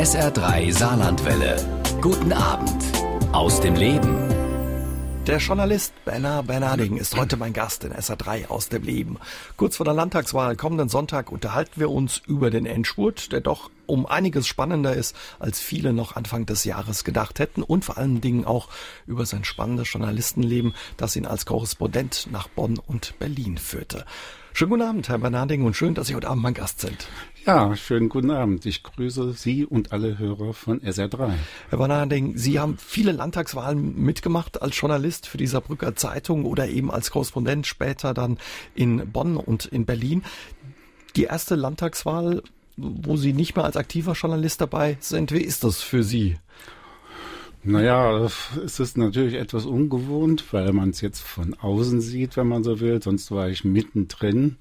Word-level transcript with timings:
SR3 0.00 0.72
Saarlandwelle. 0.72 1.56
Guten 2.00 2.32
Abend 2.32 2.82
aus 3.32 3.60
dem 3.60 3.74
Leben. 3.74 4.16
Der 5.26 5.36
Journalist 5.36 5.92
Benner 6.06 6.42
Bernarding 6.42 6.96
ist 6.96 7.18
heute 7.18 7.36
mein 7.36 7.52
Gast 7.52 7.84
in 7.84 7.92
SA3 7.92 8.48
aus 8.48 8.70
dem 8.70 8.82
Leben. 8.82 9.18
Kurz 9.58 9.76
vor 9.76 9.84
der 9.84 9.92
Landtagswahl 9.92 10.56
kommenden 10.56 10.88
Sonntag 10.88 11.30
unterhalten 11.30 11.78
wir 11.78 11.90
uns 11.90 12.22
über 12.26 12.48
den 12.48 12.64
Endspurt, 12.64 13.30
der 13.30 13.42
doch 13.42 13.70
um 13.84 14.06
einiges 14.06 14.46
spannender 14.46 14.94
ist, 14.94 15.14
als 15.38 15.60
viele 15.60 15.92
noch 15.92 16.16
Anfang 16.16 16.46
des 16.46 16.64
Jahres 16.64 17.04
gedacht 17.04 17.38
hätten 17.38 17.62
und 17.62 17.84
vor 17.84 17.98
allen 17.98 18.22
Dingen 18.22 18.46
auch 18.46 18.68
über 19.06 19.26
sein 19.26 19.44
spannendes 19.44 19.92
Journalistenleben, 19.92 20.72
das 20.96 21.14
ihn 21.14 21.26
als 21.26 21.44
Korrespondent 21.44 22.28
nach 22.32 22.48
Bonn 22.48 22.78
und 22.78 23.18
Berlin 23.18 23.58
führte. 23.58 24.06
Schönen 24.60 24.72
guten 24.72 24.82
Abend, 24.82 25.08
Herr 25.08 25.16
Bernarding, 25.16 25.64
und 25.64 25.74
schön, 25.74 25.94
dass 25.94 26.08
Sie 26.08 26.14
heute 26.14 26.28
Abend 26.28 26.42
mein 26.42 26.52
Gast 26.52 26.80
sind. 26.80 27.08
Ja, 27.46 27.74
schönen 27.76 28.10
guten 28.10 28.30
Abend. 28.30 28.66
Ich 28.66 28.82
grüße 28.82 29.32
Sie 29.32 29.64
und 29.64 29.90
alle 29.90 30.18
Hörer 30.18 30.52
von 30.52 30.82
SR3. 30.82 31.32
Herr 31.70 31.78
Bernarding, 31.78 32.36
Sie 32.36 32.60
haben 32.60 32.76
viele 32.76 33.12
Landtagswahlen 33.12 33.98
mitgemacht 33.98 34.60
als 34.60 34.78
Journalist 34.78 35.26
für 35.26 35.38
die 35.38 35.46
Saarbrücker 35.46 35.96
Zeitung 35.96 36.44
oder 36.44 36.68
eben 36.68 36.90
als 36.90 37.10
Korrespondent 37.10 37.66
später 37.66 38.12
dann 38.12 38.36
in 38.74 39.10
Bonn 39.10 39.38
und 39.38 39.64
in 39.64 39.86
Berlin. 39.86 40.24
Die 41.16 41.24
erste 41.24 41.54
Landtagswahl, 41.54 42.42
wo 42.76 43.16
Sie 43.16 43.32
nicht 43.32 43.56
mehr 43.56 43.64
als 43.64 43.78
aktiver 43.78 44.12
Journalist 44.12 44.60
dabei 44.60 44.98
sind, 45.00 45.32
wie 45.32 45.40
ist 45.40 45.64
das 45.64 45.80
für 45.80 46.02
Sie? 46.02 46.36
Naja, 47.62 48.26
es 48.64 48.80
ist 48.80 48.96
natürlich 48.96 49.34
etwas 49.34 49.66
ungewohnt, 49.66 50.52
weil 50.52 50.72
man 50.72 50.90
es 50.90 51.00
jetzt 51.00 51.20
von 51.20 51.54
außen 51.54 52.00
sieht, 52.00 52.36
wenn 52.36 52.48
man 52.48 52.64
so 52.64 52.80
will. 52.80 53.02
Sonst 53.02 53.30
war 53.30 53.48
ich 53.48 53.64
mittendrin. 53.64 54.56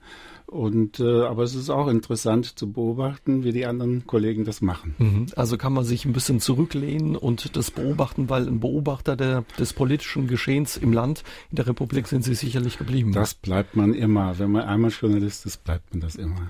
Und 0.50 1.00
äh, 1.00 1.22
aber 1.26 1.44
es 1.44 1.54
ist 1.54 1.70
auch 1.70 1.88
interessant 1.88 2.58
zu 2.58 2.72
beobachten, 2.72 3.44
wie 3.44 3.52
die 3.52 3.68
anderen 3.68 4.08
Kollegen 4.08 4.46
das 4.46 4.62
machen. 4.62 4.96
Mhm. 4.98 5.26
Also 5.36 5.58
kann 5.58 5.74
man 5.74 5.86
sich 5.86 6.06
ein 6.06 6.14
bisschen 6.14 6.40
zurücklehnen 6.40 7.16
und 7.16 7.56
das 7.56 7.70
beobachten, 7.70 8.30
weil 8.30 8.48
ein 8.48 8.60
Beobachter 8.60 9.16
der, 9.16 9.46
des 9.60 9.74
politischen 9.74 10.28
Geschehens 10.28 10.76
im 10.76 10.92
Land, 10.92 11.24
in 11.52 11.58
der 11.58 11.68
Republik 11.68 12.08
sind 12.08 12.24
Sie 12.24 12.34
sicherlich 12.34 12.80
geblieben. 12.80 13.12
Das 13.12 13.36
bleibt 13.36 13.76
man 13.76 13.94
immer. 13.94 14.40
Wenn 14.40 14.52
man 14.52 14.64
einmal 14.64 14.90
Journalist 14.90 15.46
ist, 15.46 15.64
bleibt 15.64 15.94
man 15.94 16.02
das 16.02 16.16
immer. 16.16 16.50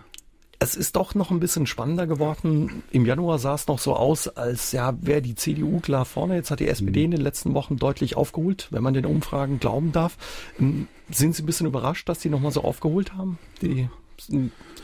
Es 0.62 0.76
ist 0.76 0.98
doch 0.98 1.16
noch 1.16 1.32
ein 1.32 1.40
bisschen 1.40 1.66
spannender 1.68 2.06
geworden. 2.06 2.84
Im 2.92 3.06
Januar 3.06 3.40
sah 3.40 3.56
es 3.56 3.68
noch 3.68 3.80
so 3.80 3.96
aus, 3.96 4.28
als 4.28 4.74
ja, 4.74 4.94
wäre 5.02 5.22
die 5.22 5.36
CDU 5.36 5.80
klar 5.80 6.04
vorne. 6.04 6.36
Jetzt 6.36 6.52
hat 6.52 6.60
die 6.60 6.68
SPD 6.68 7.06
in 7.06 7.12
den 7.12 7.22
letzten 7.22 7.54
Wochen 7.54 7.78
deutlich 7.78 8.18
aufgeholt, 8.18 8.68
wenn 8.70 8.84
man 8.84 8.94
den 8.94 9.06
Umfragen 9.06 9.60
glauben 9.60 9.94
darf. 9.94 10.18
Ähm, 10.60 10.90
sind 11.10 11.34
Sie 11.34 11.44
ein 11.44 11.46
bisschen 11.46 11.68
überrascht, 11.68 12.10
dass 12.10 12.20
die 12.20 12.30
nochmal 12.30 12.52
so 12.52 12.64
aufgeholt 12.64 13.14
haben, 13.14 13.40
die 13.62 13.88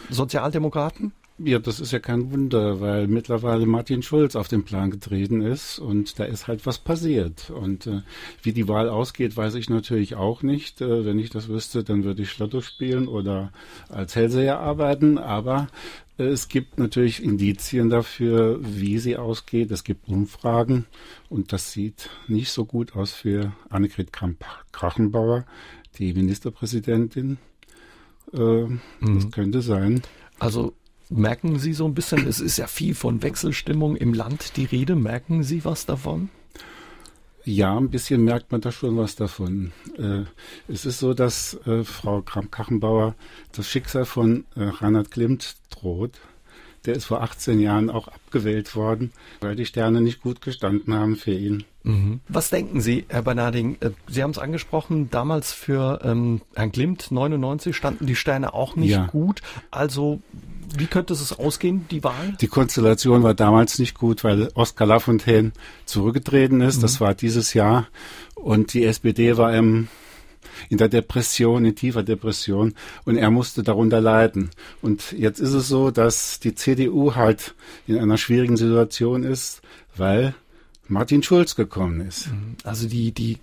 Sozialdemokraten? 0.09 1.11
Ja, 1.37 1.59
das 1.59 1.81
ist 1.81 1.91
ja 1.91 1.99
kein 1.99 2.31
Wunder, 2.31 2.79
weil 2.79 3.07
mittlerweile 3.07 3.65
Martin 3.65 4.01
Schulz 4.01 4.37
auf 4.37 4.47
den 4.47 4.63
Plan 4.63 4.89
getreten 4.89 5.41
ist 5.41 5.79
und 5.79 6.17
da 6.17 6.23
ist 6.23 6.47
halt 6.47 6.65
was 6.65 6.77
passiert. 6.79 7.49
Und 7.49 7.87
äh, 7.87 8.03
wie 8.41 8.53
die 8.53 8.69
Wahl 8.69 8.87
ausgeht, 8.87 9.35
weiß 9.35 9.55
ich 9.55 9.69
natürlich 9.69 10.15
auch 10.15 10.43
nicht. 10.43 10.79
Äh, 10.79 11.03
wenn 11.03 11.19
ich 11.19 11.29
das 11.29 11.49
wüsste, 11.49 11.83
dann 11.83 12.05
würde 12.05 12.21
ich 12.21 12.37
Lotto 12.39 12.61
spielen 12.61 13.09
oder 13.09 13.51
als 13.89 14.15
Hellseher 14.15 14.59
arbeiten. 14.59 15.17
Aber 15.17 15.67
äh, 16.17 16.23
es 16.23 16.47
gibt 16.47 16.79
natürlich 16.79 17.21
Indizien 17.21 17.89
dafür, 17.89 18.57
wie 18.61 18.97
sie 18.97 19.17
ausgeht. 19.17 19.71
Es 19.71 19.83
gibt 19.83 20.07
Umfragen 20.07 20.85
und 21.27 21.51
das 21.51 21.73
sieht 21.73 22.09
nicht 22.29 22.49
so 22.49 22.63
gut 22.63 22.95
aus 22.95 23.11
für 23.11 23.51
Annegret 23.69 24.13
Kramp-Krachenbauer, 24.13 25.45
die 25.97 26.13
Ministerpräsidentin. 26.13 27.39
Äh, 28.31 28.37
mhm. 28.37 28.79
Das 29.01 29.31
könnte 29.31 29.61
sein. 29.61 30.01
Also 30.39 30.73
Merken 31.09 31.59
Sie 31.59 31.73
so 31.73 31.85
ein 31.85 31.93
bisschen, 31.93 32.27
es 32.27 32.39
ist 32.39 32.57
ja 32.57 32.67
viel 32.67 32.95
von 32.95 33.21
Wechselstimmung 33.21 33.95
im 33.95 34.13
Land 34.13 34.57
die 34.57 34.65
Rede. 34.65 34.95
Merken 34.95 35.43
Sie 35.43 35.63
was 35.63 35.85
davon? 35.85 36.29
Ja, 37.43 37.77
ein 37.77 37.91
bisschen 37.91 38.23
merkt 38.23 38.51
man 38.51 38.61
da 38.61 38.71
schon 38.71 38.97
was 38.97 39.15
davon. 39.15 39.71
Äh, 39.99 40.23
es 40.67 40.85
ist 40.87 40.97
so, 40.97 41.13
dass 41.13 41.53
äh, 41.67 41.83
Frau 41.83 42.23
Kramp-Kachenbauer 42.23 43.13
das 43.51 43.69
Schicksal 43.69 44.05
von 44.05 44.45
äh, 44.55 44.63
Reinhard 44.63 45.11
Klimt 45.11 45.57
droht. 45.69 46.19
Der 46.85 46.95
ist 46.95 47.05
vor 47.05 47.21
18 47.21 47.59
Jahren 47.59 47.89
auch 47.89 48.07
abgewählt 48.07 48.75
worden, 48.75 49.11
weil 49.41 49.55
die 49.55 49.65
Sterne 49.65 50.01
nicht 50.01 50.21
gut 50.21 50.41
gestanden 50.41 50.93
haben 50.93 51.15
für 51.15 51.33
ihn. 51.33 51.63
Mhm. 51.83 52.19
Was 52.27 52.49
denken 52.49 52.81
Sie, 52.81 53.05
Herr 53.09 53.21
Bernarding? 53.21 53.77
Äh, 53.79 53.91
Sie 54.07 54.23
haben 54.23 54.31
es 54.31 54.39
angesprochen, 54.39 55.09
damals 55.11 55.53
für 55.53 56.01
ähm, 56.03 56.41
Herrn 56.55 56.71
Klimt 56.71 57.11
99 57.11 57.75
standen 57.75 58.05
die 58.07 58.15
Sterne 58.15 58.53
auch 58.53 58.75
nicht 58.75 58.91
ja. 58.91 59.05
gut. 59.07 59.41
Also 59.71 60.21
wie 60.77 60.87
könnte 60.87 61.13
es 61.13 61.31
ausgehen, 61.31 61.85
die 61.91 62.03
Wahl? 62.03 62.35
Die 62.41 62.47
Konstellation 62.47 63.23
war 63.23 63.33
damals 63.33 63.79
nicht 63.79 63.97
gut, 63.97 64.23
weil 64.23 64.49
Oskar 64.55 64.87
Lafontaine 64.87 65.51
zurückgetreten 65.85 66.61
ist. 66.61 66.77
Mhm. 66.77 66.81
Das 66.81 67.01
war 67.01 67.13
dieses 67.13 67.53
Jahr. 67.53 67.87
Und 68.35 68.73
die 68.73 68.83
SPD 68.83 69.37
war 69.37 69.53
im 69.53 69.87
in 70.69 70.77
der 70.77 70.89
Depression, 70.89 71.65
in 71.65 71.75
tiefer 71.75 72.03
Depression 72.03 72.73
und 73.05 73.17
er 73.17 73.31
musste 73.31 73.63
darunter 73.63 74.01
leiden. 74.01 74.49
Und 74.81 75.11
jetzt 75.11 75.39
ist 75.39 75.53
es 75.53 75.67
so, 75.67 75.91
dass 75.91 76.39
die 76.39 76.55
CDU 76.55 77.15
halt 77.15 77.55
in 77.87 77.97
einer 77.97 78.17
schwierigen 78.17 78.57
Situation 78.57 79.23
ist, 79.23 79.61
weil 79.95 80.35
Martin 80.87 81.23
Schulz 81.23 81.55
gekommen 81.55 82.01
ist. 82.01 82.29
Also 82.63 82.87
die, 82.87 83.11
die 83.11 83.37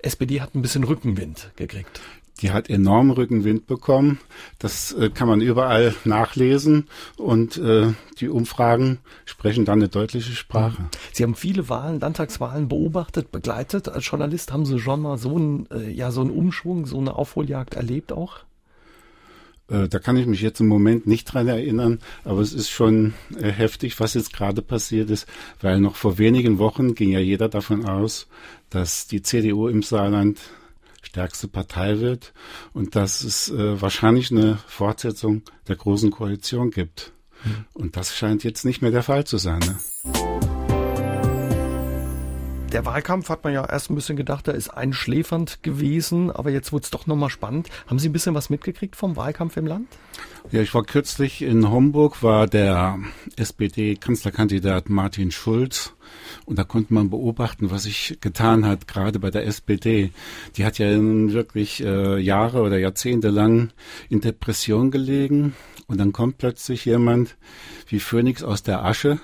SPD 0.00 0.40
hat 0.40 0.54
ein 0.54 0.62
bisschen 0.62 0.84
Rückenwind 0.84 1.50
gekriegt. 1.56 2.00
Die 2.42 2.50
hat 2.50 2.68
enorm 2.68 3.12
Rückenwind 3.12 3.66
bekommen. 3.66 4.18
Das 4.58 4.92
äh, 4.92 5.10
kann 5.10 5.28
man 5.28 5.40
überall 5.40 5.94
nachlesen 6.04 6.88
und 7.16 7.56
äh, 7.56 7.92
die 8.18 8.28
Umfragen 8.28 8.98
sprechen 9.24 9.64
dann 9.64 9.78
eine 9.78 9.88
deutliche 9.88 10.32
Sprache. 10.32 10.84
Sie 11.12 11.22
haben 11.22 11.36
viele 11.36 11.68
Wahlen, 11.68 12.00
Landtagswahlen 12.00 12.68
beobachtet, 12.68 13.30
begleitet. 13.30 13.88
Als 13.88 14.06
Journalist 14.06 14.52
haben 14.52 14.66
Sie 14.66 14.80
schon 14.80 15.02
mal 15.02 15.18
so 15.18 15.36
einen, 15.36 15.68
äh, 15.70 15.90
ja, 15.90 16.10
so 16.10 16.20
einen 16.20 16.30
Umschwung, 16.30 16.86
so 16.86 16.98
eine 16.98 17.14
Aufholjagd 17.14 17.74
erlebt 17.74 18.12
auch? 18.12 18.40
Äh, 19.68 19.88
da 19.88 20.00
kann 20.00 20.16
ich 20.16 20.26
mich 20.26 20.42
jetzt 20.42 20.60
im 20.60 20.66
Moment 20.66 21.06
nicht 21.06 21.24
dran 21.26 21.46
erinnern, 21.46 22.00
aber 22.24 22.40
es 22.40 22.52
ist 22.52 22.70
schon 22.70 23.14
äh, 23.38 23.50
heftig, 23.50 24.00
was 24.00 24.14
jetzt 24.14 24.32
gerade 24.32 24.62
passiert 24.62 25.10
ist, 25.10 25.26
weil 25.60 25.80
noch 25.80 25.94
vor 25.94 26.18
wenigen 26.18 26.58
Wochen 26.58 26.94
ging 26.96 27.10
ja 27.10 27.20
jeder 27.20 27.48
davon 27.48 27.86
aus, 27.86 28.26
dass 28.70 29.06
die 29.06 29.22
CDU 29.22 29.68
im 29.68 29.82
Saarland 29.82 30.40
stärkste 31.02 31.48
Partei 31.48 32.00
wird 32.00 32.32
und 32.72 32.96
dass 32.96 33.22
es 33.22 33.50
äh, 33.50 33.80
wahrscheinlich 33.80 34.30
eine 34.30 34.58
Fortsetzung 34.66 35.42
der 35.68 35.76
Großen 35.76 36.10
Koalition 36.10 36.70
gibt. 36.70 37.12
Mhm. 37.44 37.64
Und 37.74 37.96
das 37.96 38.16
scheint 38.16 38.44
jetzt 38.44 38.64
nicht 38.64 38.82
mehr 38.82 38.90
der 38.90 39.02
Fall 39.02 39.24
zu 39.24 39.36
sein. 39.38 39.60
Ne? 39.60 39.78
Der 42.72 42.86
Wahlkampf 42.86 43.28
hat 43.28 43.44
man 43.44 43.52
ja 43.52 43.66
erst 43.66 43.90
ein 43.90 43.94
bisschen 43.94 44.16
gedacht, 44.16 44.46
der 44.46 44.54
ist 44.54 44.70
einschläfernd 44.70 45.62
gewesen, 45.62 46.30
aber 46.30 46.50
jetzt 46.50 46.72
wurde 46.72 46.84
es 46.84 46.90
doch 46.90 47.06
nochmal 47.06 47.28
spannend. 47.28 47.68
Haben 47.86 47.98
Sie 47.98 48.08
ein 48.08 48.14
bisschen 48.14 48.34
was 48.34 48.48
mitgekriegt 48.48 48.96
vom 48.96 49.14
Wahlkampf 49.14 49.58
im 49.58 49.66
Land? 49.66 49.88
Ja, 50.50 50.62
ich 50.62 50.72
war 50.72 50.82
kürzlich 50.82 51.42
in 51.42 51.70
Homburg, 51.70 52.22
war 52.22 52.46
der 52.46 52.98
SPD-Kanzlerkandidat 53.36 54.88
Martin 54.88 55.30
Schulz 55.32 55.92
und 56.44 56.58
da 56.58 56.64
konnte 56.64 56.94
man 56.94 57.10
beobachten, 57.10 57.70
was 57.70 57.84
sich 57.84 58.18
getan 58.20 58.66
hat, 58.66 58.88
gerade 58.88 59.18
bei 59.18 59.30
der 59.30 59.46
SPD. 59.46 60.10
Die 60.56 60.64
hat 60.64 60.78
ja 60.78 60.88
wirklich 60.88 61.82
äh, 61.82 62.18
Jahre 62.18 62.62
oder 62.62 62.78
Jahrzehnte 62.78 63.30
lang 63.30 63.70
in 64.08 64.20
Depression 64.20 64.90
gelegen 64.90 65.54
und 65.86 65.98
dann 65.98 66.12
kommt 66.12 66.38
plötzlich 66.38 66.84
jemand 66.84 67.36
wie 67.88 68.00
Phönix 68.00 68.42
aus 68.42 68.62
der 68.62 68.84
Asche 68.84 69.20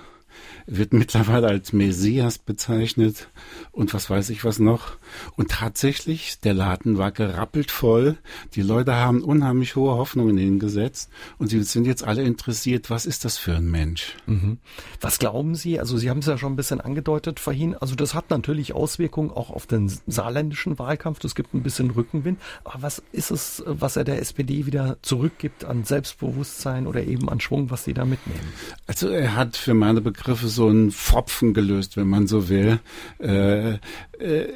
wird 0.67 0.93
mittlerweile 0.93 1.49
als 1.49 1.73
Messias 1.73 2.39
bezeichnet 2.39 3.29
und 3.73 3.95
was 3.95 4.11
weiß 4.11 4.31
ich 4.31 4.45
was 4.45 4.59
noch. 4.59 4.97
Und 5.37 5.51
tatsächlich, 5.51 6.41
der 6.41 6.55
Laden 6.55 6.99
war 6.99 7.13
gerappelt 7.13 7.71
voll. 7.71 8.17
Die 8.55 8.63
Leute 8.63 8.95
haben 8.95 9.23
unheimlich 9.23 9.77
hohe 9.77 9.97
Hoffnungen 9.97 10.39
in 10.39 10.47
ihn 10.47 10.59
gesetzt 10.59 11.11
und 11.39 11.49
sie 11.49 11.63
sind 11.63 11.87
jetzt 11.87 12.05
alle 12.05 12.23
interessiert, 12.23 12.91
was 12.91 13.07
ist 13.07 13.25
das 13.25 13.39
für 13.39 13.57
ein 13.57 13.71
Mensch? 13.71 14.17
Mhm. 14.27 14.59
Was 15.01 15.19
glauben 15.19 15.55
Sie? 15.55 15.81
Also 15.81 15.97
Sie 15.99 16.11
haben 16.11 16.19
es 16.19 16.27
ja 16.27 16.39
schon 16.39 16.53
ein 16.53 16.57
bisschen 16.57 16.81
angedeutet 16.81 17.41
vorhin. 17.41 17.75
Also 17.75 17.95
das 17.95 18.15
hat 18.15 18.31
natürlich 18.31 18.75
Auswirkungen 18.75 19.31
auch 19.31 19.51
auf 19.51 19.67
den 19.67 19.91
saarländischen 20.07 20.79
Wahlkampf. 20.79 21.23
Es 21.25 21.35
gibt 21.35 21.55
ein 21.55 21.63
bisschen 21.63 21.91
Rückenwind. 21.91 22.41
Aber 22.65 22.83
was 22.83 23.03
ist 23.13 23.31
es, 23.31 23.63
was 23.67 23.97
er 23.97 24.05
der 24.05 24.21
SPD 24.21 24.67
wieder 24.67 24.97
zurückgibt 25.03 25.65
an 25.65 25.85
Selbstbewusstsein 25.85 26.87
oder 26.87 27.05
eben 27.05 27.29
an 27.29 27.41
Schwung, 27.41 27.71
was 27.71 27.85
Sie 27.85 27.95
da 27.95 28.05
mitnehmen? 28.05 28.53
Also 28.87 29.09
er 29.09 29.35
hat 29.35 29.57
für 29.57 29.75
meine 29.75 30.01
Begriffe 30.19 30.49
so 30.49 30.67
einen 30.67 30.91
Pfropfen 30.91 31.55
gelöst, 31.55 31.97
wenn 31.97 32.09
man 32.09 32.27
so 32.27 32.49
will. 32.49 32.81
Äh, 33.21 33.75
äh, 33.75 33.79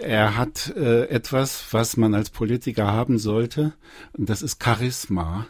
er 0.03 0.37
hat 0.37 0.75
äh, 0.77 1.05
etwas, 1.05 1.65
was 1.71 1.97
man 1.97 2.15
als 2.15 2.31
Politiker 2.31 2.89
haben 2.89 3.19
sollte, 3.19 3.73
und 4.13 4.29
das 4.29 4.43
ist 4.43 4.63
Charisma. 4.63 5.47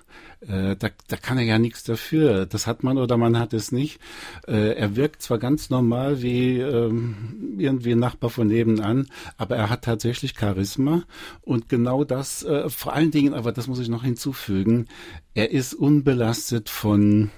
Äh, 0.48 0.76
da, 0.76 0.88
da 1.08 1.16
kann 1.16 1.38
er 1.38 1.44
ja 1.44 1.58
nichts 1.58 1.84
dafür. 1.84 2.46
Das 2.46 2.66
hat 2.66 2.82
man 2.82 2.98
oder 2.98 3.16
man 3.16 3.38
hat 3.38 3.52
es 3.52 3.70
nicht. 3.70 4.00
Äh, 4.46 4.74
er 4.74 4.96
wirkt 4.96 5.22
zwar 5.22 5.38
ganz 5.38 5.70
normal 5.70 6.22
wie 6.22 6.58
ähm, 6.58 7.56
irgendwie 7.58 7.92
ein 7.92 7.98
Nachbar 7.98 8.30
von 8.30 8.48
nebenan, 8.48 9.08
aber 9.36 9.56
er 9.56 9.70
hat 9.70 9.82
tatsächlich 9.82 10.34
Charisma 10.38 11.04
und 11.42 11.68
genau 11.68 12.04
das, 12.04 12.42
äh, 12.44 12.68
vor 12.68 12.92
allen 12.92 13.10
Dingen, 13.10 13.34
aber 13.34 13.52
das 13.52 13.68
muss 13.68 13.78
ich 13.78 13.88
noch 13.88 14.02
hinzufügen, 14.02 14.86
er 15.34 15.50
ist 15.50 15.74
unbelastet 15.74 16.68
von 16.68 17.30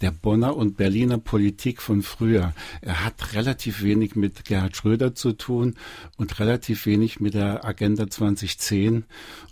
der 0.00 0.10
Bonner 0.12 0.56
und 0.56 0.76
Berliner 0.76 1.18
Politik 1.18 1.82
von 1.82 2.02
früher. 2.02 2.52
Er 2.80 3.04
hat 3.04 3.34
relativ 3.34 3.82
wenig 3.82 4.14
mit 4.16 4.44
Gerhard 4.44 4.76
Schröder 4.76 5.14
zu 5.14 5.32
tun 5.32 5.74
und 6.16 6.38
relativ 6.38 6.86
wenig 6.86 7.20
mit 7.20 7.34
der 7.34 7.64
Agenda 7.64 8.08
2010. 8.08 9.04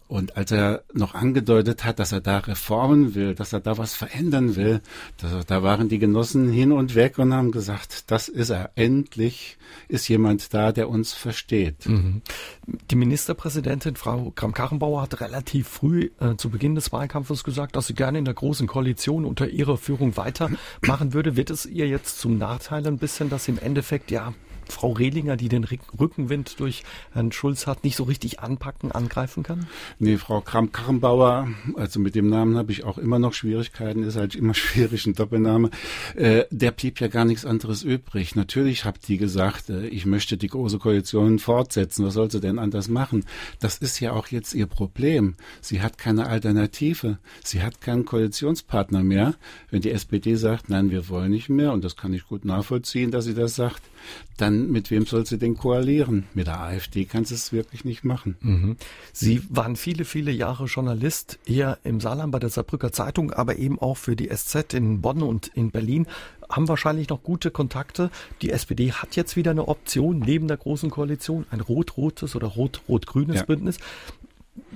Und 0.08 0.38
als 0.38 0.50
er 0.50 0.84
noch 0.94 1.14
angedeutet 1.14 1.84
hat, 1.84 1.98
dass 1.98 2.12
er 2.12 2.22
da 2.22 2.38
reformen 2.38 3.14
will, 3.14 3.34
dass 3.34 3.52
er 3.52 3.60
da 3.60 3.76
was 3.76 3.94
verändern 3.94 4.56
will, 4.56 4.80
da, 5.18 5.42
da 5.46 5.62
waren 5.62 5.90
die 5.90 5.98
Genossen 5.98 6.50
hin 6.50 6.72
und 6.72 6.94
weg 6.94 7.18
und 7.18 7.34
haben 7.34 7.52
gesagt, 7.52 8.10
das 8.10 8.28
ist 8.28 8.48
er. 8.48 8.70
Endlich 8.74 9.58
ist 9.86 10.08
jemand 10.08 10.54
da, 10.54 10.72
der 10.72 10.88
uns 10.88 11.12
versteht. 11.12 11.86
Mhm. 11.86 12.22
Die 12.90 12.96
Ministerpräsidentin 12.96 13.96
Frau 13.96 14.32
Kram-Karrenbauer 14.34 15.02
hat 15.02 15.20
relativ 15.20 15.68
früh 15.68 16.10
äh, 16.20 16.36
zu 16.36 16.48
Beginn 16.48 16.74
des 16.74 16.90
Wahlkampfes 16.90 17.44
gesagt, 17.44 17.76
dass 17.76 17.86
sie 17.86 17.94
gerne 17.94 18.18
in 18.18 18.24
der 18.24 18.34
großen 18.34 18.66
Koalition 18.66 19.26
unter 19.26 19.46
ihrer 19.48 19.76
Führung 19.76 20.16
weitermachen 20.16 21.12
würde. 21.12 21.36
Wird 21.36 21.50
es 21.50 21.66
ihr 21.66 21.86
jetzt 21.86 22.18
zum 22.18 22.38
Nachteil 22.38 22.86
ein 22.86 22.96
bisschen, 22.96 23.28
dass 23.28 23.44
sie 23.44 23.52
im 23.52 23.58
Endeffekt 23.58 24.10
ja 24.10 24.32
Frau 24.72 24.92
Rehlinger, 24.92 25.36
die 25.36 25.48
den 25.48 25.64
Rückenwind 25.64 26.60
durch 26.60 26.82
Herrn 27.12 27.32
Schulz 27.32 27.66
hat, 27.66 27.84
nicht 27.84 27.96
so 27.96 28.04
richtig 28.04 28.40
anpacken, 28.40 28.92
angreifen 28.92 29.42
kann? 29.42 29.66
Nee, 29.98 30.16
Frau 30.16 30.40
Kramp-Karrenbauer, 30.40 31.48
also 31.74 32.00
mit 32.00 32.14
dem 32.14 32.28
Namen 32.28 32.56
habe 32.56 32.72
ich 32.72 32.84
auch 32.84 32.98
immer 32.98 33.18
noch 33.18 33.32
Schwierigkeiten, 33.32 34.02
ist 34.02 34.16
halt 34.16 34.34
immer 34.34 34.54
schwierig, 34.54 35.06
ein 35.06 35.14
Doppelname. 35.14 35.70
Äh, 36.14 36.44
der 36.50 36.70
blieb 36.70 37.00
ja 37.00 37.08
gar 37.08 37.24
nichts 37.24 37.44
anderes 37.44 37.82
übrig. 37.82 38.34
Natürlich 38.34 38.84
habt 38.84 39.08
die 39.08 39.16
gesagt, 39.16 39.70
äh, 39.70 39.86
ich 39.86 40.06
möchte 40.06 40.36
die 40.36 40.48
große 40.48 40.78
Koalition 40.78 41.38
fortsetzen. 41.38 42.04
Was 42.04 42.14
soll 42.14 42.30
sie 42.30 42.40
denn 42.40 42.58
anders 42.58 42.88
machen? 42.88 43.24
Das 43.60 43.78
ist 43.78 44.00
ja 44.00 44.12
auch 44.12 44.28
jetzt 44.28 44.54
ihr 44.54 44.66
Problem. 44.66 45.36
Sie 45.60 45.82
hat 45.82 45.98
keine 45.98 46.26
Alternative. 46.26 47.18
Sie 47.44 47.62
hat 47.62 47.80
keinen 47.80 48.04
Koalitionspartner 48.04 49.02
mehr. 49.02 49.34
Wenn 49.70 49.82
die 49.82 49.90
SPD 49.90 50.34
sagt, 50.34 50.68
nein, 50.68 50.90
wir 50.90 51.08
wollen 51.08 51.30
nicht 51.30 51.48
mehr, 51.48 51.72
und 51.72 51.84
das 51.84 51.96
kann 51.96 52.12
ich 52.12 52.26
gut 52.26 52.44
nachvollziehen, 52.44 53.10
dass 53.10 53.24
sie 53.24 53.34
das 53.34 53.54
sagt, 53.54 53.82
dann 54.36 54.57
mit 54.66 54.90
wem 54.90 55.06
soll 55.06 55.26
sie 55.26 55.38
denn 55.38 55.56
koalieren? 55.56 56.24
Mit 56.34 56.46
der 56.46 56.60
AfD 56.60 57.04
kann 57.04 57.24
sie 57.24 57.34
es 57.34 57.52
wirklich 57.52 57.84
nicht 57.84 58.04
machen. 58.04 58.36
Mhm. 58.40 58.76
Sie 59.12 59.42
waren 59.48 59.76
viele, 59.76 60.04
viele 60.04 60.30
Jahre 60.30 60.64
Journalist 60.66 61.38
hier 61.46 61.78
im 61.84 62.00
Saarland 62.00 62.32
bei 62.32 62.38
der 62.38 62.50
Saarbrücker 62.50 62.92
Zeitung, 62.92 63.32
aber 63.32 63.56
eben 63.56 63.78
auch 63.78 63.96
für 63.96 64.16
die 64.16 64.28
SZ 64.28 64.74
in 64.74 65.00
Bonn 65.00 65.22
und 65.22 65.48
in 65.48 65.70
Berlin 65.70 66.06
haben 66.50 66.68
wahrscheinlich 66.68 67.08
noch 67.08 67.22
gute 67.22 67.50
Kontakte. 67.50 68.10
Die 68.42 68.50
SPD 68.50 68.92
hat 68.92 69.16
jetzt 69.16 69.36
wieder 69.36 69.50
eine 69.50 69.68
Option 69.68 70.20
neben 70.20 70.48
der 70.48 70.56
großen 70.56 70.90
Koalition, 70.90 71.46
ein 71.50 71.60
rot-rotes 71.60 72.36
oder 72.36 72.48
rot-rot-grünes 72.48 73.36
ja. 73.36 73.44
Bündnis. 73.44 73.78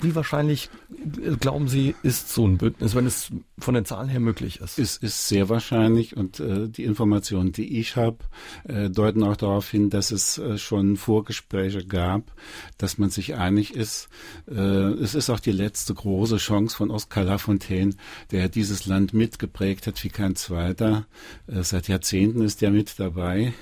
Wie 0.00 0.14
wahrscheinlich 0.14 0.70
äh, 0.90 1.36
glauben 1.36 1.68
Sie, 1.68 1.94
ist 2.02 2.28
so 2.30 2.46
ein 2.46 2.58
Bündnis, 2.58 2.94
wenn 2.94 3.06
es 3.06 3.30
von 3.58 3.74
den 3.74 3.84
Zahlen 3.84 4.08
her 4.08 4.20
möglich 4.20 4.60
ist? 4.60 4.78
Es 4.78 4.96
ist 4.96 5.28
sehr 5.28 5.48
wahrscheinlich 5.48 6.16
und 6.16 6.40
äh, 6.40 6.68
die 6.68 6.84
Informationen, 6.84 7.52
die 7.52 7.78
ich 7.78 7.96
habe, 7.96 8.18
äh, 8.64 8.90
deuten 8.90 9.22
auch 9.22 9.36
darauf 9.36 9.70
hin, 9.70 9.90
dass 9.90 10.10
es 10.10 10.38
äh, 10.38 10.58
schon 10.58 10.96
Vorgespräche 10.96 11.84
gab, 11.84 12.32
dass 12.78 12.98
man 12.98 13.10
sich 13.10 13.34
einig 13.34 13.74
ist. 13.74 14.08
Äh, 14.48 14.54
es 14.54 15.14
ist 15.14 15.30
auch 15.30 15.40
die 15.40 15.52
letzte 15.52 15.94
große 15.94 16.36
Chance 16.36 16.76
von 16.76 16.90
Oskar 16.90 17.24
Lafontaine, 17.24 17.94
der 18.30 18.48
dieses 18.48 18.86
Land 18.86 19.14
mitgeprägt 19.14 19.86
hat 19.86 20.02
wie 20.04 20.10
kein 20.10 20.36
zweiter. 20.36 21.06
Äh, 21.46 21.62
seit 21.62 21.88
Jahrzehnten 21.88 22.42
ist 22.42 22.62
er 22.62 22.70
mit 22.70 22.98
dabei. 22.98 23.52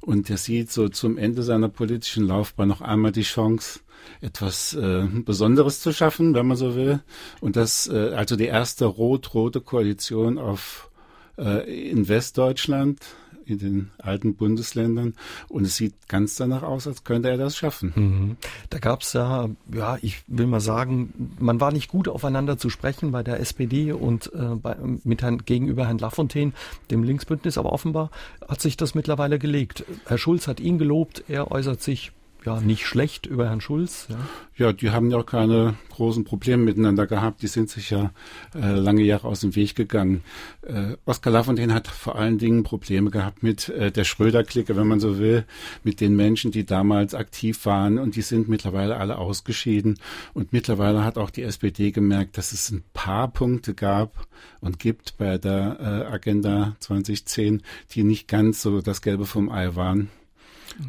Und 0.00 0.28
er 0.30 0.36
sieht 0.36 0.70
so 0.70 0.88
zum 0.88 1.16
Ende 1.16 1.44
seiner 1.44 1.68
politischen 1.68 2.26
Laufbahn 2.26 2.68
noch 2.68 2.80
einmal 2.80 3.12
die 3.12 3.22
Chance, 3.22 3.80
etwas 4.20 4.74
äh, 4.74 5.06
Besonderes 5.24 5.80
zu 5.80 5.92
schaffen, 5.92 6.34
wenn 6.34 6.46
man 6.46 6.56
so 6.56 6.74
will. 6.74 7.00
Und 7.40 7.56
das, 7.56 7.88
äh, 7.88 8.14
also 8.14 8.36
die 8.36 8.46
erste 8.46 8.86
rot-rote 8.86 9.60
Koalition 9.60 10.38
auf 10.38 10.90
äh, 11.38 11.90
in 11.90 12.08
Westdeutschland, 12.08 13.00
in 13.44 13.58
den 13.58 13.90
alten 13.98 14.34
Bundesländern 14.34 15.14
und 15.48 15.64
es 15.64 15.76
sieht 15.76 16.08
ganz 16.08 16.36
danach 16.36 16.62
aus, 16.62 16.86
als 16.86 17.04
könnte 17.04 17.28
er 17.28 17.36
das 17.36 17.56
schaffen. 17.56 17.92
Mhm. 17.94 18.36
Da 18.70 18.78
gab 18.78 19.02
es 19.02 19.12
ja, 19.12 19.48
ja, 19.74 19.98
ich 20.00 20.22
will 20.26 20.46
mal 20.46 20.60
sagen, 20.60 21.34
man 21.38 21.60
war 21.60 21.72
nicht 21.72 21.88
gut 21.88 22.08
aufeinander 22.08 22.58
zu 22.58 22.70
sprechen 22.70 23.12
bei 23.12 23.22
der 23.22 23.40
SPD 23.40 23.92
und 23.92 24.32
äh, 24.34 24.54
bei, 24.54 24.76
mit 25.04 25.22
Herrn, 25.22 25.38
gegenüber 25.38 25.86
Herrn 25.86 25.98
Lafontaine, 25.98 26.52
dem 26.90 27.02
Linksbündnis, 27.02 27.58
aber 27.58 27.72
offenbar 27.72 28.10
hat 28.48 28.60
sich 28.60 28.76
das 28.76 28.94
mittlerweile 28.94 29.38
gelegt. 29.38 29.84
Herr 30.06 30.18
Schulz 30.18 30.48
hat 30.48 30.60
ihn 30.60 30.78
gelobt, 30.78 31.24
er 31.28 31.50
äußert 31.50 31.82
sich 31.82 32.12
ja 32.44 32.60
nicht 32.60 32.86
schlecht 32.86 33.26
über 33.26 33.48
Herrn 33.48 33.60
Schulz. 33.60 34.08
Ja, 34.08 34.66
ja 34.66 34.72
die 34.72 34.90
haben 34.90 35.10
ja 35.10 35.18
auch 35.18 35.26
keine 35.26 35.74
großen 35.90 36.24
Probleme 36.24 36.64
miteinander 36.64 37.06
gehabt. 37.06 37.42
Die 37.42 37.46
sind 37.46 37.70
sich 37.70 37.90
ja 37.90 38.12
äh, 38.54 38.74
lange 38.74 39.02
Jahre 39.02 39.28
aus 39.28 39.40
dem 39.40 39.54
Weg 39.56 39.74
gegangen. 39.74 40.22
Äh, 40.62 40.96
Oskar 41.04 41.32
Lafontaine 41.32 41.74
hat 41.74 41.88
vor 41.88 42.16
allen 42.16 42.38
Dingen 42.38 42.62
Probleme 42.62 43.10
gehabt 43.10 43.42
mit 43.42 43.68
äh, 43.68 43.90
der 43.90 44.04
Schröder-Clique, 44.04 44.76
wenn 44.76 44.86
man 44.86 45.00
so 45.00 45.18
will, 45.18 45.44
mit 45.84 46.00
den 46.00 46.16
Menschen, 46.16 46.50
die 46.50 46.64
damals 46.64 47.14
aktiv 47.14 47.64
waren 47.66 47.98
und 47.98 48.16
die 48.16 48.22
sind 48.22 48.48
mittlerweile 48.48 48.96
alle 48.96 49.18
ausgeschieden. 49.18 49.98
Und 50.34 50.52
mittlerweile 50.52 51.04
hat 51.04 51.18
auch 51.18 51.30
die 51.30 51.42
SPD 51.42 51.90
gemerkt, 51.90 52.38
dass 52.38 52.52
es 52.52 52.70
ein 52.70 52.82
paar 52.92 53.28
Punkte 53.28 53.74
gab 53.74 54.26
und 54.60 54.78
gibt 54.78 55.16
bei 55.18 55.38
der 55.38 55.78
äh, 55.80 56.12
Agenda 56.12 56.76
2010, 56.80 57.62
die 57.92 58.04
nicht 58.04 58.28
ganz 58.28 58.62
so 58.62 58.80
das 58.80 59.02
Gelbe 59.02 59.26
vom 59.26 59.50
Ei 59.50 59.74
waren. 59.74 60.08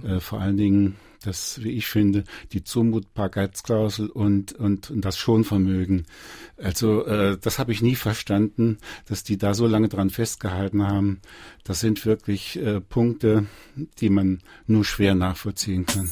Äh, 0.03 0.19
vor 0.19 0.39
allen 0.39 0.57
Dingen 0.57 0.95
das, 1.25 1.63
wie 1.63 1.71
ich 1.71 1.87
finde, 1.87 2.23
die 2.51 2.63
Zumutbarkeitsklausel 2.63 4.09
und, 4.09 4.53
und, 4.53 4.91
und 4.91 5.01
das 5.03 5.17
Schonvermögen. 5.17 6.05
Also 6.57 7.05
äh, 7.05 7.37
das 7.39 7.59
habe 7.59 7.71
ich 7.71 7.81
nie 7.81 7.95
verstanden, 7.95 8.77
dass 9.07 9.23
die 9.23 9.37
da 9.37 9.53
so 9.53 9.67
lange 9.67 9.89
dran 9.89 10.09
festgehalten 10.09 10.83
haben. 10.87 11.21
Das 11.63 11.79
sind 11.79 12.05
wirklich 12.05 12.57
äh, 12.57 12.81
Punkte, 12.81 13.45
die 13.99 14.09
man 14.09 14.41
nur 14.67 14.85
schwer 14.85 15.15
nachvollziehen 15.15 15.85
kann. 15.85 16.11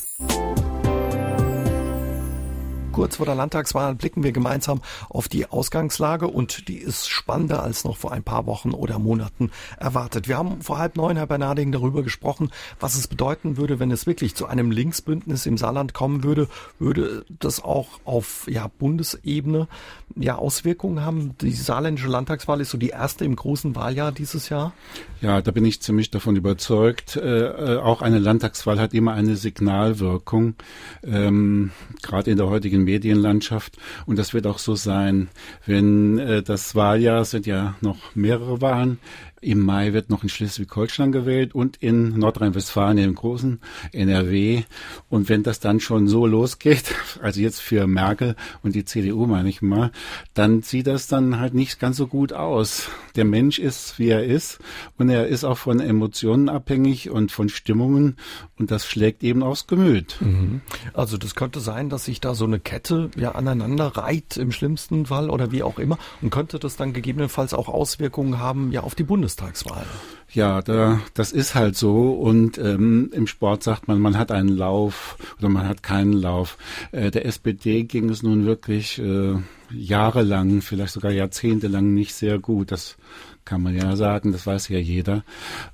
Kurz 2.92 3.16
vor 3.16 3.26
der 3.26 3.36
Landtagswahl 3.36 3.96
blicken 3.96 4.22
wir 4.22 4.34
gemeinsam 4.34 4.82
auf 5.08 5.30
die 5.30 5.48
Ausgangslage 5.48 6.28
und 6.28 6.68
die 6.68 6.78
ist 6.78 7.08
spannender 7.10 7.64
als 7.64 7.86
noch 7.86 7.96
vor 7.96 8.12
ein 8.12 8.22
paar 8.22 8.46
Wochen 8.48 8.72
oder 8.72 9.00
Monaten 9.00 9.50
erwartet. 9.80 10.28
Wir 10.28 10.38
haben 10.38 10.62
vor 10.62 10.78
halb 10.78 10.98
neun, 10.98 11.16
Herr 11.16 11.26
Bernarding, 11.26 11.72
darüber 11.72 12.04
gesprochen, 12.04 12.52
was 12.82 12.96
es 12.96 13.08
bedeuten 13.08 13.56
würde, 13.56 13.80
wenn 13.80 13.92
es 13.92 14.08
wirklich 14.08 14.36
zu 14.36 14.46
einem 14.46 14.72
Linksbündnis 14.72 15.46
im 15.46 15.58
Saarland 15.58 15.94
kommen 15.94 16.26
würde. 16.26 16.50
Würde 16.80 17.26
das 17.40 17.64
auch 17.64 17.88
auf 18.04 18.46
ja, 18.50 18.68
Bundesebene 18.68 19.70
ja, 20.18 20.36
Auswirkungen 20.36 21.06
haben? 21.06 21.38
Die 21.40 21.54
saarländische 21.54 22.10
Landtagswahl 22.10 22.60
ist 22.60 22.72
so 22.72 22.78
die 22.78 22.90
erste 22.90 23.24
im 23.24 23.38
großen 23.38 23.74
Wahljahr 23.74 24.12
dieses 24.12 24.50
Jahr. 24.50 24.74
Ja, 25.22 25.42
da 25.42 25.52
bin 25.52 25.64
ich 25.64 25.82
ziemlich 25.82 26.12
davon 26.12 26.36
überzeugt. 26.36 27.16
Äh, 27.16 27.76
äh 27.76 27.78
auch 27.78 28.02
eine 28.02 28.20
Landtagswahl 28.20 28.80
hat 28.80 28.94
immer 28.94 29.14
eine 29.14 29.38
Signalwirkung. 29.38 30.56
Ähm, 31.04 31.72
Gerade 32.02 32.32
in 32.32 32.38
der 32.38 32.48
heutigen 32.48 32.81
Medienlandschaft. 32.84 33.78
Und 34.06 34.20
das 34.20 34.34
wird 34.34 34.48
auch 34.48 34.60
so 34.60 34.76
sein, 34.76 35.30
wenn 35.66 36.20
äh, 36.20 36.44
das 36.44 36.76
Wahljahr 36.76 37.26
sind 37.26 37.46
ja 37.46 37.76
noch 37.82 38.16
mehrere 38.16 38.62
Wahlen. 38.62 39.00
Im 39.44 39.60
Mai 39.60 39.94
wird 39.94 40.12
noch 40.12 40.22
in 40.22 40.30
Schleswig-Holstein 40.30 41.12
gewählt 41.12 41.56
und 41.56 41.78
in 41.78 42.20
Nordrhein-Westfalen 42.20 43.00
im 43.00 43.16
großen 43.16 43.60
NRW. 43.92 44.62
Und 45.10 45.30
wenn 45.30 45.42
das 45.42 45.60
dann 45.60 45.80
schon 45.80 46.08
so 46.08 46.28
losgeht, 46.28 46.94
also 47.24 47.42
jetzt 47.42 47.60
für 47.60 47.88
Merkel 47.88 48.36
und 48.62 48.76
die 48.76 48.86
CDU 48.86 49.26
meine 49.26 49.50
ich 49.50 49.64
mal, 49.64 49.92
dann 50.36 50.62
sieht 50.62 50.86
das 50.86 51.08
dann 51.08 51.40
halt 51.40 51.56
nicht 51.56 51.80
ganz 51.80 51.98
so 51.98 52.06
gut 52.06 52.34
aus. 52.34 52.90
Der 53.16 53.26
Mensch 53.26 53.58
ist, 53.58 53.98
wie 53.98 54.10
er 54.10 54.24
ist 54.24 54.60
und 55.00 55.10
er 55.10 55.26
ist 55.26 55.44
auch 55.44 55.58
von 55.58 55.80
Emotionen 55.80 56.48
abhängig 56.48 57.10
und 57.10 57.32
von 57.32 57.50
Stimmungen 57.50 58.18
und 58.60 58.70
das 58.70 58.86
schlägt 58.86 59.24
eben 59.24 59.42
aufs 59.42 59.66
Gemüt. 59.66 60.18
Mhm. 60.20 60.62
Also 60.94 61.18
das 61.18 61.34
könnte 61.34 61.62
sein, 61.62 61.90
dass 61.90 62.06
sich 62.06 62.22
da 62.22 62.36
so 62.36 62.46
eine 62.46 62.60
Kette 62.60 63.10
ja 63.18 63.32
aneinander 63.32 63.88
reiht 63.88 64.38
im 64.38 64.52
schlimmsten 64.52 65.08
Fall 65.08 65.32
oder 65.32 65.52
wie 65.52 65.64
auch 65.64 65.80
immer 65.80 65.98
und 66.22 66.30
könnte 66.30 66.60
das 66.60 66.76
dann 66.76 66.94
gegebenenfalls 66.94 67.56
auch 67.56 67.70
Auswirkungen 67.70 68.38
haben 68.38 68.72
ja 68.72 68.82
auf 68.82 68.94
die 68.94 69.04
Bundes 69.04 69.31
Bundestagswahl. 69.36 69.86
Ja, 70.34 70.62
da, 70.62 71.02
das 71.14 71.32
ist 71.32 71.56
halt 71.56 71.76
so. 71.76 72.12
Und 72.12 72.58
ähm, 72.58 73.10
im 73.14 73.28
Sport 73.28 73.64
sagt 73.64 73.88
man, 73.88 74.00
man 74.00 74.18
hat 74.18 74.32
einen 74.32 74.50
Lauf 74.50 75.18
oder 75.40 75.50
man 75.50 75.68
hat 75.68 75.84
keinen 75.84 76.14
Lauf. 76.14 76.58
Äh, 76.92 77.12
der 77.12 77.26
SPD 77.26 77.84
ging 77.84 78.10
es 78.10 78.24
nun 78.24 78.46
wirklich 78.46 79.00
äh, 79.00 79.36
jahrelang, 79.72 80.62
vielleicht 80.62 80.94
sogar 80.94 81.12
jahrzehntelang 81.12 81.94
nicht 81.94 82.14
sehr 82.14 82.40
gut. 82.40 82.72
Das 82.72 82.98
kann 83.46 83.62
man 83.62 83.76
ja 83.76 83.96
sagen, 83.96 84.32
das 84.32 84.46
weiß 84.46 84.70
ja 84.70 84.80
jeder. 84.80 85.24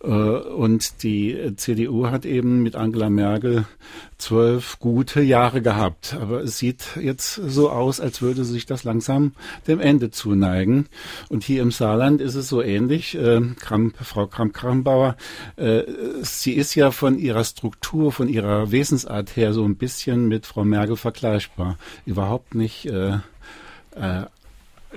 Äh, 0.03 0.07
und 0.07 1.03
die 1.03 1.53
CDU 1.55 2.07
hat 2.07 2.25
eben 2.25 2.63
mit 2.63 2.75
Angela 2.75 3.09
Merkel 3.09 3.65
zwölf 4.17 4.79
gute 4.79 5.21
Jahre 5.21 5.62
gehabt. 5.62 6.15
Aber 6.19 6.41
es 6.41 6.57
sieht 6.57 6.97
jetzt 7.01 7.36
so 7.36 7.69
aus, 7.69 8.00
als 8.00 8.21
würde 8.21 8.45
sich 8.45 8.65
das 8.65 8.83
langsam 8.83 9.33
dem 9.67 9.79
Ende 9.79 10.12
zuneigen. 10.12 10.88
Und 11.29 11.43
hier 11.43 11.62
im 11.62 11.71
Saarland 11.71 12.21
ist 12.21 12.36
es 12.36 12.47
so 12.47 12.62
ähnlich. 12.62 13.15
Äh, 13.15 13.41
Kramp, 13.59 13.95
Frau 14.01 14.27
Kramp-Karrenbauer, 14.27 15.15
äh, 15.57 15.83
sie 16.21 16.53
ist 16.53 16.75
ja 16.75 16.91
von 16.91 17.19
ihrer 17.19 17.43
Struktur, 17.43 18.12
von 18.12 18.29
ihrer 18.29 18.71
Wesensart 18.71 19.36
her 19.36 19.53
so 19.53 19.63
ein 19.63 19.75
bisschen 19.75 20.27
mit 20.27 20.45
Frau 20.45 20.63
Merkel 20.63 20.95
vergleichbar. 20.95 21.77
Überhaupt 22.05 22.55
nicht 22.55 22.86
äh, 22.86 23.17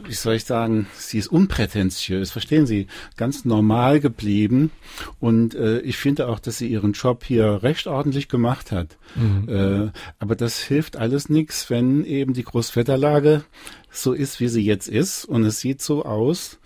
wie 0.06 0.12
soll 0.12 0.34
ich 0.34 0.44
sagen, 0.44 0.86
sie 0.94 1.18
ist 1.18 1.28
unprätentiös, 1.28 2.30
verstehen 2.30 2.66
Sie, 2.66 2.86
ganz 3.16 3.44
normal 3.44 4.00
geblieben. 4.00 4.70
Und 5.18 5.54
äh, 5.54 5.80
ich 5.80 5.96
finde 5.96 6.28
auch, 6.28 6.38
dass 6.38 6.58
sie 6.58 6.68
ihren 6.68 6.92
Job 6.92 7.24
hier 7.24 7.62
recht 7.62 7.86
ordentlich 7.86 8.28
gemacht 8.28 8.72
hat. 8.72 8.96
Mhm. 9.14 9.48
Äh, 9.48 9.90
aber 10.18 10.36
das 10.36 10.58
hilft 10.58 10.96
alles 10.96 11.28
nichts, 11.28 11.70
wenn 11.70 12.04
eben 12.04 12.34
die 12.34 12.44
Großwetterlage 12.44 13.44
so 13.90 14.12
ist, 14.12 14.40
wie 14.40 14.48
sie 14.48 14.64
jetzt 14.64 14.88
ist. 14.88 15.24
Und 15.24 15.44
es 15.44 15.60
sieht 15.60 15.82
so 15.82 16.04
aus, 16.04 16.58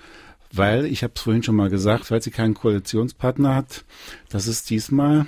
weil, 0.53 0.87
ich 0.87 1.03
habe 1.03 1.15
es 1.17 1.23
vorhin 1.23 1.43
schon 1.43 1.57
mal 1.57 1.71
gesagt, 1.71 2.11
weil 2.11 2.23
sie 2.23 2.31
keinen 2.31 2.55
Koalitionspartner 2.55 3.55
hat, 3.55 3.85
dass 4.29 4.47
es 4.47 4.65
diesmal 4.65 5.27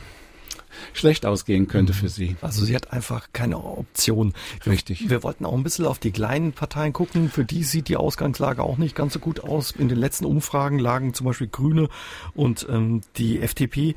schlecht 0.92 1.26
ausgehen 1.26 1.68
könnte 1.68 1.92
für 1.92 2.08
sie. 2.08 2.36
Also 2.40 2.64
sie 2.64 2.74
hat 2.74 2.92
einfach 2.92 3.28
keine 3.32 3.58
Option. 3.58 4.32
Richtig. 4.66 5.08
Wir 5.08 5.22
wollten 5.22 5.44
auch 5.44 5.54
ein 5.54 5.62
bisschen 5.62 5.86
auf 5.86 5.98
die 5.98 6.10
kleinen 6.10 6.52
Parteien 6.52 6.92
gucken. 6.92 7.30
Für 7.30 7.44
die 7.44 7.64
sieht 7.64 7.88
die 7.88 7.96
Ausgangslage 7.96 8.62
auch 8.62 8.78
nicht 8.78 8.94
ganz 8.94 9.12
so 9.14 9.18
gut 9.18 9.40
aus. 9.40 9.70
In 9.72 9.88
den 9.88 9.98
letzten 9.98 10.24
Umfragen 10.24 10.78
lagen 10.78 11.14
zum 11.14 11.26
Beispiel 11.26 11.48
Grüne 11.48 11.88
und 12.34 12.66
ähm, 12.70 13.02
die 13.16 13.40
FDP 13.40 13.94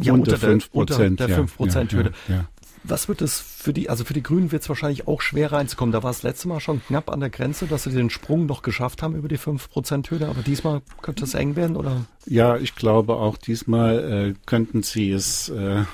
ja, 0.00 0.12
unter, 0.12 0.34
unter, 0.34 0.46
der, 0.46 0.58
5%, 0.58 0.68
unter 0.72 1.26
der 1.26 1.46
5%-Hürde. 1.46 2.12
Ja, 2.28 2.34
ja, 2.34 2.44
was 2.84 3.08
wird 3.08 3.22
es 3.22 3.40
für 3.40 3.72
die, 3.72 3.88
also 3.88 4.04
für 4.04 4.14
die 4.14 4.22
Grünen 4.22 4.52
wird 4.52 4.62
es 4.62 4.68
wahrscheinlich 4.68 5.06
auch 5.06 5.20
schwer 5.20 5.52
reinzukommen. 5.52 5.92
Da 5.92 6.02
war 6.02 6.10
es 6.10 6.22
letztes 6.22 6.46
Mal 6.46 6.60
schon 6.60 6.84
knapp 6.84 7.10
an 7.10 7.20
der 7.20 7.30
Grenze, 7.30 7.66
dass 7.66 7.84
sie 7.84 7.92
den 7.92 8.10
Sprung 8.10 8.46
noch 8.46 8.62
geschafft 8.62 9.02
haben 9.02 9.14
über 9.14 9.28
die 9.28 9.38
5%-Hürde, 9.38 10.28
aber 10.28 10.42
diesmal 10.42 10.82
könnte 11.00 11.24
es 11.24 11.34
eng 11.34 11.56
werden, 11.56 11.76
oder? 11.76 12.04
Ja, 12.26 12.56
ich 12.56 12.74
glaube 12.74 13.16
auch 13.16 13.36
diesmal 13.36 13.98
äh, 13.98 14.34
könnten 14.46 14.82
sie 14.82 15.10
es, 15.10 15.48
äh, 15.48 15.84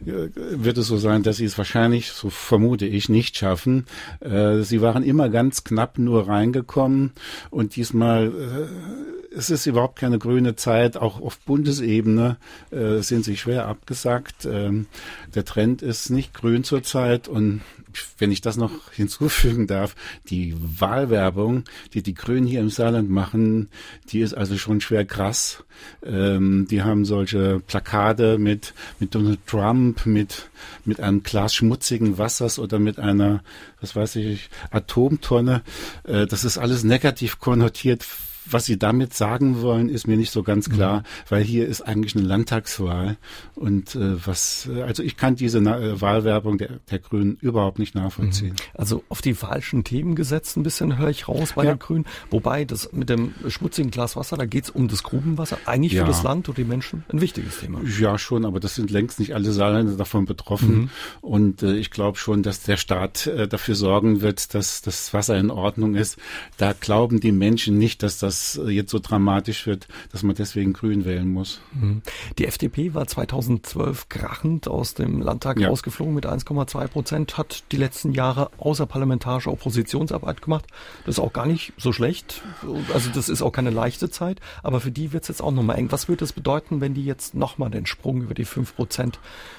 wird 0.00 0.78
es 0.78 0.86
so 0.86 0.96
sein, 0.96 1.22
dass 1.22 1.36
sie 1.36 1.44
es 1.44 1.58
wahrscheinlich, 1.58 2.12
so 2.12 2.30
vermute 2.30 2.86
ich, 2.86 3.08
nicht 3.08 3.36
schaffen. 3.36 3.86
Äh, 4.20 4.62
sie 4.62 4.80
waren 4.80 5.02
immer 5.02 5.28
ganz 5.28 5.64
knapp 5.64 5.98
nur 5.98 6.28
reingekommen 6.28 7.12
und 7.50 7.76
diesmal 7.76 8.28
äh, 8.28 9.21
es 9.36 9.50
ist 9.50 9.66
überhaupt 9.66 9.98
keine 9.98 10.18
grüne 10.18 10.56
Zeit. 10.56 10.96
Auch 10.96 11.20
auf 11.20 11.38
Bundesebene 11.40 12.36
äh, 12.70 12.98
sind 12.98 13.24
sie 13.24 13.36
schwer 13.36 13.66
abgesagt. 13.66 14.46
Ähm, 14.46 14.86
der 15.34 15.44
Trend 15.44 15.82
ist 15.82 16.10
nicht 16.10 16.34
grün 16.34 16.64
zurzeit 16.64 17.28
und 17.28 17.62
wenn 18.18 18.32
ich 18.32 18.40
das 18.40 18.56
noch 18.56 18.90
hinzufügen 18.92 19.66
darf, 19.66 19.94
die 20.28 20.54
Wahlwerbung, 20.58 21.64
die 21.94 22.02
die 22.02 22.14
Grünen 22.14 22.46
hier 22.46 22.60
im 22.60 22.70
Saarland 22.70 23.10
machen, 23.10 23.68
die 24.08 24.20
ist 24.20 24.34
also 24.34 24.56
schon 24.56 24.80
schwer 24.80 25.04
krass. 25.04 25.64
Ähm, 26.04 26.66
die 26.70 26.82
haben 26.82 27.04
solche 27.04 27.60
Plakate 27.60 28.38
mit, 28.38 28.74
mit 28.98 29.14
Donald 29.14 29.40
Trump, 29.46 30.06
mit, 30.06 30.48
mit 30.84 31.00
einem 31.00 31.22
Glas 31.22 31.54
schmutzigen 31.54 32.18
Wassers 32.18 32.58
oder 32.58 32.78
mit 32.78 32.98
einer, 32.98 33.42
was 33.80 33.96
weiß 33.96 34.16
ich, 34.16 34.48
Atomtonne. 34.70 35.62
Äh, 36.04 36.26
das 36.26 36.44
ist 36.44 36.58
alles 36.58 36.84
negativ 36.84 37.38
konnotiert 37.38 38.06
was 38.46 38.66
Sie 38.66 38.78
damit 38.78 39.14
sagen 39.14 39.62
wollen, 39.62 39.88
ist 39.88 40.06
mir 40.06 40.16
nicht 40.16 40.30
so 40.30 40.42
ganz 40.42 40.68
klar, 40.68 41.00
mhm. 41.00 41.04
weil 41.28 41.42
hier 41.44 41.66
ist 41.66 41.82
eigentlich 41.82 42.16
eine 42.16 42.24
Landtagswahl 42.24 43.16
und 43.54 43.94
äh, 43.94 44.26
was, 44.26 44.68
äh, 44.72 44.82
also 44.82 45.02
ich 45.02 45.16
kann 45.16 45.36
diese 45.36 45.60
Na 45.60 45.78
äh, 45.78 46.00
Wahlwerbung 46.00 46.58
der, 46.58 46.80
der 46.90 46.98
Grünen 46.98 47.36
überhaupt 47.40 47.78
nicht 47.78 47.94
nachvollziehen. 47.94 48.50
Mhm. 48.52 48.74
Also 48.74 49.04
auf 49.08 49.22
die 49.22 49.34
falschen 49.34 49.84
Themen 49.84 50.14
gesetzt, 50.14 50.56
ein 50.56 50.62
bisschen 50.62 50.98
höre 50.98 51.10
ich 51.10 51.28
raus 51.28 51.52
bei 51.54 51.64
ja. 51.64 51.74
den 51.74 51.78
Grünen. 51.78 52.06
Wobei 52.30 52.64
das 52.64 52.92
mit 52.92 53.08
dem 53.08 53.34
schmutzigen 53.48 53.90
Glas 53.90 54.16
Wasser, 54.16 54.36
da 54.36 54.46
geht 54.46 54.64
es 54.64 54.70
um 54.70 54.88
das 54.88 55.02
Grubenwasser, 55.02 55.58
eigentlich 55.66 55.92
ja. 55.92 56.04
für 56.04 56.08
das 56.08 56.22
Land 56.22 56.48
und 56.48 56.58
die 56.58 56.64
Menschen 56.64 57.04
ein 57.12 57.20
wichtiges 57.20 57.60
Thema. 57.60 57.80
Ja, 57.98 58.18
schon, 58.18 58.44
aber 58.44 58.60
das 58.60 58.74
sind 58.74 58.90
längst 58.90 59.20
nicht 59.20 59.34
alle 59.34 59.52
Saarländer 59.52 59.96
davon 59.96 60.24
betroffen. 60.24 60.74
Mhm. 60.74 60.90
Und 61.20 61.62
äh, 61.62 61.74
ich 61.76 61.90
glaube 61.90 62.18
schon, 62.18 62.42
dass 62.42 62.62
der 62.62 62.76
Staat 62.76 63.26
äh, 63.26 63.46
dafür 63.46 63.74
sorgen 63.74 64.20
wird, 64.20 64.54
dass 64.54 64.82
das 64.82 65.12
Wasser 65.14 65.38
in 65.38 65.50
Ordnung 65.50 65.94
ist. 65.94 66.18
Da 66.56 66.72
glauben 66.72 67.20
die 67.20 67.32
Menschen 67.32 67.78
nicht, 67.78 68.02
dass 68.02 68.18
das 68.18 68.31
das 68.32 68.60
jetzt 68.66 68.90
so 68.90 68.98
dramatisch 68.98 69.66
wird, 69.66 69.88
dass 70.10 70.22
man 70.22 70.34
deswegen 70.34 70.72
Grün 70.72 71.04
wählen 71.04 71.28
muss. 71.28 71.60
Mhm. 71.72 72.02
Die 72.38 72.46
FDP 72.46 72.94
war 72.94 73.06
2012 73.06 74.08
krachend 74.08 74.68
aus 74.68 74.94
dem 74.94 75.20
Landtag 75.20 75.60
ja. 75.60 75.68
rausgeflogen 75.68 76.14
mit 76.14 76.26
1,2 76.26 76.88
Prozent, 76.88 77.38
hat 77.38 77.64
die 77.72 77.76
letzten 77.76 78.12
Jahre 78.12 78.50
außerparlamentarische 78.58 79.50
Oppositionsarbeit 79.50 80.42
gemacht. 80.42 80.66
Das 81.04 81.16
ist 81.16 81.18
auch 81.18 81.32
gar 81.32 81.46
nicht 81.46 81.72
so 81.76 81.92
schlecht. 81.92 82.42
Also 82.94 83.10
das 83.14 83.28
ist 83.28 83.42
auch 83.42 83.52
keine 83.52 83.70
leichte 83.70 84.10
Zeit, 84.10 84.40
aber 84.62 84.80
für 84.80 84.90
die 84.90 85.12
wird 85.12 85.24
es 85.24 85.28
jetzt 85.28 85.42
auch 85.42 85.52
nochmal 85.52 85.76
eng. 85.76 85.92
Was 85.92 86.08
würde 86.08 86.24
es 86.24 86.32
bedeuten, 86.32 86.80
wenn 86.80 86.94
die 86.94 87.04
jetzt 87.04 87.34
nochmal 87.34 87.70
den 87.70 87.86
Sprung 87.86 88.22
über 88.22 88.34
die 88.34 88.44
5 88.44 88.74
Prozent 88.74 89.18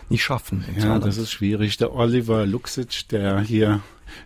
nicht 0.09 0.23
schaffen? 0.23 0.65
Ja, 0.79 0.99
das 0.99 1.17
ist 1.17 1.31
schwierig. 1.31 1.77
Der 1.77 1.93
Oliver 1.93 2.45
Luxic, 2.45 3.07
der 3.09 3.39
hier 3.41 3.81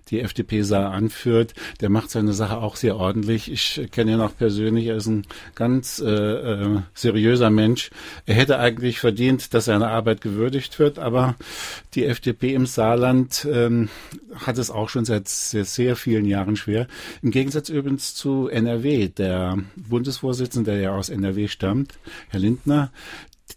die 0.09 0.21
FDP 0.21 0.61
Saar 0.61 0.91
anführt, 0.91 1.53
der 1.81 1.89
macht 1.89 2.09
seine 2.09 2.33
Sache 2.33 2.57
auch 2.57 2.75
sehr 2.75 2.97
ordentlich. 2.97 3.51
Ich 3.51 3.89
kenne 3.91 4.13
ihn 4.13 4.21
auch 4.21 4.35
persönlich, 4.35 4.87
er 4.87 4.97
ist 4.97 5.07
ein 5.07 5.25
ganz 5.55 5.99
äh, 5.99 6.07
äh, 6.07 6.79
seriöser 6.93 7.49
Mensch. 7.49 7.89
Er 8.25 8.35
hätte 8.35 8.59
eigentlich 8.59 8.99
verdient, 8.99 9.53
dass 9.53 9.65
seine 9.65 9.87
Arbeit 9.87 10.21
gewürdigt 10.21 10.79
wird, 10.79 10.99
aber 10.99 11.35
die 11.93 12.05
FDP 12.05 12.53
im 12.53 12.65
Saarland 12.65 13.47
ähm, 13.51 13.89
hat 14.35 14.57
es 14.57 14.71
auch 14.71 14.89
schon 14.89 15.05
seit 15.05 15.27
sehr, 15.27 15.65
sehr 15.65 15.95
vielen 15.95 16.25
Jahren 16.25 16.55
schwer. 16.55 16.87
Im 17.21 17.31
Gegensatz 17.31 17.69
übrigens 17.69 18.15
zu 18.15 18.47
NRW, 18.47 19.07
der 19.09 19.57
Bundesvorsitzende, 19.75 20.71
der 20.71 20.81
ja 20.81 20.95
aus 20.95 21.09
NRW 21.09 21.47
stammt, 21.47 21.93
Herr 22.29 22.39
Lindner, 22.39 22.91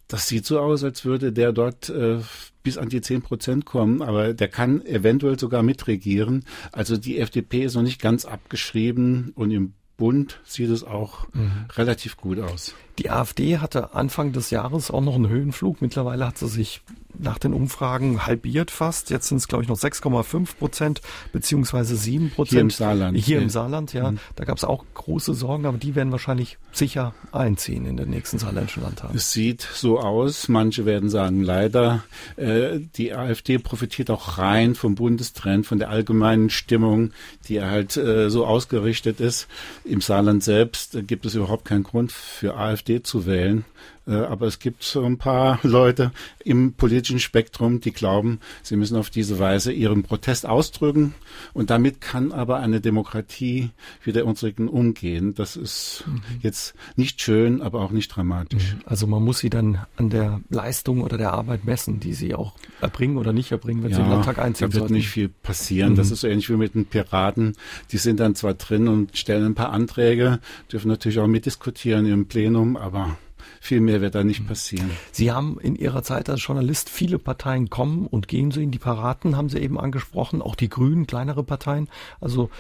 das 0.09 0.27
sieht 0.27 0.47
so 0.47 0.59
aus, 0.59 0.85
als 0.85 1.05
würde 1.05 1.33
der 1.33 1.53
dort 1.53 1.89
äh, 1.89 2.19
bis 2.63 2.79
an 2.79 2.89
die 2.89 3.01
zehn 3.01 3.23
Prozent 3.23 3.65
kommen, 3.65 4.03
aber 4.03 4.35
der 4.35 4.49
kann 4.49 4.85
eventuell 4.85 5.39
sogar 5.39 5.63
mitregieren. 5.63 6.45
Also 6.73 6.97
die 6.97 7.19
FDP 7.19 7.65
ist 7.65 7.75
noch 7.75 7.83
nicht 7.83 8.01
ganz 8.01 8.25
abgeschrieben 8.25 9.33
und 9.35 9.51
im 9.51 9.75
Bund 9.97 10.41
sieht 10.45 10.71
es 10.71 10.83
auch 10.83 11.27
mhm. 11.35 11.67
relativ 11.77 12.17
gut 12.17 12.41
aus. 12.41 12.75
Die 12.99 13.11
AfD 13.11 13.59
hatte 13.59 13.95
Anfang 13.95 14.33
des 14.33 14.51
Jahres 14.51 14.91
auch 14.91 15.03
noch 15.03 15.15
einen 15.15 15.29
Höhenflug. 15.29 15.83
Mittlerweile 15.83 16.27
hat 16.27 16.39
sie 16.39 16.49
sich 16.49 16.81
nach 17.23 17.39
den 17.39 17.53
Umfragen 17.53 18.27
halbiert 18.27 18.71
fast. 18.71 19.11
Jetzt 19.11 19.29
sind 19.29 19.39
es, 19.39 19.49
glaube 19.49 19.63
ich, 19.63 19.69
noch 19.69 19.77
6,5 19.77 20.57
Prozent 20.57 21.01
beziehungsweise 21.33 21.97
7 21.97 22.31
Prozent. 22.31 22.51
Hier 22.51 22.61
im 22.61 22.71
Saarland. 22.71 23.19
Hier 23.19 23.37
ja. 23.37 23.43
im 23.43 23.51
Saarland, 23.51 23.93
ja. 23.93 24.11
Mhm. 24.11 24.19
Da 24.37 24.45
gab 24.45 24.57
es 24.57 24.65
auch 24.65 24.85
große 24.95 25.35
Sorgen, 25.35 25.67
aber 25.67 25.79
die 25.79 25.95
werden 25.95 26.13
wahrscheinlich 26.13 26.59
sicher 26.73 27.15
einziehen 27.33 27.87
in 27.87 27.97
den 27.97 28.11
nächsten 28.11 28.39
saarländischen 28.39 28.83
Landtag. 28.83 29.15
Es 29.15 29.33
sieht 29.33 29.67
so 29.73 30.01
aus. 30.01 30.49
Manche 30.49 30.87
werden 30.87 31.09
sagen, 31.09 31.43
leider. 31.43 32.05
Äh, 32.37 32.81
die 32.97 33.13
AfD 33.13 33.59
profitiert 33.59 34.11
auch 34.11 34.39
rein 34.39 34.75
vom 34.75 34.95
Bundestrend, 34.95 35.67
von 35.67 35.79
der 35.79 35.91
allgemeinen 35.91 36.51
Stimmung, 36.51 37.13
die 37.49 37.63
halt 37.63 37.97
äh, 37.97 38.31
so 38.31 38.47
ausgerichtet 38.47 39.21
ist. 39.21 39.49
Im 39.85 40.01
Saarland 40.01 40.43
selbst 40.43 40.95
äh, 40.95 41.03
gibt 41.03 41.27
es 41.27 41.35
überhaupt 41.35 41.65
keinen 41.65 41.83
Grund 41.83 42.13
für 42.13 42.57
AfD 42.57 43.03
zu 43.03 43.27
wählen. 43.27 43.65
Äh, 44.11 44.15
aber 44.15 44.47
es 44.47 44.59
gibt 44.59 44.83
so 44.83 45.05
ein 45.05 45.19
paar 45.19 45.61
Leute 45.63 46.11
im 46.45 46.75
politischen 46.75 47.21
Spektrum, 47.21 47.81
die 47.81 47.93
glauben, 47.93 48.41
sie 48.63 48.77
müssen 48.77 48.97
auf 48.97 49.09
diese 49.09 49.39
Weise 49.39 49.73
ihren 49.73 50.03
Protest 50.03 50.47
ausdrücken. 50.47 51.15
Und 51.55 51.71
damit 51.71 52.01
kann 52.01 52.33
aber 52.33 52.59
eine 52.59 52.81
Demokratie 52.81 53.71
wie 54.03 54.13
der 54.13 54.27
unsrigen 54.27 54.69
umgehen. 54.69 55.35
Das 55.35 55.57
ist 55.57 56.05
mhm. 56.07 56.21
jetzt 56.43 56.75
nicht 56.97 57.21
schön, 57.21 57.63
aber 57.63 57.81
auch 57.81 57.93
nicht 57.93 58.09
dramatisch. 58.09 58.75
Mhm. 58.75 58.81
Also 58.85 59.07
man 59.07 59.23
muss 59.23 59.39
sie 59.39 59.51
dann 59.51 59.79
an 59.97 60.11
der 60.11 60.41
Leistung 60.51 61.03
oder 61.03 61.17
der 61.17 61.33
Arbeit 61.33 61.65
messen, 61.65 62.01
die 62.01 62.15
sie 62.15 62.35
auch 62.35 62.55
erbringen 62.81 63.17
oder 63.17 63.33
nicht 63.33 63.53
erbringen, 63.53 63.85
wenn 63.85 63.91
ja, 63.91 63.99
sie 63.99 64.03
den 64.03 64.11
Landtag 64.11 64.39
einziehen 64.39 64.69
Da 64.69 64.75
wird 64.75 64.81
sollten. 64.81 64.95
nicht 64.95 65.09
viel 65.09 65.29
passieren. 65.29 65.93
Mhm. 65.93 65.97
Das 65.97 66.11
ist 66.11 66.23
so 66.23 66.27
ähnlich 66.27 66.49
wie 66.51 66.57
mit 66.57 66.75
den 66.75 66.87
Piraten. 66.87 67.57
Die 67.93 67.99
sind 67.99 68.19
dann 68.19 68.35
zwar 68.35 68.55
drin 68.55 68.89
und 68.89 69.17
stellen 69.17 69.45
ein 69.45 69.55
paar 69.55 69.71
Anträge, 69.71 70.41
dürfen 70.73 70.89
natürlich 70.89 71.21
auch 71.21 71.29
mitdiskutieren 71.29 72.07
im 72.07 72.27
Plenum, 72.27 72.77
aber 72.77 73.17
viel 73.61 73.81
mehr 73.81 74.01
wird 74.01 74.15
da 74.15 74.25
nicht 74.25 74.47
passieren. 74.47 74.91
Sie 75.13 75.33
haben 75.33 75.59
in 75.61 75.77
Ihrer 75.77 76.03
Zeit 76.03 76.29
als 76.29 76.45
Journalist 76.45 76.89
viele 76.89 77.19
Parteien 77.19 77.71
kommen 77.71 78.07
und 78.07 78.29
gehen 78.29 78.51
sehen. 78.51 78.71
Die 78.71 78.79
Paraten 78.79 79.37
haben 79.37 79.49
Sie 79.49 79.59
eben 79.59 79.79
angesprochen, 79.79 80.43
auch 80.43 80.55
die 80.55 80.69
Grünen, 80.69 81.07
kleinere 81.07 81.45
Parteien. 81.45 81.89
Also 82.21 82.51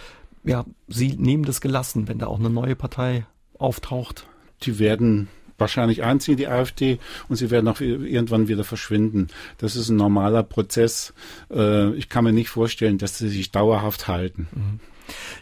ja, 0.44 0.64
Sie 0.88 1.16
nehmen 1.16 1.44
das 1.44 1.60
gelassen, 1.60 2.08
wenn 2.08 2.18
da 2.18 2.26
auch 2.26 2.38
eine 2.38 2.50
neue 2.50 2.76
Partei 2.76 3.26
auftaucht. 3.58 4.26
Die 4.62 4.78
werden 4.78 5.28
wahrscheinlich 5.60 6.02
einziehen, 6.02 6.36
die 6.36 6.48
AfD, 6.48 6.98
und 7.28 7.36
sie 7.36 7.50
werden 7.50 7.68
auch 7.68 7.80
irgendwann 7.80 8.48
wieder 8.48 8.64
verschwinden. 8.64 9.28
Das 9.58 9.76
ist 9.76 9.90
ein 9.90 9.96
normaler 9.96 10.42
Prozess. 10.42 11.12
Äh, 11.52 11.94
ich 11.94 12.08
kann 12.08 12.24
mir 12.24 12.32
nicht 12.32 12.48
vorstellen, 12.48 12.98
dass 12.98 13.18
sie 13.18 13.28
sich 13.28 13.52
dauerhaft 13.52 14.08
halten. 14.08 14.48
Mhm. 14.52 14.80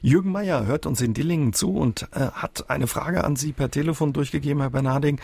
Jürgen 0.02 0.32
Meyer 0.32 0.66
hört 0.66 0.87
uns 0.87 1.00
in 1.00 1.14
Dillingen 1.14 1.52
zu 1.52 1.75
und 1.75 2.08
äh, 2.12 2.30
hat 2.32 2.70
eine 2.70 2.87
Frage 2.87 3.25
an 3.25 3.37
Sie 3.37 3.52
per 3.52 3.70
Telefon 3.70 4.12
durchgegeben, 4.12 4.60
Herr 4.60 4.70
Bernarding. 4.70 5.20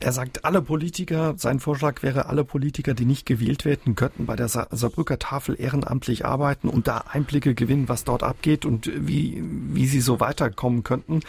Er 0.00 0.12
sagt, 0.12 0.44
alle 0.44 0.62
Politiker, 0.62 1.34
sein 1.36 1.60
Vorschlag 1.60 2.02
wäre, 2.02 2.26
alle 2.26 2.44
Politiker, 2.44 2.94
die 2.94 3.04
nicht 3.04 3.26
gewählt 3.26 3.64
werden, 3.64 3.94
könnten 3.94 4.26
bei 4.26 4.36
der 4.36 4.48
Sa 4.48 4.66
Saarbrücker 4.70 5.18
Tafel 5.18 5.56
ehrenamtlich 5.58 6.24
arbeiten 6.24 6.68
und 6.68 6.88
da 6.88 7.04
Einblicke 7.10 7.54
gewinnen, 7.54 7.88
was 7.88 8.04
dort 8.04 8.22
abgeht 8.22 8.64
und 8.64 8.90
wie, 8.94 9.42
wie 9.42 9.86
sie 9.86 10.00
so 10.00 10.20
weiterkommen 10.20 10.82
könnten. 10.82 11.20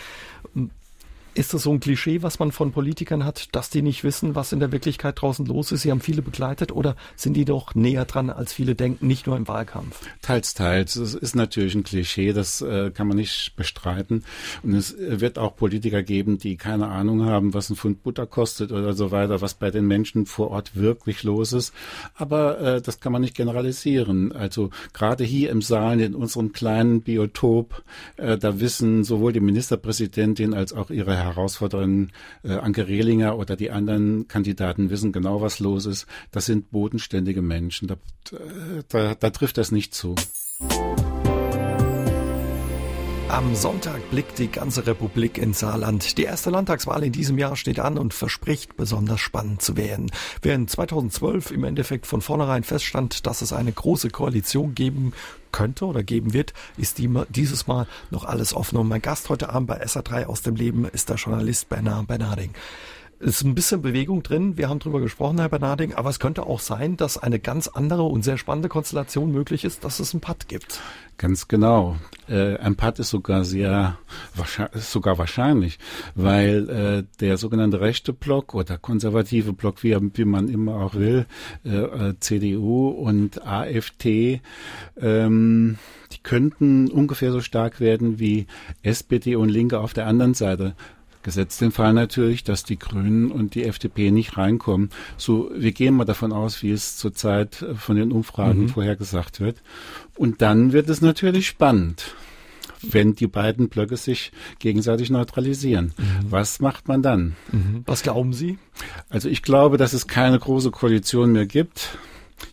Ist 1.33 1.53
das 1.53 1.63
so 1.63 1.71
ein 1.71 1.79
Klischee, 1.79 2.23
was 2.23 2.39
man 2.39 2.51
von 2.51 2.73
Politikern 2.73 3.23
hat, 3.23 3.55
dass 3.55 3.69
die 3.69 3.81
nicht 3.81 4.03
wissen, 4.03 4.35
was 4.35 4.51
in 4.51 4.59
der 4.59 4.73
Wirklichkeit 4.73 5.21
draußen 5.21 5.45
los 5.45 5.71
ist? 5.71 5.83
Sie 5.83 5.91
haben 5.91 6.01
viele 6.01 6.21
begleitet 6.21 6.73
oder 6.73 6.97
sind 7.15 7.35
die 7.35 7.45
doch 7.45 7.73
näher 7.73 8.03
dran, 8.03 8.29
als 8.29 8.51
viele 8.51 8.75
denken, 8.75 9.07
nicht 9.07 9.27
nur 9.27 9.37
im 9.37 9.47
Wahlkampf? 9.47 9.97
Teils, 10.21 10.53
teils. 10.53 10.95
Das 10.95 11.13
ist 11.13 11.33
natürlich 11.33 11.73
ein 11.73 11.83
Klischee, 11.83 12.33
das 12.33 12.59
äh, 12.61 12.91
kann 12.91 13.07
man 13.07 13.15
nicht 13.15 13.55
bestreiten. 13.55 14.25
Und 14.61 14.73
es 14.73 14.93
wird 14.97 15.39
auch 15.39 15.55
Politiker 15.55 16.03
geben, 16.03 16.37
die 16.37 16.57
keine 16.57 16.89
Ahnung 16.89 17.23
haben, 17.25 17.53
was 17.53 17.69
ein 17.69 17.77
Pfund 17.77 18.03
Butter 18.03 18.25
kostet 18.25 18.73
oder 18.73 18.91
so 18.91 19.11
weiter, 19.11 19.39
was 19.39 19.53
bei 19.53 19.71
den 19.71 19.87
Menschen 19.87 20.25
vor 20.25 20.51
Ort 20.51 20.75
wirklich 20.75 21.23
los 21.23 21.53
ist. 21.53 21.73
Aber 22.13 22.59
äh, 22.59 22.81
das 22.81 22.99
kann 22.99 23.13
man 23.13 23.21
nicht 23.21 23.37
generalisieren. 23.37 24.33
Also 24.33 24.69
gerade 24.91 25.23
hier 25.23 25.49
im 25.51 25.61
Saal, 25.61 26.01
in 26.01 26.13
unserem 26.13 26.51
kleinen 26.51 27.03
Biotop, 27.03 27.83
äh, 28.17 28.37
da 28.37 28.59
wissen 28.59 29.05
sowohl 29.05 29.31
die 29.31 29.39
Ministerpräsidentin 29.39 30.53
als 30.53 30.73
auch 30.73 30.89
ihre 30.89 31.20
Herausforderin 31.23 32.11
äh, 32.43 32.53
Anke 32.53 32.87
Rehlinger 32.87 33.37
oder 33.37 33.55
die 33.55 33.71
anderen 33.71 34.27
Kandidaten 34.27 34.89
wissen 34.89 35.11
genau, 35.11 35.41
was 35.41 35.59
los 35.59 35.85
ist. 35.85 36.07
Das 36.31 36.45
sind 36.45 36.71
bodenständige 36.71 37.41
Menschen. 37.41 37.87
Da, 37.87 37.95
da, 38.89 39.15
da 39.15 39.29
trifft 39.29 39.57
das 39.57 39.71
nicht 39.71 39.93
zu. 39.93 40.15
Am 43.31 43.55
Sonntag 43.55 44.09
blickt 44.11 44.39
die 44.39 44.51
ganze 44.51 44.85
Republik 44.85 45.37
ins 45.37 45.59
Saarland. 45.59 46.17
Die 46.17 46.23
erste 46.23 46.49
Landtagswahl 46.49 47.01
in 47.01 47.13
diesem 47.13 47.37
Jahr 47.37 47.55
steht 47.55 47.79
an 47.79 47.97
und 47.97 48.13
verspricht 48.13 48.75
besonders 48.75 49.21
spannend 49.21 49.61
zu 49.61 49.77
werden. 49.77 50.11
Während 50.41 50.69
2012 50.69 51.51
im 51.51 51.63
Endeffekt 51.63 52.07
von 52.07 52.19
vornherein 52.19 52.63
feststand, 52.63 53.25
dass 53.25 53.41
es 53.41 53.53
eine 53.53 53.71
große 53.71 54.09
Koalition 54.09 54.75
geben 54.75 55.13
könnte 55.51 55.85
oder 55.85 56.03
geben 56.03 56.33
wird, 56.33 56.53
ist 56.77 56.97
die, 56.97 57.09
dieses 57.29 57.67
Mal 57.67 57.87
noch 58.09 58.25
alles 58.25 58.53
offen. 58.53 58.77
Und 58.77 58.87
mein 58.87 59.01
Gast 59.01 59.29
heute 59.29 59.49
Abend 59.49 59.67
bei 59.67 59.83
SA3 59.83 60.25
aus 60.25 60.41
dem 60.41 60.55
Leben 60.55 60.85
ist 60.85 61.09
der 61.09 61.17
Journalist 61.17 61.69
Bernard 61.69 62.07
Bernarding. 62.07 62.53
Ist 63.21 63.43
ein 63.43 63.53
bisschen 63.53 63.83
Bewegung 63.83 64.23
drin. 64.23 64.57
Wir 64.57 64.67
haben 64.67 64.79
drüber 64.79 64.99
gesprochen, 64.99 65.37
Herr 65.37 65.47
Bernarding, 65.47 65.93
aber 65.93 66.09
es 66.09 66.19
könnte 66.19 66.47
auch 66.47 66.59
sein, 66.59 66.97
dass 66.97 67.19
eine 67.19 67.37
ganz 67.37 67.67
andere 67.67 68.01
und 68.01 68.23
sehr 68.23 68.39
spannende 68.39 68.67
Konstellation 68.67 69.31
möglich 69.31 69.63
ist, 69.63 69.83
dass 69.83 69.99
es 69.99 70.15
ein 70.15 70.21
Pad 70.21 70.47
gibt. 70.47 70.81
Ganz 71.17 71.47
genau. 71.47 71.97
Äh, 72.27 72.57
ein 72.57 72.75
Pad 72.75 72.97
ist 72.97 73.11
sogar 73.11 73.45
sehr 73.45 73.99
wahrscheinlich, 74.33 74.83
sogar 74.83 75.19
wahrscheinlich, 75.19 75.77
weil 76.15 76.69
äh, 76.69 77.03
der 77.19 77.37
sogenannte 77.37 77.79
rechte 77.79 78.11
Block 78.11 78.55
oder 78.55 78.79
konservative 78.79 79.53
Block, 79.53 79.83
wie, 79.83 79.95
wie 80.15 80.25
man 80.25 80.49
immer 80.49 80.77
auch 80.77 80.95
will, 80.95 81.27
äh, 81.63 81.69
äh 81.69 82.15
CDU 82.19 82.87
und 82.87 83.45
AfD, 83.45 84.41
ähm, 84.99 85.77
die 86.11 86.23
könnten 86.23 86.89
ungefähr 86.89 87.31
so 87.31 87.41
stark 87.41 87.79
werden 87.79 88.17
wie 88.17 88.47
SPD 88.81 89.35
und 89.35 89.49
Linke 89.49 89.79
auf 89.79 89.93
der 89.93 90.07
anderen 90.07 90.33
Seite. 90.33 90.73
Gesetzt 91.23 91.61
den 91.61 91.71
Fall 91.71 91.93
natürlich, 91.93 92.43
dass 92.43 92.63
die 92.63 92.79
Grünen 92.79 93.31
und 93.31 93.55
die 93.55 93.63
FDP 93.63 94.11
nicht 94.11 94.37
reinkommen. 94.37 94.89
So, 95.17 95.51
wir 95.55 95.71
gehen 95.71 95.95
mal 95.95 96.05
davon 96.05 96.31
aus, 96.31 96.63
wie 96.63 96.71
es 96.71 96.97
zurzeit 96.97 97.65
von 97.75 97.95
den 97.95 98.11
Umfragen 98.11 98.63
mhm. 98.63 98.69
vorhergesagt 98.69 99.39
wird. 99.39 99.61
Und 100.15 100.41
dann 100.41 100.73
wird 100.73 100.89
es 100.89 101.01
natürlich 101.01 101.47
spannend 101.47 102.15
wenn 102.83 103.13
die 103.13 103.27
beiden 103.27 103.69
Blöcke 103.69 103.97
sich 103.97 104.31
gegenseitig 104.57 105.11
neutralisieren. 105.11 105.93
Mhm. 105.97 106.31
Was 106.31 106.59
macht 106.61 106.87
man 106.87 107.03
dann? 107.03 107.35
Mhm. 107.51 107.83
Was 107.85 108.01
glauben 108.01 108.33
Sie? 108.33 108.57
Also 109.09 109.29
ich 109.29 109.43
glaube, 109.43 109.77
dass 109.77 109.93
es 109.93 110.07
keine 110.07 110.39
große 110.39 110.71
Koalition 110.71 111.31
mehr 111.31 111.45
gibt 111.45 111.97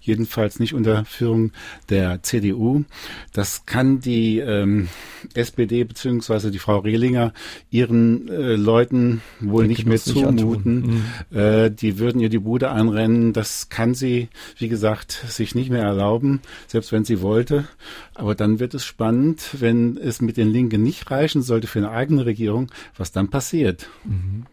jedenfalls 0.01 0.59
nicht 0.61 0.75
unter 0.75 1.05
Führung 1.05 1.53
der 1.89 2.23
CDU. 2.23 2.85
Das 3.33 3.67
kann 3.67 4.01
die 4.01 4.39
ähm, 4.39 4.89
SPD 5.35 5.85
beziehungsweise 5.85 6.51
die 6.51 6.59
Frau 6.59 6.79
Rehlinger 6.79 7.33
ihren 7.71 8.29
äh, 8.29 8.57
Leuten 8.57 9.23
wohl 9.41 9.67
nicht 9.67 9.87
mehr 9.87 9.99
zumuten. 9.99 10.81
Nicht 10.81 11.31
mhm. 11.31 11.39
äh, 11.39 11.71
die 11.71 11.99
würden 11.99 12.21
ihr 12.21 12.29
die 12.29 12.39
Bude 12.39 12.71
einrennen. 12.71 13.33
Das 13.33 13.69
kann 13.69 13.95
sie, 13.95 14.29
wie 14.57 14.69
gesagt, 14.69 15.13
sich 15.13 15.55
nicht 15.55 15.71
mehr 15.71 15.83
erlauben, 15.83 16.41
selbst 16.67 16.93
wenn 16.93 17.05
sie 17.05 17.21
wollte. 17.21 17.67
Aber 18.15 18.35
dann 18.35 18.61
wird 18.61 18.75
es 18.75 18.85
spannend, 18.85 19.51
wenn 19.59 19.97
es 19.97 20.21
mit 20.21 20.37
den 20.37 20.51
Linken 20.51 20.83
nicht 20.83 21.11
reichen 21.11 21.43
sollte 21.43 21.67
für 21.67 21.79
eine 21.79 21.91
eigene 21.91 22.27
Regierung, 22.27 22.71
was 22.97 23.13
dann 23.13 23.29
passiert. 23.29 23.89
Mhm. 24.05 24.47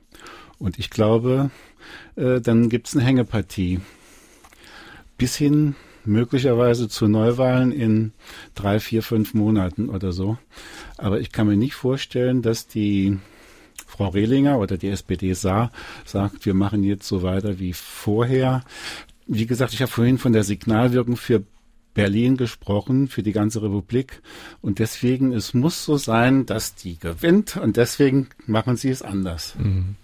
Und 0.58 0.80
ich 0.80 0.89
glaube, 0.89 1.50
äh, 2.15 2.39
dann 2.42 2.70
gibt 2.70 2.88
es 2.88 2.96
eine 2.96 3.04
Hängepartie 3.04 3.82
bis 5.17 5.36
hin 5.36 5.75
möglicherweise 6.05 6.87
zu 6.87 7.07
Neuwahlen 7.07 7.72
in 7.72 8.13
drei, 8.53 8.79
vier, 8.79 9.01
fünf 9.01 9.33
Monaten 9.33 9.90
oder 9.90 10.11
so. 10.11 10.37
Aber 10.98 11.20
ich 11.20 11.31
kann 11.31 11.48
mir 11.48 11.57
nicht 11.57 11.74
vorstellen, 11.74 12.42
dass 12.42 12.68
die 12.68 13.18
Frau 13.87 14.09
Rehlinger 14.09 14.59
oder 14.59 14.77
die 14.77 14.90
SPD 14.90 15.33
sah, 15.33 15.72
sagt, 16.05 16.46
wir 16.46 16.53
machen 16.53 16.83
jetzt 16.83 17.07
so 17.07 17.24
weiter 17.24 17.59
wie 17.59 17.74
vorher. 17.74 18.63
Wie 19.25 19.46
gesagt, 19.46 19.74
ich 19.74 19.81
habe 19.81 19.92
vorhin 19.92 20.18
von 20.18 20.33
der 20.33 20.44
Signalwirkung 20.44 21.18
für 21.18 21.44
Berlin 21.94 22.35
gesprochen, 22.37 23.07
für 23.07 23.24
die 23.24 23.31
ganze 23.31 23.63
Republik. 23.63 24.22
Und 24.61 24.79
deswegen, 24.79 25.31
es 25.31 25.53
muss 25.53 25.85
so 25.85 25.98
sein, 25.98 26.46
dass 26.46 26.75
die 26.75 27.00
gewinnt 27.00 27.57
und 27.57 27.77
deswegen 27.77 28.27
machen 28.46 28.75
sie 28.75 28.90
es 28.90 29.01
anders. 29.01 29.55
Mhm. 29.57 29.96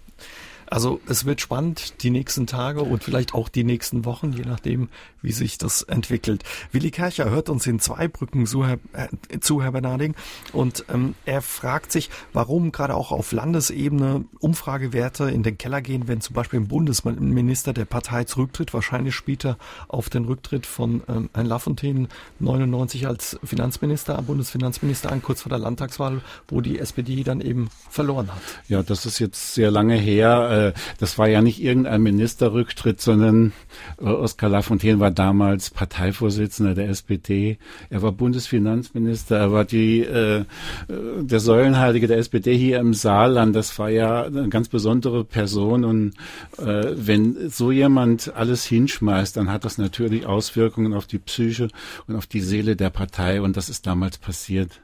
Also 0.72 1.02
es 1.06 1.26
wird 1.26 1.42
spannend 1.42 2.02
die 2.02 2.08
nächsten 2.08 2.46
Tage 2.46 2.80
und 2.80 3.04
vielleicht 3.04 3.34
auch 3.34 3.50
die 3.50 3.62
nächsten 3.62 4.06
Wochen, 4.06 4.32
je 4.32 4.44
nachdem, 4.46 4.88
wie 5.20 5.32
sich 5.32 5.58
das 5.58 5.82
entwickelt. 5.82 6.44
Willi 6.72 6.90
Kercher 6.90 7.28
hört 7.28 7.50
uns 7.50 7.66
in 7.66 7.78
Zweibrücken 7.78 8.46
zu, 8.46 8.66
Herr, 8.66 8.78
äh, 8.94 9.38
zu, 9.40 9.62
Herr 9.62 9.72
Bernarding, 9.72 10.14
und 10.54 10.86
ähm, 10.90 11.14
er 11.26 11.42
fragt 11.42 11.92
sich, 11.92 12.08
warum 12.32 12.72
gerade 12.72 12.94
auch 12.94 13.12
auf 13.12 13.32
Landesebene 13.32 14.24
Umfragewerte 14.38 15.24
in 15.24 15.42
den 15.42 15.58
Keller 15.58 15.82
gehen, 15.82 16.08
wenn 16.08 16.22
zum 16.22 16.32
Beispiel 16.32 16.60
ein 16.60 16.68
Bundesminister 16.68 17.74
der 17.74 17.84
Partei 17.84 18.24
zurücktritt, 18.24 18.72
wahrscheinlich 18.72 19.14
später 19.14 19.58
auf 19.88 20.08
den 20.08 20.24
Rücktritt 20.24 20.64
von 20.64 21.02
ähm, 21.06 21.28
Herrn 21.34 21.46
Lafontaine 21.46 22.08
99 22.38 23.06
als 23.06 23.38
Finanzminister, 23.44 24.22
Bundesfinanzminister 24.22 25.12
an, 25.12 25.20
kurz 25.20 25.42
vor 25.42 25.50
der 25.50 25.58
Landtagswahl, 25.58 26.22
wo 26.48 26.62
die 26.62 26.78
SPD 26.78 27.24
dann 27.24 27.42
eben 27.42 27.68
verloren 27.90 28.28
hat. 28.34 28.40
Ja, 28.68 28.82
das 28.82 29.04
ist 29.04 29.18
jetzt 29.18 29.52
sehr 29.52 29.70
lange 29.70 29.96
her. 29.96 30.48
Äh, 30.50 30.61
äh, 30.68 30.72
das 30.98 31.18
war 31.18 31.28
ja 31.28 31.42
nicht 31.42 31.62
irgendein 31.62 32.02
Ministerrücktritt, 32.02 33.00
sondern 33.00 33.52
äh, 34.00 34.04
Oskar 34.04 34.50
Lafontaine 34.50 35.00
war 35.00 35.10
damals 35.10 35.70
Parteivorsitzender 35.70 36.74
der 36.74 36.88
SPD. 36.88 37.58
Er 37.90 38.02
war 38.02 38.12
Bundesfinanzminister, 38.12 39.36
er 39.36 39.52
war 39.52 39.64
die, 39.64 40.00
äh, 40.00 40.40
äh, 40.40 40.44
der 40.88 41.40
Säulenheilige 41.40 42.06
der 42.06 42.18
SPD 42.18 42.56
hier 42.56 42.78
im 42.78 42.94
Saarland. 42.94 43.54
Das 43.54 43.78
war 43.78 43.90
ja 43.90 44.24
eine 44.24 44.48
ganz 44.48 44.68
besondere 44.68 45.24
Person 45.24 45.84
und 45.84 46.14
äh, 46.58 46.92
wenn 46.94 47.50
so 47.50 47.70
jemand 47.72 48.34
alles 48.34 48.64
hinschmeißt, 48.64 49.36
dann 49.36 49.50
hat 49.50 49.64
das 49.64 49.78
natürlich 49.78 50.26
Auswirkungen 50.26 50.94
auf 50.94 51.06
die 51.06 51.18
Psyche 51.18 51.68
und 52.06 52.16
auf 52.16 52.26
die 52.26 52.40
Seele 52.40 52.76
der 52.76 52.90
Partei 52.90 53.40
und 53.40 53.56
das 53.56 53.68
ist 53.68 53.86
damals 53.86 54.18
passiert. 54.18 54.80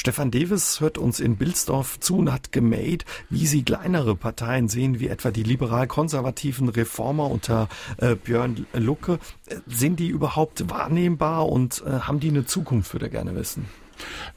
Stefan 0.00 0.30
Davis 0.30 0.80
hört 0.80 0.96
uns 0.96 1.20
in 1.20 1.36
Bilsdorf 1.36 2.00
zu 2.00 2.16
und 2.16 2.32
hat 2.32 2.52
gemäht, 2.52 3.04
wie 3.28 3.46
sie 3.46 3.62
kleinere 3.62 4.16
Parteien 4.16 4.66
sehen, 4.66 4.98
wie 4.98 5.08
etwa 5.08 5.30
die 5.30 5.42
liberal-konservativen 5.42 6.70
Reformer 6.70 7.30
unter 7.30 7.68
äh, 7.98 8.14
Björn 8.14 8.66
Lucke. 8.72 9.18
Äh, 9.44 9.56
sind 9.66 10.00
die 10.00 10.08
überhaupt 10.08 10.70
wahrnehmbar 10.70 11.50
und 11.50 11.84
äh, 11.86 11.90
haben 11.90 12.18
die 12.18 12.30
eine 12.30 12.46
Zukunft, 12.46 12.94
würde 12.94 13.08
er 13.08 13.10
gerne 13.10 13.34
wissen? 13.34 13.66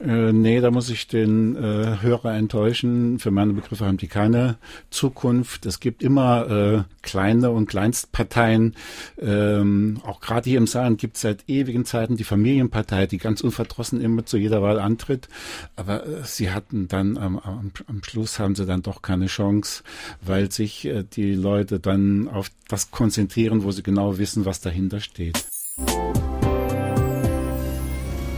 Äh, 0.00 0.32
nee, 0.32 0.60
da 0.60 0.70
muss 0.70 0.90
ich 0.90 1.06
den 1.06 1.56
äh, 1.56 2.02
Hörer 2.02 2.34
enttäuschen. 2.34 3.18
Für 3.18 3.30
meine 3.30 3.52
Begriffe 3.52 3.86
haben 3.86 3.96
die 3.96 4.08
keine 4.08 4.56
Zukunft. 4.90 5.66
Es 5.66 5.80
gibt 5.80 6.02
immer 6.02 6.50
äh, 6.50 6.82
kleine 7.02 7.50
und 7.50 7.66
Kleinstparteien. 7.68 8.74
Ähm, 9.20 10.00
auch 10.04 10.20
gerade 10.20 10.48
hier 10.48 10.58
im 10.58 10.66
Saarland 10.66 10.98
gibt 10.98 11.16
es 11.16 11.22
seit 11.22 11.48
ewigen 11.48 11.84
Zeiten 11.84 12.16
die 12.16 12.24
Familienpartei, 12.24 13.06
die 13.06 13.18
ganz 13.18 13.40
unverdrossen 13.40 14.00
immer 14.00 14.26
zu 14.26 14.36
jeder 14.36 14.62
Wahl 14.62 14.78
antritt. 14.78 15.28
Aber 15.76 16.06
äh, 16.06 16.24
sie 16.24 16.50
hatten 16.50 16.88
dann 16.88 17.16
am, 17.16 17.38
am, 17.38 17.72
am, 17.86 18.02
Schluss 18.02 18.38
haben 18.38 18.54
sie 18.54 18.66
dann 18.66 18.82
doch 18.82 19.02
keine 19.02 19.26
Chance, 19.26 19.82
weil 20.20 20.50
sich 20.50 20.84
äh, 20.86 21.04
die 21.04 21.34
Leute 21.34 21.80
dann 21.80 22.28
auf 22.28 22.50
das 22.68 22.90
konzentrieren, 22.90 23.62
wo 23.62 23.70
sie 23.70 23.82
genau 23.82 24.18
wissen, 24.18 24.44
was 24.44 24.60
dahinter 24.60 25.00
steht. 25.00 25.44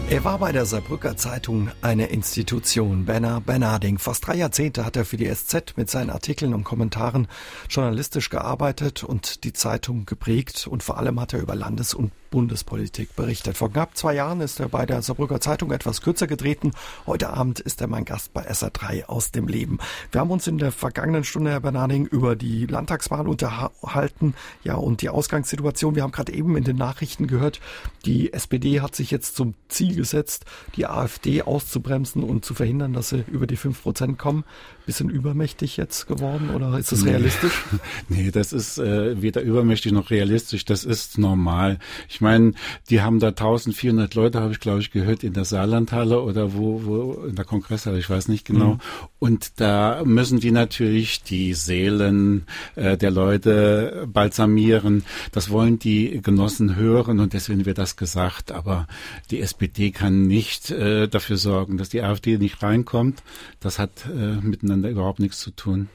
Er 0.09 0.23
war 0.23 0.39
bei 0.39 0.53
der 0.53 0.67
Saarbrücker 0.67 1.17
Zeitung 1.17 1.69
eine 1.83 2.07
Institution. 2.07 3.07
Benner 3.07 3.41
Bernarding. 3.41 3.99
Fast 3.99 4.25
drei 4.25 4.37
Jahrzehnte 4.37 4.87
hat 4.87 4.95
er 4.95 5.05
für 5.05 5.17
die 5.17 5.29
SZ 5.29 5.77
mit 5.77 5.91
seinen 5.91 6.11
Artikeln 6.11 6.55
und 6.55 6.63
Kommentaren 6.63 7.27
journalistisch 7.69 8.31
gearbeitet 8.31 9.03
und 9.03 9.43
die 9.43 9.53
Zeitung 9.53 10.07
geprägt. 10.07 10.69
Und 10.69 10.85
vor 10.85 10.99
allem 10.99 11.19
hat 11.19 11.33
er 11.33 11.41
über 11.41 11.57
Landes- 11.57 11.93
und 11.93 12.13
Bundespolitik 12.37 13.17
berichtet. 13.17 13.57
Vor 13.57 13.73
knapp 13.73 13.97
zwei 13.97 14.13
Jahren 14.13 14.43
ist 14.43 14.61
er 14.61 14.69
bei 14.69 14.85
der 14.85 15.01
Saarbrücker 15.01 15.41
Zeitung 15.41 15.73
etwas 15.73 16.03
kürzer 16.03 16.27
getreten. 16.27 16.73
Heute 17.07 17.31
Abend 17.31 17.61
ist 17.61 17.81
er 17.81 17.87
mein 17.87 18.05
Gast 18.05 18.35
bei 18.35 18.47
SA3 18.47 19.07
aus 19.07 19.31
dem 19.31 19.49
Leben. 19.49 19.79
Wir 20.13 20.21
haben 20.21 20.31
uns 20.31 20.47
in 20.47 20.59
der 20.59 20.71
vergangenen 20.71 21.25
Stunde, 21.25 21.53
Herr 21.53 21.61
Bernarding, 21.61 22.05
über 22.05 22.37
die 22.37 22.67
Landtagswahl 22.67 23.27
unterhalten. 23.27 24.35
Ja, 24.65 24.75
und 24.75 25.01
die 25.01 25.09
Ausgangssituation. 25.09 25.95
Wir 25.95 26.03
haben 26.03 26.13
gerade 26.13 26.35
eben 26.35 26.59
in 26.59 26.65
den 26.65 26.77
Nachrichten 26.77 27.27
gehört, 27.27 27.59
die 28.05 28.35
SPD 28.35 28.83
hat 28.83 28.95
sich 28.95 29.11
jetzt 29.11 29.35
zum 29.35 29.55
Ziel 29.69 29.97
gesetzt, 29.97 30.45
die 30.77 30.87
AfD 30.87 31.41
auszubremsen 31.41 32.23
und 32.23 32.45
zu 32.45 32.53
verhindern, 32.53 32.93
dass 32.93 33.09
sie 33.09 33.25
über 33.29 33.47
die 33.47 33.57
fünf 33.57 33.83
Prozent 33.83 34.19
kommen. 34.19 34.45
Bisschen 34.87 35.11
übermächtig 35.11 35.77
jetzt 35.77 36.07
geworden 36.07 36.51
oder 36.51 36.79
ist 36.79 36.93
das 36.93 37.03
nee. 37.03 37.11
realistisch? 37.11 37.65
Nee, 38.09 38.31
das 38.31 38.53
ist 38.53 38.79
äh, 38.79 39.21
weder 39.21 39.43
übermächtig 39.43 39.91
noch 39.91 40.11
realistisch. 40.11 40.65
Das 40.65 40.85
ist 40.85 41.19
normal. 41.19 41.79
Ich 42.09 42.21
meine, 42.21 42.53
die 42.89 43.01
haben 43.01 43.19
da 43.19 43.29
1400 43.29 44.15
Leute, 44.15 44.41
habe 44.41 44.53
ich 44.53 44.61
glaube 44.61 44.81
ich 44.81 44.93
gehört, 44.93 45.25
in 45.25 45.33
der 45.33 45.45
Saarlandhalle 45.45 46.23
oder 46.23 46.55
wo, 46.55 46.85
wo 46.85 47.13
in 47.27 47.35
der 47.35 47.45
Kongresshalle, 47.45 47.99
ich 47.99 48.09
weiß 48.09 48.29
nicht 48.29 48.45
genau. 48.45 48.75
Mhm. 48.75 48.81
Und 49.19 49.61
da 49.61 50.03
müssen 50.05 50.39
die 50.39 50.53
natürlich 50.53 51.23
die 51.23 51.55
Seelen 51.55 52.47
äh, 52.77 52.97
der 52.97 53.11
Leute 53.11 54.07
balsamieren. 54.13 55.05
Das 55.33 55.51
wollen 55.51 55.79
die 55.79 56.21
Genossen 56.23 56.77
hören 56.77 57.19
und 57.19 57.33
deswegen 57.33 57.67
wird 57.67 57.79
das 57.79 57.97
gesagt. 57.97 58.53
Aber 58.53 58.87
die 59.31 59.41
SPD 59.41 59.91
kann 59.91 60.23
nicht 60.23 60.71
äh, 60.71 61.09
dafür 61.09 61.39
sorgen, 61.39 61.77
dass 61.77 61.89
die 61.89 62.03
AfD 62.03 62.39
nicht 62.39 62.63
reinkommt. 62.63 63.23
Das 63.59 63.79
hat 63.79 64.07
äh, 64.07 64.37
miteinander 64.41 64.76
überhaupt 64.85 65.21
nichts 65.21 65.41
zu 65.41 65.51
tun. 65.51 65.89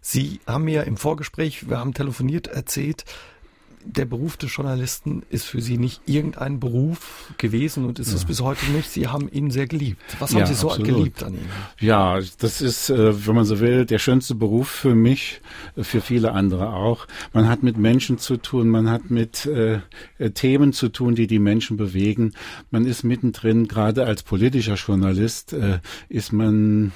Sie 0.00 0.40
haben 0.46 0.64
mir 0.64 0.84
im 0.84 0.96
Vorgespräch, 0.96 1.68
wir 1.68 1.78
haben 1.78 1.94
telefoniert, 1.94 2.46
erzählt, 2.46 3.04
der 3.84 4.04
Beruf 4.04 4.36
des 4.36 4.54
Journalisten 4.54 5.22
ist 5.30 5.46
für 5.46 5.62
Sie 5.62 5.78
nicht 5.78 6.02
irgendein 6.06 6.60
Beruf 6.60 7.32
gewesen 7.38 7.86
und 7.86 7.98
ist 7.98 8.10
ja. 8.10 8.16
es 8.16 8.24
bis 8.26 8.40
heute 8.42 8.70
nicht. 8.72 8.90
Sie 8.90 9.08
haben 9.08 9.30
ihn 9.30 9.50
sehr 9.50 9.66
geliebt. 9.66 10.02
Was 10.18 10.32
haben 10.32 10.40
ja, 10.40 10.46
Sie 10.46 10.54
so 10.54 10.68
absolut. 10.68 10.96
geliebt 10.96 11.22
an 11.22 11.34
ihm? 11.34 11.48
Ja, 11.78 12.20
das 12.38 12.60
ist, 12.60 12.90
äh, 12.90 13.26
wenn 13.26 13.34
man 13.34 13.44
so 13.44 13.60
will, 13.60 13.86
der 13.86 13.98
schönste 13.98 14.34
Beruf 14.34 14.68
für 14.68 14.94
mich, 14.94 15.40
äh, 15.76 15.82
für 15.82 16.00
viele 16.02 16.32
andere 16.32 16.74
auch. 16.74 17.06
Man 17.32 17.48
hat 17.48 17.62
mit 17.62 17.78
Menschen 17.78 18.18
zu 18.18 18.36
tun, 18.36 18.68
man 18.68 18.90
hat 18.90 19.10
mit 19.10 19.46
äh, 19.46 19.80
Themen 20.34 20.72
zu 20.72 20.90
tun, 20.90 21.14
die 21.14 21.26
die 21.26 21.38
Menschen 21.38 21.76
bewegen. 21.78 22.32
Man 22.70 22.84
ist 22.84 23.02
mittendrin, 23.02 23.66
gerade 23.66 24.04
als 24.04 24.22
politischer 24.22 24.74
Journalist, 24.74 25.54
äh, 25.54 25.78
ist 26.10 26.32
man 26.32 26.92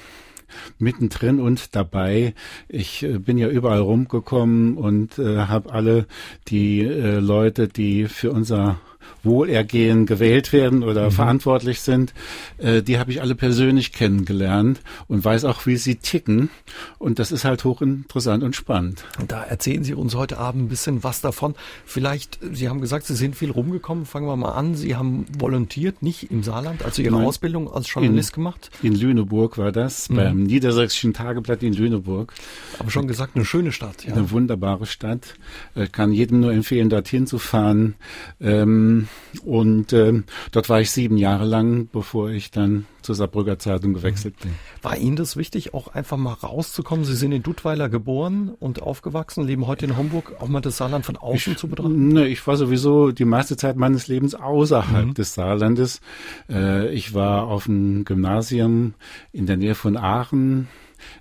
mittendrin 0.78 1.40
und 1.40 1.74
dabei. 1.74 2.34
Ich 2.68 3.02
äh, 3.02 3.18
bin 3.18 3.38
ja 3.38 3.48
überall 3.48 3.80
rumgekommen 3.80 4.76
und 4.76 5.18
äh, 5.18 5.38
habe 5.38 5.72
alle 5.72 6.06
die 6.48 6.80
äh, 6.80 7.18
Leute, 7.18 7.68
die 7.68 8.06
für 8.06 8.32
unser 8.32 8.78
Wohlergehen 9.24 10.06
gewählt 10.06 10.52
werden 10.52 10.82
oder 10.82 11.06
mhm. 11.06 11.10
verantwortlich 11.12 11.80
sind, 11.80 12.14
äh, 12.58 12.82
die 12.82 12.98
habe 12.98 13.10
ich 13.10 13.20
alle 13.20 13.34
persönlich 13.34 13.92
kennengelernt 13.92 14.80
und 15.08 15.24
weiß 15.24 15.44
auch, 15.44 15.66
wie 15.66 15.76
sie 15.76 15.96
ticken. 15.96 16.50
Und 16.98 17.18
das 17.18 17.32
ist 17.32 17.44
halt 17.44 17.64
hochinteressant 17.64 18.42
und 18.42 18.56
spannend. 18.56 19.04
Und 19.18 19.32
da 19.32 19.42
erzählen 19.42 19.84
Sie 19.84 19.94
uns 19.94 20.14
heute 20.14 20.38
Abend 20.38 20.64
ein 20.64 20.68
bisschen 20.68 21.04
was 21.04 21.20
davon. 21.20 21.54
Vielleicht, 21.84 22.38
Sie 22.52 22.68
haben 22.68 22.80
gesagt, 22.80 23.06
Sie 23.06 23.14
sind 23.14 23.36
viel 23.36 23.50
rumgekommen. 23.50 24.06
Fangen 24.06 24.26
wir 24.26 24.36
mal 24.36 24.52
an. 24.52 24.74
Sie 24.74 24.96
haben 24.96 25.26
volontiert, 25.38 26.02
nicht 26.02 26.30
im 26.30 26.42
Saarland, 26.42 26.84
also 26.84 27.02
Ihre 27.02 27.16
Nein. 27.16 27.26
Ausbildung 27.26 27.72
als 27.72 27.92
Journalist 27.92 28.30
in, 28.30 28.34
gemacht? 28.34 28.70
In 28.82 28.94
Lüneburg 28.94 29.58
war 29.58 29.72
das, 29.72 30.08
mhm. 30.08 30.16
beim 30.16 30.42
Niedersächsischen 30.42 31.14
Tageblatt 31.14 31.62
in 31.62 31.72
Lüneburg. 31.72 32.32
Aber 32.78 32.90
schon 32.90 33.06
gesagt, 33.06 33.36
eine 33.36 33.44
schöne 33.44 33.72
Stadt. 33.72 34.04
Ja. 34.04 34.14
Eine 34.14 34.30
wunderbare 34.30 34.86
Stadt. 34.86 35.34
Ich 35.74 35.92
kann 35.92 36.12
jedem 36.12 36.40
nur 36.40 36.52
empfehlen, 36.52 36.88
dorthin 36.88 37.26
zu 37.26 37.38
fahren. 37.38 37.94
Ähm, 38.40 39.08
und 39.44 39.92
äh, 39.92 40.22
dort 40.52 40.68
war 40.68 40.80
ich 40.80 40.90
sieben 40.90 41.16
Jahre 41.16 41.44
lang, 41.44 41.88
bevor 41.92 42.30
ich 42.30 42.50
dann 42.50 42.86
zur 43.02 43.14
Saarbrücker 43.14 43.58
Zeitung 43.58 43.92
gewechselt 43.92 44.38
bin. 44.40 44.52
War 44.82 44.96
Ihnen 44.96 45.16
das 45.16 45.36
wichtig, 45.36 45.74
auch 45.74 45.88
einfach 45.88 46.16
mal 46.16 46.32
rauszukommen? 46.32 47.04
Sie 47.04 47.14
sind 47.14 47.32
in 47.32 47.42
Duttweiler 47.42 47.88
geboren 47.88 48.54
und 48.60 48.82
aufgewachsen, 48.82 49.46
leben 49.46 49.66
heute 49.66 49.86
in 49.86 49.96
Homburg, 49.96 50.32
auch 50.40 50.48
mal 50.48 50.60
das 50.60 50.78
Saarland 50.78 51.04
von 51.04 51.16
außen 51.16 51.52
ich, 51.52 51.58
zu 51.58 51.68
betrachten? 51.68 52.08
Ne, 52.08 52.28
ich 52.28 52.46
war 52.46 52.56
sowieso 52.56 53.10
die 53.10 53.24
meiste 53.24 53.56
Zeit 53.56 53.76
meines 53.76 54.08
Lebens 54.08 54.34
außerhalb 54.34 55.06
mhm. 55.06 55.14
des 55.14 55.34
Saarlandes. 55.34 56.00
Äh, 56.48 56.92
ich 56.94 57.14
war 57.14 57.48
auf 57.48 57.64
dem 57.64 58.04
Gymnasium 58.04 58.94
in 59.32 59.46
der 59.46 59.56
Nähe 59.56 59.74
von 59.74 59.96
Aachen 59.96 60.68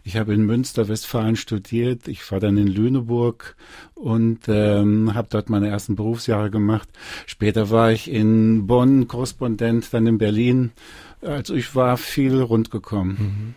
ich 0.03 0.17
habe 0.17 0.33
in 0.33 0.45
Münster, 0.45 0.87
Westfalen 0.87 1.35
studiert. 1.35 2.07
Ich 2.07 2.29
war 2.31 2.39
dann 2.39 2.57
in 2.57 2.67
Lüneburg 2.67 3.55
und 3.95 4.41
ähm, 4.47 5.13
habe 5.13 5.27
dort 5.29 5.49
meine 5.49 5.67
ersten 5.67 5.95
Berufsjahre 5.95 6.49
gemacht. 6.49 6.89
Später 7.25 7.69
war 7.69 7.91
ich 7.91 8.09
in 8.09 8.67
Bonn 8.67 9.07
Korrespondent, 9.07 9.93
dann 9.93 10.07
in 10.07 10.17
Berlin. 10.17 10.71
Also 11.21 11.53
ich 11.53 11.75
war 11.75 11.97
viel 11.97 12.41
rundgekommen. 12.41 13.17
Mhm. 13.19 13.55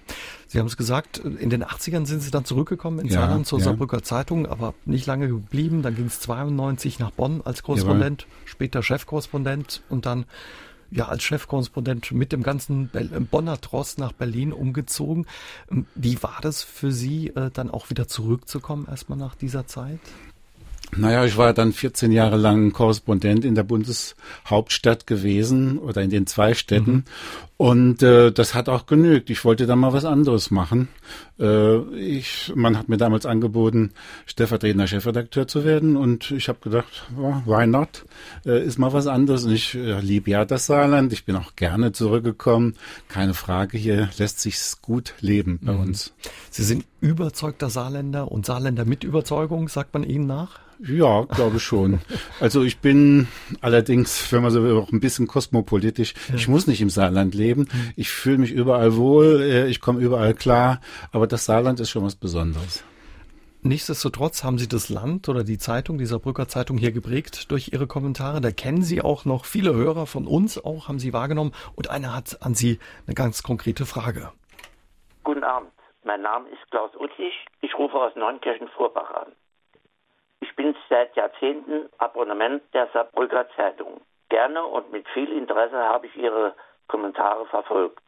Sie 0.48 0.60
haben 0.60 0.66
es 0.66 0.76
gesagt, 0.76 1.18
in 1.18 1.50
den 1.50 1.64
80ern 1.64 2.06
sind 2.06 2.22
Sie 2.22 2.30
dann 2.30 2.44
zurückgekommen 2.44 3.00
in 3.00 3.06
ja, 3.06 3.14
Saarland 3.14 3.46
zur 3.46 3.58
ja. 3.58 3.64
Saarbrücker 3.64 4.02
Zeitung, 4.02 4.46
aber 4.46 4.74
nicht 4.84 5.06
lange 5.06 5.28
geblieben. 5.28 5.82
Dann 5.82 5.96
ging 5.96 6.06
es 6.06 6.20
92 6.20 6.98
nach 7.00 7.10
Bonn 7.10 7.42
als 7.44 7.62
Korrespondent, 7.62 8.22
ja, 8.22 8.28
später 8.44 8.82
Chefkorrespondent 8.82 9.82
und 9.88 10.06
dann 10.06 10.24
ja 10.90 11.08
als 11.08 11.22
Chefkorrespondent 11.24 12.12
mit 12.12 12.32
dem 12.32 12.42
ganzen 12.42 12.90
Bonner 13.30 13.60
Tross 13.60 13.98
nach 13.98 14.12
Berlin 14.12 14.52
umgezogen. 14.52 15.26
Ähm, 15.70 15.86
wie 15.94 16.22
war 16.22 16.38
das 16.42 16.62
für 16.62 16.92
Sie, 16.92 17.28
äh, 17.28 17.50
dann 17.50 17.70
auch 17.70 17.90
wieder 17.90 18.08
zurückzukommen, 18.08 18.86
erstmal 18.88 19.18
nach 19.18 19.34
dieser 19.34 19.66
Zeit? 19.66 20.00
Naja, 20.94 21.24
ich 21.24 21.36
war 21.36 21.52
dann 21.52 21.72
14 21.72 22.12
Jahre 22.12 22.36
lang 22.36 22.72
Korrespondent 22.72 23.44
in 23.44 23.54
der 23.54 23.64
Bundeshauptstadt 23.64 25.06
gewesen 25.06 25.78
oder 25.78 26.02
in 26.02 26.10
den 26.10 26.26
zwei 26.26 26.54
Städten. 26.54 26.92
Mhm. 26.92 27.04
Und 27.58 28.02
äh, 28.02 28.32
das 28.32 28.54
hat 28.54 28.68
auch 28.68 28.84
genügt. 28.84 29.30
Ich 29.30 29.44
wollte 29.44 29.66
da 29.66 29.76
mal 29.76 29.94
was 29.94 30.04
anderes 30.04 30.50
machen. 30.50 30.88
Äh, 31.40 31.78
ich, 31.96 32.52
man 32.54 32.76
hat 32.76 32.90
mir 32.90 32.98
damals 32.98 33.24
angeboten, 33.24 33.92
stellvertretender 34.26 34.86
Chefredakteur 34.86 35.48
zu 35.48 35.64
werden. 35.64 35.96
Und 35.96 36.30
ich 36.30 36.48
habe 36.48 36.58
gedacht, 36.60 37.06
oh, 37.18 37.34
why 37.46 37.66
not? 37.66 38.04
Äh, 38.44 38.62
ist 38.62 38.78
mal 38.78 38.92
was 38.92 39.06
anderes. 39.06 39.44
Und 39.44 39.52
ich 39.52 39.74
äh, 39.74 40.00
liebe 40.00 40.30
ja 40.30 40.44
das 40.44 40.66
Saarland. 40.66 41.14
Ich 41.14 41.24
bin 41.24 41.34
auch 41.36 41.56
gerne 41.56 41.92
zurückgekommen. 41.92 42.74
Keine 43.08 43.32
Frage, 43.32 43.78
hier 43.78 44.10
lässt 44.18 44.40
sich's 44.40 44.82
gut 44.82 45.14
leben 45.20 45.58
bei 45.62 45.72
mhm. 45.72 45.80
uns. 45.80 46.12
Sie 46.50 46.62
sind 46.62 46.84
überzeugter 47.00 47.70
Saarländer 47.70 48.30
und 48.30 48.44
Saarländer 48.44 48.84
mit 48.84 49.02
Überzeugung, 49.02 49.68
sagt 49.68 49.94
man 49.94 50.04
Ihnen 50.04 50.26
nach? 50.26 50.60
Ja, 50.78 51.22
glaube 51.22 51.58
schon. 51.58 52.00
Also 52.40 52.62
ich 52.62 52.80
bin 52.80 53.28
allerdings, 53.60 54.30
wenn 54.32 54.42
man 54.42 54.50
so 54.50 54.62
will, 54.62 54.76
auch 54.76 54.92
ein 54.92 55.00
bisschen 55.00 55.26
kosmopolitisch. 55.26 56.14
Ja. 56.28 56.34
Ich 56.34 56.48
muss 56.48 56.66
nicht 56.66 56.80
im 56.80 56.90
Saarland 56.90 57.34
leben. 57.34 57.68
Ich 57.96 58.10
fühle 58.10 58.38
mich 58.38 58.52
überall 58.52 58.96
wohl, 58.96 59.40
äh, 59.42 59.68
ich 59.68 59.80
komme 59.80 60.00
überall 60.00 60.34
klar, 60.34 60.80
aber 61.12 61.26
das 61.26 61.46
Saarland 61.46 61.80
ist 61.80 61.90
schon 61.90 62.04
was 62.04 62.16
Besonderes. 62.16 62.84
Nichtsdestotrotz 63.62 64.44
haben 64.44 64.58
Sie 64.58 64.68
das 64.68 64.90
Land 64.90 65.28
oder 65.28 65.42
die 65.42 65.58
Zeitung, 65.58 65.98
dieser 65.98 66.20
Brücker 66.20 66.46
Zeitung 66.46 66.78
hier 66.78 66.92
geprägt 66.92 67.50
durch 67.50 67.72
Ihre 67.72 67.88
Kommentare. 67.88 68.40
Da 68.40 68.52
kennen 68.52 68.82
Sie 68.82 69.02
auch 69.02 69.24
noch 69.24 69.44
viele 69.44 69.74
Hörer 69.74 70.06
von 70.06 70.26
uns 70.26 70.62
auch, 70.62 70.86
haben 70.88 71.00
Sie 71.00 71.12
wahrgenommen. 71.12 71.52
Und 71.74 71.90
einer 71.90 72.14
hat 72.14 72.38
an 72.42 72.54
Sie 72.54 72.78
eine 73.06 73.14
ganz 73.14 73.42
konkrete 73.42 73.84
Frage. 73.84 74.30
Guten 75.24 75.42
Abend. 75.42 75.72
Mein 76.04 76.22
Name 76.22 76.48
ist 76.50 76.70
Klaus 76.70 76.94
Utlich. 76.94 77.34
Ich 77.60 77.76
rufe 77.76 77.96
aus 77.96 78.14
Neunkirchen-Vorbach 78.14 79.10
an. 79.10 79.32
Bin 80.56 80.74
seit 80.88 81.14
Jahrzehnten 81.16 81.90
Abonnement 81.98 82.62
der 82.72 82.88
Saarbrücker 82.88 83.46
Zeitung. 83.56 84.00
Gerne 84.30 84.64
und 84.64 84.90
mit 84.90 85.06
viel 85.10 85.30
Interesse 85.30 85.78
habe 85.78 86.06
ich 86.06 86.16
Ihre 86.16 86.54
Kommentare 86.88 87.46
verfolgt. 87.46 88.02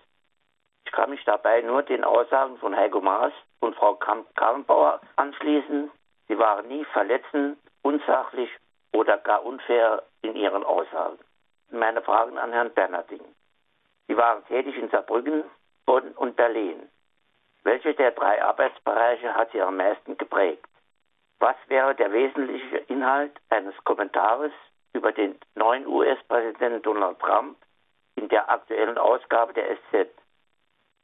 Ich 0.87 0.92
kann 0.92 1.11
mich 1.11 1.22
dabei 1.24 1.61
nur 1.61 1.82
den 1.82 2.04
Aussagen 2.04 2.56
von 2.56 2.74
Heiko 2.74 3.02
Maas 3.02 3.32
und 3.61 3.76
Frau 3.76 3.94
Karrenbauer 3.94 5.00
anschließen. 5.16 5.90
Sie 6.28 6.38
waren 6.38 6.66
nie 6.68 6.84
verletzend, 6.87 7.58
unsachlich 7.82 8.50
oder 8.92 9.18
gar 9.18 9.44
unfair 9.44 10.02
in 10.22 10.34
ihren 10.34 10.64
Aussagen. 10.64 11.18
Meine 11.70 12.00
Fragen 12.00 12.38
an 12.38 12.52
Herrn 12.52 12.72
Bernarding. 12.72 13.24
Sie 14.06 14.16
waren 14.16 14.44
tätig 14.46 14.76
in 14.78 14.88
Saarbrücken, 14.88 15.44
Bonn 15.84 16.12
und 16.12 16.37
Berlin. 16.37 16.88
Welche 17.64 17.92
der 17.92 18.12
drei 18.12 18.42
Arbeitsbereiche 18.42 19.34
hat 19.34 19.52
Sie 19.52 19.61
am 19.61 19.76
meisten 19.76 20.16
geprägt? 20.16 20.64
Was 21.40 21.57
wäre 21.68 21.94
der 21.94 22.12
wesentliche 22.12 22.79
Inhalt 22.88 23.33
eines 23.48 23.74
Kommentares 23.85 24.53
über 24.92 25.12
den 25.12 25.38
neuen 25.55 25.87
US-Präsidenten 25.87 26.83
Donald 26.83 27.18
Trump 27.20 27.57
in 28.16 28.29
der 28.29 28.51
aktuellen 28.51 28.98
Ausgabe 28.98 29.53
der 29.53 29.77
SZ? 29.77 30.11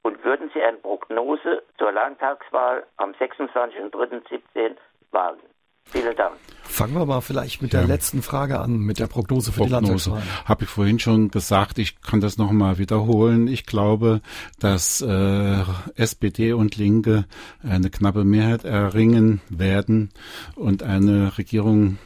Und 0.02 0.22
würden 0.24 0.50
Sie 0.52 0.62
eine 0.62 0.78
Prognose 0.78 1.62
zur 1.78 1.92
Landtagswahl 1.92 2.86
am 2.96 3.12
26.03.17 3.12 4.76
wagen? 5.12 5.53
Vielen 5.86 6.16
Dank. 6.16 6.34
Fangen 6.62 6.94
wir 6.94 7.06
mal 7.06 7.20
vielleicht 7.20 7.62
mit 7.62 7.72
ja. 7.72 7.80
der 7.80 7.88
letzten 7.88 8.20
Frage 8.22 8.58
an, 8.58 8.78
mit 8.78 8.98
der 8.98 9.06
Prognose 9.06 9.52
für 9.52 9.60
Prognose. 9.60 9.80
die 9.80 9.86
Landtagswahl. 9.86 10.22
Habe 10.44 10.64
ich 10.64 10.70
vorhin 10.70 10.98
schon 10.98 11.30
gesagt, 11.30 11.78
ich 11.78 12.00
kann 12.00 12.20
das 12.20 12.36
nochmal 12.36 12.78
wiederholen. 12.78 13.46
Ich 13.46 13.64
glaube, 13.64 14.22
dass 14.58 15.00
äh, 15.00 15.62
SPD 15.94 16.52
und 16.52 16.76
Linke 16.76 17.26
eine 17.62 17.90
knappe 17.90 18.24
Mehrheit 18.24 18.64
erringen 18.64 19.40
werden 19.50 20.10
und 20.56 20.82
eine 20.82 21.38
Regierung 21.38 21.98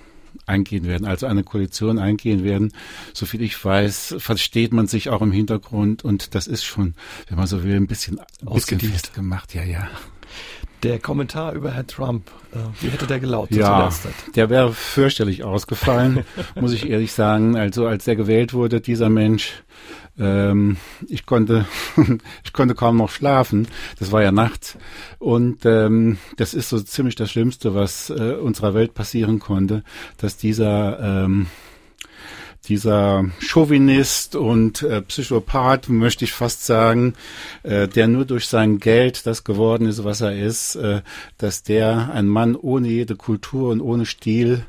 eingehen 0.45 0.87
werden, 0.87 1.07
also 1.07 1.27
eine 1.27 1.45
Koalition 1.45 1.99
eingehen 1.99 2.45
werden. 2.45 2.73
Soviel 3.12 3.43
ich 3.43 3.64
weiß, 3.64 4.17
versteht 4.19 4.73
man 4.73 4.87
sich 4.87 5.09
auch 5.09 5.23
im 5.23 5.33
Hintergrund 5.33 6.05
und 6.05 6.35
das 6.35 6.47
ist 6.47 6.64
schon, 6.64 6.95
wenn 7.29 7.38
man 7.38 7.47
so 7.47 7.62
will, 7.64 7.77
ein 7.77 7.87
bisschen, 7.87 8.19
ein 8.19 8.53
bisschen 8.53 8.81
festgemacht. 8.81 9.55
Ja, 9.55 9.62
ja. 9.62 9.88
Der 10.83 10.99
Kommentar 11.01 11.55
über 11.55 11.73
Herrn 11.73 11.87
Trump, 11.88 12.31
äh, 12.53 12.59
wie 12.81 12.88
hätte 12.88 13.07
der 13.07 13.19
gelautet? 13.19 13.57
Ja, 13.57 13.91
der 14.37 14.49
wäre 14.49 14.73
fürchterlich 14.73 15.43
ausgefallen, 15.43 16.25
muss 16.55 16.73
ich 16.73 16.88
ehrlich 16.88 17.12
sagen. 17.12 17.57
Also 17.57 17.87
als 17.87 18.05
der 18.05 18.14
gewählt 18.14 18.55
wurde, 18.55 18.81
dieser 18.81 19.09
Mensch, 19.09 19.64
ähm, 20.19 20.77
ich 21.09 21.27
konnte, 21.27 21.67
ich 22.45 22.53
konnte 22.53 22.75
kaum 22.75 22.97
noch 22.97 23.11
schlafen. 23.11 23.67
Das 23.99 24.12
war 24.12 24.23
ja 24.23 24.31
nachts 24.31 24.79
und 25.19 25.67
ähm, 25.67 26.19
das 26.37 26.55
ist 26.55 26.69
so 26.69 26.81
ziemlich 26.81 27.17
das 27.17 27.31
Schlimmste, 27.31 27.75
was 27.75 28.11
äh, 28.11 28.35
unserer 28.35 28.75
Welt 28.75 28.95
passieren 28.95 29.41
konnte, 29.41 29.83
dass 30.19 30.37
dieser 30.37 31.25
ähm, 31.25 31.47
dieser 32.68 33.24
Chauvinist 33.40 34.37
und 34.37 34.83
äh, 34.83 35.02
Psychopath, 35.02 35.88
möchte 35.88 36.24
ich 36.24 36.33
fast 36.33 36.66
sagen, 36.66 37.14
äh, 37.62 37.88
der 37.88 38.09
nur 38.09 38.24
durch 38.24 38.46
sein 38.46 38.78
Geld 38.78 39.26
das 39.26 39.44
geworden 39.44 39.87
ist, 39.87 40.04
was 40.04 40.20
er 40.20 40.37
ist, 40.37 40.76
äh, 40.76 41.02
dass 41.38 41.62
der 41.62 42.12
ein 42.12 42.26
Mann 42.26 42.54
ohne 42.54 42.88
jede 42.88 43.16
Kultur 43.16 43.70
und 43.70 43.81
ohne 43.81 44.07
Stil 44.07 44.64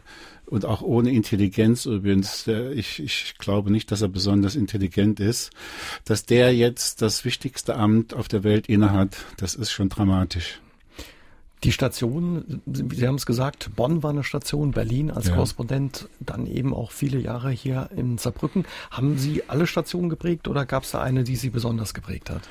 und 0.46 0.66
auch 0.66 0.82
ohne 0.82 1.12
Intelligenz 1.12 1.86
übrigens, 1.86 2.46
der, 2.46 2.72
ich, 2.72 3.00
ich 3.00 3.36
glaube 3.38 3.72
nicht, 3.72 3.92
dass 3.92 4.02
er 4.02 4.08
besonders 4.08 4.56
intelligent 4.56 5.20
ist, 5.20 5.52
dass 6.06 6.26
der 6.26 6.56
jetzt 6.56 7.02
das 7.02 7.24
wichtigste 7.26 7.76
Amt 7.76 8.14
auf 8.14 8.28
der 8.28 8.44
Welt 8.44 8.68
innehat, 8.68 9.18
das 9.38 9.56
ist 9.56 9.72
schon 9.72 9.90
dramatisch. 9.90 10.60
Die 11.64 11.74
Station, 11.74 12.62
Sie 12.66 13.06
haben 13.06 13.16
es 13.16 13.26
gesagt, 13.26 13.72
Bonn 13.76 14.02
war 14.02 14.12
eine 14.12 14.24
Station, 14.24 14.72
Berlin 14.72 15.12
als 15.12 15.28
ja. 15.28 15.36
Korrespondent, 15.36 16.08
dann 16.22 16.48
eben 16.48 16.74
auch 16.74 16.92
viele 16.92 17.20
Jahre 17.20 17.52
hier 17.52 17.90
in 17.96 18.18
Saarbrücken. 18.18 18.66
Haben 18.92 19.18
Sie 19.18 19.44
alle 19.48 19.68
Stationen 19.68 20.10
geprägt 20.10 20.48
oder 20.48 20.66
gab 20.66 20.84
es 20.84 20.92
da 20.92 21.02
eine, 21.02 21.26
die 21.26 21.36
Sie 21.36 21.50
besonders 21.50 21.94
geprägt 21.94 22.30
hat? 22.30 22.44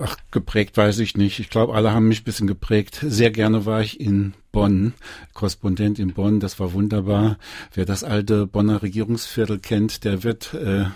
Ach, 0.00 0.16
geprägt 0.30 0.76
weiß 0.76 1.00
ich 1.00 1.16
nicht. 1.16 1.40
Ich 1.40 1.50
glaube, 1.50 1.74
alle 1.74 1.92
haben 1.92 2.06
mich 2.06 2.20
ein 2.20 2.24
bisschen 2.24 2.46
geprägt. 2.46 3.04
Sehr 3.04 3.32
gerne 3.32 3.66
war 3.66 3.80
ich 3.80 3.98
in 3.98 4.34
Bonn, 4.58 4.92
Korrespondent 5.34 6.00
in 6.00 6.14
Bonn, 6.14 6.40
das 6.40 6.58
war 6.58 6.72
wunderbar. 6.72 7.38
Wer 7.74 7.84
das 7.84 8.02
alte 8.02 8.44
Bonner 8.44 8.82
Regierungsviertel 8.82 9.60
kennt, 9.60 10.02
der 10.02 10.24
wird 10.24 10.52
äh, 10.52 10.86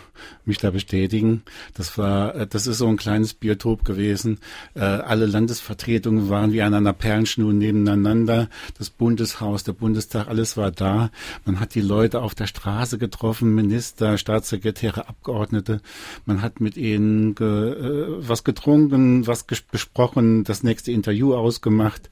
mich 0.45 0.59
da 0.59 0.73
bestätigen. 0.73 1.45
Das 1.73 1.97
war, 1.97 2.35
äh, 2.35 2.47
das 2.49 2.67
ist 2.67 2.79
so 2.79 2.89
ein 2.89 2.97
kleines 2.97 3.35
Biotop 3.35 3.85
gewesen. 3.85 4.41
Äh, 4.75 4.81
alle 4.81 5.27
Landesvertretungen 5.27 6.29
waren 6.29 6.53
wie 6.53 6.63
an 6.63 6.75
einer 6.75 6.93
Perlenschnur 6.93 7.53
nebeneinander. 7.53 8.49
Das 8.79 8.91
Bundeshaus, 8.91 9.63
der 9.63 9.75
Bundestag, 9.75 10.27
alles 10.27 10.57
war 10.57 10.73
da. 10.73 11.13
Man 11.45 11.61
hat 11.61 11.77
die 11.77 11.83
Leute 11.83 12.21
auf 12.21 12.35
der 12.35 12.49
Straße 12.49 12.99
getroffen, 12.99 13.55
Minister, 13.55 14.19
Staatssekretäre, 14.19 15.09
Abgeordnete. 15.09 15.81
Man 16.27 16.43
hat 16.43 16.61
mit 16.61 16.77
ihnen 16.77 17.37
ge, 17.37 17.47
äh, 17.47 18.07
was 18.29 18.43
getrunken, 18.43 19.29
was 19.29 19.45
besprochen, 19.45 20.43
das 20.43 20.65
nächste 20.65 20.91
Interview 20.91 21.37
ausgemacht. 21.37 22.11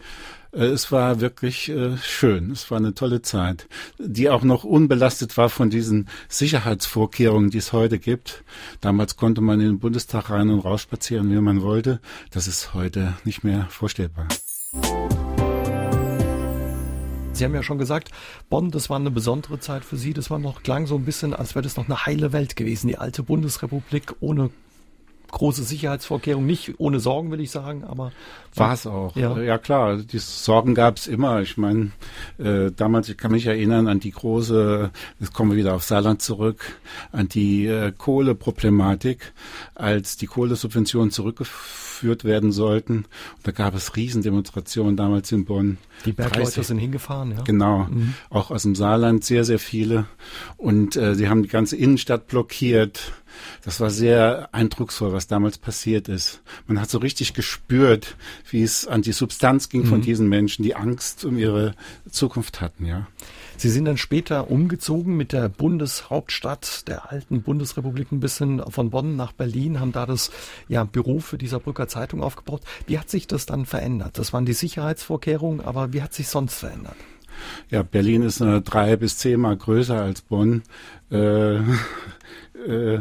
Äh, 0.53 0.67
es 0.67 0.91
war 0.93 1.21
wirklich 1.21 1.69
äh, 1.69 1.97
schön. 1.99 2.51
Es 2.51 2.71
war 2.71 2.79
eine 2.79 2.95
tolle 2.95 3.23
Zeit, 3.23 3.69
die 3.99 4.31
auch 4.31 4.43
noch 4.43 4.65
unbelastet 4.65 5.37
war 5.37 5.49
von 5.49 5.71
diesen 5.71 6.09
Sicherheitsvorkehrungen, 6.29 7.51
die 7.51 7.59
es 7.59 7.73
heute 7.73 7.99
gibt. 7.99 8.45
Damals 8.81 9.17
konnte 9.17 9.41
man 9.41 9.61
in 9.61 9.67
den 9.67 9.79
Bundestag 9.79 10.31
rein 10.31 10.51
und 10.51 10.61
raus 10.61 10.83
spazieren, 10.83 11.31
wie 11.31 11.41
man 11.41 11.63
wollte. 11.63 12.01
Das 12.31 12.47
ist 12.47 12.75
heute 12.75 13.15
nicht 13.25 13.45
mehr 13.45 13.67
vorstellbar. 13.71 14.29
Sie 17.33 17.45
haben 17.47 17.55
ja 17.55 17.63
schon 17.63 17.79
gesagt, 17.79 18.11
Bonn, 18.51 18.71
das 18.71 18.91
war 18.91 18.99
eine 18.99 19.11
besondere 19.11 19.59
Zeit 19.61 19.83
für 19.83 19.97
Sie. 19.97 20.13
Das 20.13 20.31
war 20.31 20.39
noch, 20.39 20.63
klang 20.63 20.87
so 20.87 20.97
ein 20.97 21.07
bisschen, 21.07 21.33
als 21.33 21.55
wäre 21.55 21.63
das 21.63 21.77
noch 21.77 21.87
eine 21.87 22.05
heile 22.05 22.35
Welt 22.35 22.55
gewesen. 22.55 22.89
Die 22.89 22.99
alte 22.99 23.23
Bundesrepublik 23.23 24.15
ohne 24.21 24.51
große 25.31 25.63
Sicherheitsvorkehrungen, 25.63 26.47
nicht 26.47 26.75
ohne 26.79 27.01
Sorgen, 27.01 27.31
will 27.31 27.41
ich 27.41 27.51
sagen, 27.51 27.85
aber 27.85 28.13
war 28.55 28.73
es 28.73 28.87
auch. 28.87 29.15
Ja. 29.15 29.39
ja 29.41 29.59
klar, 29.59 29.97
die 29.97 30.19
Sorgen 30.19 30.75
gab 30.75 30.97
es 30.97 31.07
immer. 31.07 31.41
Ich 31.41 31.57
meine, 31.57 31.93
äh, 32.39 32.73
damals, 32.75 33.09
ich 33.09 33.17
kann 33.17 33.31
mich 33.31 33.47
erinnern 33.47 33.87
an 33.87 34.01
die 34.01 34.11
große, 34.11 34.91
jetzt 35.21 35.33
kommen 35.33 35.53
wir 35.53 35.57
wieder 35.57 35.75
auf 35.75 35.85
Saarland 35.85 36.21
zurück, 36.21 36.79
an 37.13 37.29
die 37.29 37.67
äh, 37.67 37.93
Kohleproblematik, 37.97 39.33
als 39.75 40.17
die 40.17 40.27
Kohlesubventionen 40.27 41.13
zurückgeführt 41.13 42.25
werden 42.25 42.51
sollten. 42.51 43.05
Und 43.37 43.47
da 43.47 43.53
gab 43.53 43.75
es 43.75 43.95
Riesendemonstrationen 43.95 44.97
damals 44.97 45.31
in 45.31 45.45
Bonn. 45.45 45.79
Die 46.05 46.13
Bergleute 46.13 46.63
sind 46.65 46.79
hingefahren, 46.79 47.33
ja. 47.33 47.43
Genau, 47.43 47.87
mhm. 47.91 48.15
auch 48.31 48.51
aus 48.51 48.63
dem 48.63 48.75
Saarland 48.75 49.25
sehr, 49.25 49.45
sehr 49.45 49.59
viele. 49.59 50.07
Und 50.57 50.97
äh, 50.97 51.15
sie 51.15 51.29
haben 51.29 51.43
die 51.43 51.49
ganze 51.49 51.77
Innenstadt 51.77 52.27
blockiert 52.27 53.13
das 53.65 53.81
war 53.81 53.91
sehr 53.91 54.49
eindrucksvoll, 54.53 55.13
was 55.13 55.27
damals 55.27 55.59
passiert 55.59 56.09
ist. 56.09 56.43
Man 56.67 56.81
hat 56.81 56.91
so 56.91 56.99
richtig 56.99 57.35
gespürt, 57.35 58.17
wie 58.51 58.63
es 58.63 58.87
an 58.87 59.03
die 59.03 59.13
Substanz 59.13 59.69
ging 59.69 59.83
mhm. 59.83 59.87
von 59.87 60.01
diesen 60.01 60.29
Menschen, 60.29 60.63
die 60.63 60.77
Angst 60.77 61.25
um 61.25 61.39
ihre 61.39 61.75
Zukunft 62.11 62.61
hatten, 62.61 62.87
ja. 62.87 63.07
Sie 63.57 63.69
sind 63.69 63.85
dann 63.85 63.99
später 63.99 64.51
umgezogen 64.51 65.19
mit 65.19 65.35
der 65.35 65.51
Bundeshauptstadt 65.51 66.89
der 66.89 67.13
alten 67.13 67.43
Bundesrepublik 67.43 68.11
ein 68.11 68.21
bisschen 68.21 68.63
von 68.71 68.89
Bonn 68.89 69.17
nach 69.17 69.33
Berlin, 69.33 69.81
haben 69.81 69.93
da 69.93 70.07
das 70.07 70.31
ja, 70.69 70.85
Büro 70.85 71.21
für 71.21 71.37
die 71.37 71.47
Saarbrücker 71.47 71.87
Zeitung 71.87 72.23
aufgebaut. 72.23 72.63
Wie 72.87 72.99
hat 72.99 73.11
sich 73.11 73.27
das 73.27 73.45
dann 73.45 73.67
verändert? 73.67 74.17
Das 74.17 74.33
waren 74.33 74.47
die 74.47 74.55
Sicherheitsvorkehrungen, 74.55 75.61
aber 75.61 75.93
wie 75.93 76.01
hat 76.01 76.15
sich 76.15 76.29
sonst 76.29 76.55
verändert? 76.55 76.97
Ja, 77.71 77.83
Berlin 77.83 78.23
ist 78.23 78.41
eine 78.41 78.63
drei 78.63 78.97
bis 78.97 79.19
zehnmal 79.19 79.57
größer 79.57 80.01
als 80.01 80.23
Bonn. 80.23 80.63
Äh, 81.11 81.59
äh, 82.67 83.01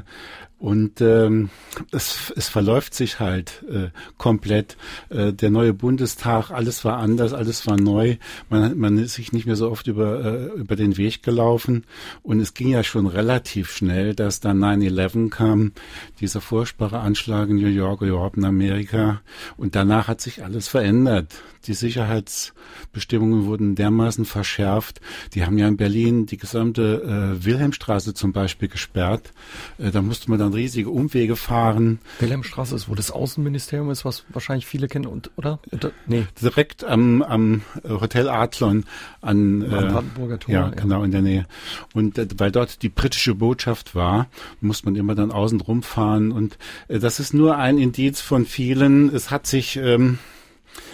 und 0.59 0.99
ähm, 0.99 1.49
es, 1.91 2.33
es 2.35 2.49
verläuft 2.49 2.93
sich 2.93 3.21
halt 3.21 3.63
äh, 3.71 3.91
komplett. 4.17 4.75
Äh, 5.09 5.31
der 5.31 5.51
neue 5.51 5.73
Bundestag, 5.73 6.51
alles 6.51 6.83
war 6.83 6.97
anders, 6.97 7.31
alles 7.31 7.65
war 7.65 7.79
neu. 7.79 8.17
Man, 8.49 8.77
man 8.77 8.97
ist 8.97 9.13
sich 9.13 9.31
nicht 9.31 9.45
mehr 9.45 9.55
so 9.55 9.71
oft 9.71 9.87
über, 9.87 10.25
äh, 10.25 10.59
über 10.59 10.75
den 10.75 10.97
Weg 10.97 11.23
gelaufen. 11.23 11.85
Und 12.23 12.41
es 12.41 12.53
ging 12.53 12.67
ja 12.67 12.83
schon 12.83 13.07
relativ 13.07 13.71
schnell, 13.71 14.13
dass 14.13 14.41
dann 14.41 14.59
9-11 14.59 15.29
kam, 15.29 15.71
dieser 16.19 16.41
furchtbare 16.41 16.99
Anschlag 16.99 17.47
in 17.49 17.55
New 17.55 17.67
York, 17.67 18.01
überhaupt 18.01 18.35
in 18.35 18.43
Amerika. 18.43 19.21
Und 19.55 19.75
danach 19.75 20.09
hat 20.09 20.19
sich 20.19 20.43
alles 20.43 20.67
verändert. 20.67 21.33
Die 21.65 21.73
Sicherheitsbestimmungen 21.73 23.45
wurden 23.45 23.75
dermaßen 23.75 24.25
verschärft. 24.25 25.01
Die 25.33 25.45
haben 25.45 25.57
ja 25.57 25.67
in 25.67 25.77
Berlin 25.77 26.25
die 26.25 26.37
gesamte 26.37 27.37
äh, 27.39 27.45
Wilhelmstraße 27.45 28.13
zum 28.13 28.31
Beispiel 28.31 28.69
gesperrt. 28.69 29.33
Äh, 29.77 29.91
da 29.91 30.01
musste 30.01 30.29
man 30.29 30.39
dann 30.39 30.53
riesige 30.53 30.89
Umwege 30.89 31.35
fahren. 31.35 31.99
Wilhelmstraße 32.19 32.75
ist, 32.75 32.89
wo 32.89 32.95
das 32.95 33.11
Außenministerium 33.11 33.91
ist, 33.91 34.05
was 34.05 34.23
wahrscheinlich 34.29 34.65
viele 34.65 34.87
kennen, 34.87 35.05
und, 35.05 35.31
oder? 35.35 35.59
oder? 35.71 35.91
Nee. 36.07 36.25
Direkt 36.41 36.83
am, 36.83 37.21
am 37.21 37.61
Hotel 37.83 38.29
Adlon 38.29 38.85
an, 39.21 39.63
am 39.63 39.63
äh, 39.63 39.91
Brandenburger 39.91 40.39
Tor. 40.39 40.53
Ja, 40.53 40.61
ja, 40.61 40.69
genau 40.69 41.03
in 41.03 41.11
der 41.11 41.21
Nähe. 41.21 41.45
Und 41.93 42.17
äh, 42.17 42.27
weil 42.37 42.51
dort 42.51 42.81
die 42.83 42.89
britische 42.89 43.35
Botschaft 43.35 43.95
war, 43.95 44.27
muss 44.61 44.85
man 44.85 44.95
immer 44.95 45.15
dann 45.15 45.31
außen 45.31 45.59
rumfahren. 45.59 46.31
Und 46.31 46.57
äh, 46.87 46.99
das 46.99 47.19
ist 47.19 47.33
nur 47.33 47.57
ein 47.57 47.77
Indiz 47.77 48.21
von 48.21 48.45
vielen. 48.45 49.13
Es 49.13 49.31
hat 49.31 49.45
sich 49.45 49.77
ähm, 49.77 50.19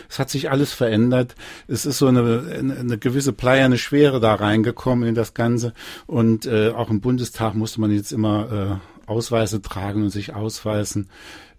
es 0.10 0.20
hat 0.20 0.30
sich 0.30 0.52
alles 0.52 0.74
verändert. 0.74 1.36
Es 1.68 1.86
ist 1.86 1.98
so 1.98 2.08
eine, 2.08 2.76
eine 2.80 2.98
gewisse 2.98 3.34
pleierne 3.34 3.78
Schwere 3.78 4.20
da 4.20 4.36
reingekommen 4.36 5.08
in 5.08 5.16
das 5.16 5.34
Ganze. 5.34 5.74
Und 6.08 6.46
äh, 6.46 6.70
auch 6.70 6.90
im 6.90 7.02
Bundestag 7.02 7.56
musste 7.56 7.82
man 7.82 7.92
jetzt 7.92 8.12
immer 8.12 8.80
äh, 9.08 9.10
Ausweise 9.10 9.62
tragen 9.62 10.04
und 10.04 10.10
sich 10.10 10.34
ausweisen 10.34 11.10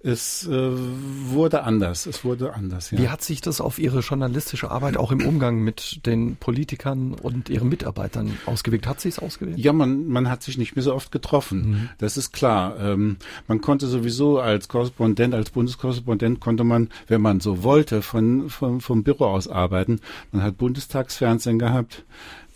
es 0.06 0.46
äh, 0.46 0.52
wurde 0.52 1.64
anders. 1.64 2.06
Es 2.06 2.24
wurde 2.24 2.54
anders. 2.54 2.92
Ja. 2.92 2.98
Wie 2.98 3.08
hat 3.08 3.22
sich 3.22 3.40
das 3.40 3.60
auf 3.60 3.80
Ihre 3.80 4.00
journalistische 4.00 4.70
Arbeit 4.70 4.96
auch 4.96 5.10
im 5.10 5.26
Umgang 5.26 5.58
mit 5.58 6.06
den 6.06 6.36
Politikern 6.36 7.14
und 7.14 7.48
Ihren 7.48 7.68
Mitarbeitern 7.68 8.38
ausgewirkt? 8.46 8.86
Hat 8.86 9.00
sich 9.00 9.14
es 9.14 9.18
ausgewirkt? 9.18 9.58
Ja, 9.58 9.72
man, 9.72 10.06
man 10.06 10.30
hat 10.30 10.44
sich 10.44 10.58
nicht 10.58 10.76
mehr 10.76 10.84
so 10.84 10.94
oft 10.94 11.10
getroffen. 11.10 11.70
Mhm. 11.70 11.88
Das 11.98 12.16
ist 12.16 12.32
klar. 12.32 12.78
Ähm, 12.78 13.16
man 13.48 13.60
konnte 13.60 13.88
sowieso 13.88 14.38
als 14.38 14.68
Korrespondent, 14.68 15.34
als 15.34 15.50
Bundeskorrespondent 15.50 16.38
konnte 16.38 16.62
man, 16.62 16.90
wenn 17.08 17.20
man 17.20 17.40
so 17.40 17.64
wollte, 17.64 18.00
von, 18.00 18.48
von 18.48 18.80
vom 18.80 19.02
Büro 19.02 19.24
aus 19.24 19.48
arbeiten. 19.48 20.00
Man 20.30 20.42
hat 20.44 20.56
Bundestagsfernsehen 20.56 21.58
gehabt. 21.58 22.04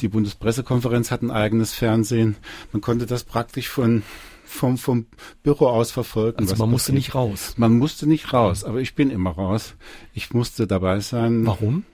Die 0.03 0.09
Bundespressekonferenz 0.09 1.11
hat 1.11 1.23
ein 1.23 1.33
eigenes 1.33 1.75
Fernsehen. 1.75 2.37
Man 2.73 2.81
konnte 2.81 3.07
das 3.07 3.25
praktisch 3.25 3.69
von 3.69 4.05
vom, 4.51 4.79
vom 4.79 5.07
Büro 5.43 5.69
aus 5.69 5.91
verfolgen. 5.91 6.41
Also 6.41 6.57
man 6.57 6.71
musste 6.71 6.93
nicht 6.93 7.15
raus. 7.15 7.55
Man 7.57 7.79
musste 7.79 8.07
nicht 8.07 8.33
raus, 8.33 8.65
aber 8.65 8.81
ich 8.81 8.95
bin 8.95 9.11
immer 9.11 9.31
raus. 9.31 9.75
Ich 10.13 10.33
musste 10.33 10.67
dabei 10.67 11.01
sein. 11.01 11.47
Warum? 11.47 11.85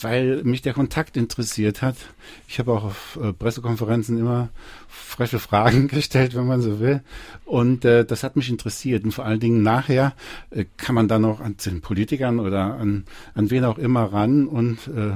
weil 0.00 0.42
mich 0.44 0.62
der 0.62 0.72
Kontakt 0.72 1.16
interessiert 1.16 1.82
hat. 1.82 1.96
Ich 2.48 2.58
habe 2.58 2.72
auch 2.72 2.84
auf 2.84 3.18
äh, 3.22 3.32
Pressekonferenzen 3.32 4.18
immer 4.18 4.48
freche 4.88 5.38
Fragen 5.38 5.88
gestellt, 5.88 6.34
wenn 6.34 6.46
man 6.46 6.60
so 6.60 6.80
will. 6.80 7.02
Und 7.44 7.84
äh, 7.84 8.04
das 8.04 8.22
hat 8.24 8.36
mich 8.36 8.48
interessiert. 8.48 9.04
Und 9.04 9.12
vor 9.12 9.24
allen 9.24 9.40
Dingen 9.40 9.62
nachher 9.62 10.14
äh, 10.50 10.64
kann 10.76 10.94
man 10.94 11.08
dann 11.08 11.24
auch 11.24 11.40
an 11.40 11.56
den 11.64 11.80
Politikern 11.82 12.40
oder 12.40 12.74
an, 12.74 13.04
an 13.34 13.50
wen 13.50 13.64
auch 13.64 13.78
immer 13.78 14.04
ran 14.04 14.46
und 14.46 14.88
äh, 14.88 15.12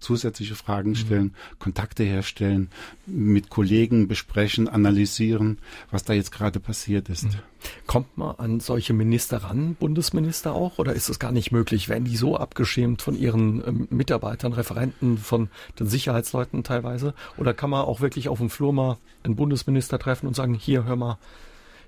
zusätzliche 0.00 0.54
Fragen 0.54 0.94
stellen, 0.94 1.24
mhm. 1.24 1.58
Kontakte 1.58 2.04
herstellen, 2.04 2.70
mit 3.06 3.50
Kollegen 3.50 4.08
besprechen, 4.08 4.68
analysieren, 4.68 5.58
was 5.90 6.04
da 6.04 6.12
jetzt 6.12 6.32
gerade 6.32 6.60
passiert 6.60 7.08
ist. 7.08 7.24
Mhm. 7.24 7.34
Kommt 7.86 8.16
man 8.16 8.36
an 8.36 8.60
solche 8.60 8.92
Minister 8.92 9.38
ran, 9.38 9.74
Bundesminister 9.74 10.54
auch, 10.54 10.78
oder 10.78 10.92
ist 10.92 11.08
es 11.08 11.18
gar 11.18 11.32
nicht 11.32 11.50
möglich? 11.50 11.88
Werden 11.88 12.04
die 12.04 12.16
so 12.16 12.36
abgeschirmt 12.36 13.02
von 13.02 13.18
ihren 13.18 13.66
ähm, 13.66 13.88
Mitarbeitern, 13.90 14.52
Referenten, 14.52 15.18
von 15.18 15.48
den 15.78 15.88
Sicherheitsleuten 15.88 16.62
teilweise? 16.62 17.14
Oder 17.36 17.54
kann 17.54 17.70
man 17.70 17.82
auch 17.82 18.00
wirklich 18.00 18.28
auf 18.28 18.38
dem 18.38 18.50
Flur 18.50 18.72
mal 18.72 18.98
einen 19.24 19.36
Bundesminister 19.36 19.98
treffen 19.98 20.26
und 20.26 20.36
sagen, 20.36 20.54
hier, 20.54 20.84
hör 20.84 20.96
mal, 20.96 21.18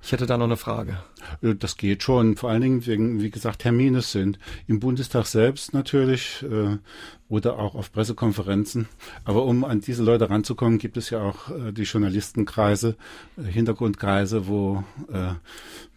ich 0.03 0.13
hätte 0.13 0.27
da 0.27 0.37
noch 0.37 0.47
eine 0.47 0.57
Frage. 0.57 0.99
Äh, 1.43 1.55
das 1.55 1.77
geht 1.77 2.03
schon, 2.03 2.37
vor 2.37 2.51
allen 2.51 2.63
Dingen 2.63 2.87
wegen, 2.87 3.21
wie 3.21 3.31
gesagt, 3.31 3.61
Termine 3.61 4.03
sind. 4.03 4.39
Im 4.67 4.81
Bundestag 4.81 5.27
selbst 5.27 5.75
natürlich 5.75 6.43
äh, 6.43 6.79
oder 7.29 7.59
auch 7.59 7.75
auf 7.75 7.93
Pressekonferenzen. 7.93 8.89
Aber 9.25 9.45
um 9.45 9.65
an 9.65 9.81
diese 9.81 10.03
Leute 10.03 10.29
ranzukommen, 10.31 10.79
gibt 10.79 10.97
es 10.97 11.11
ja 11.11 11.21
auch 11.23 11.51
äh, 11.51 11.73
die 11.73 11.83
Journalistenkreise, 11.83 12.97
äh, 13.37 13.43
Hintergrundkreise, 13.45 14.49
wo 14.49 14.85
äh, 15.13 15.35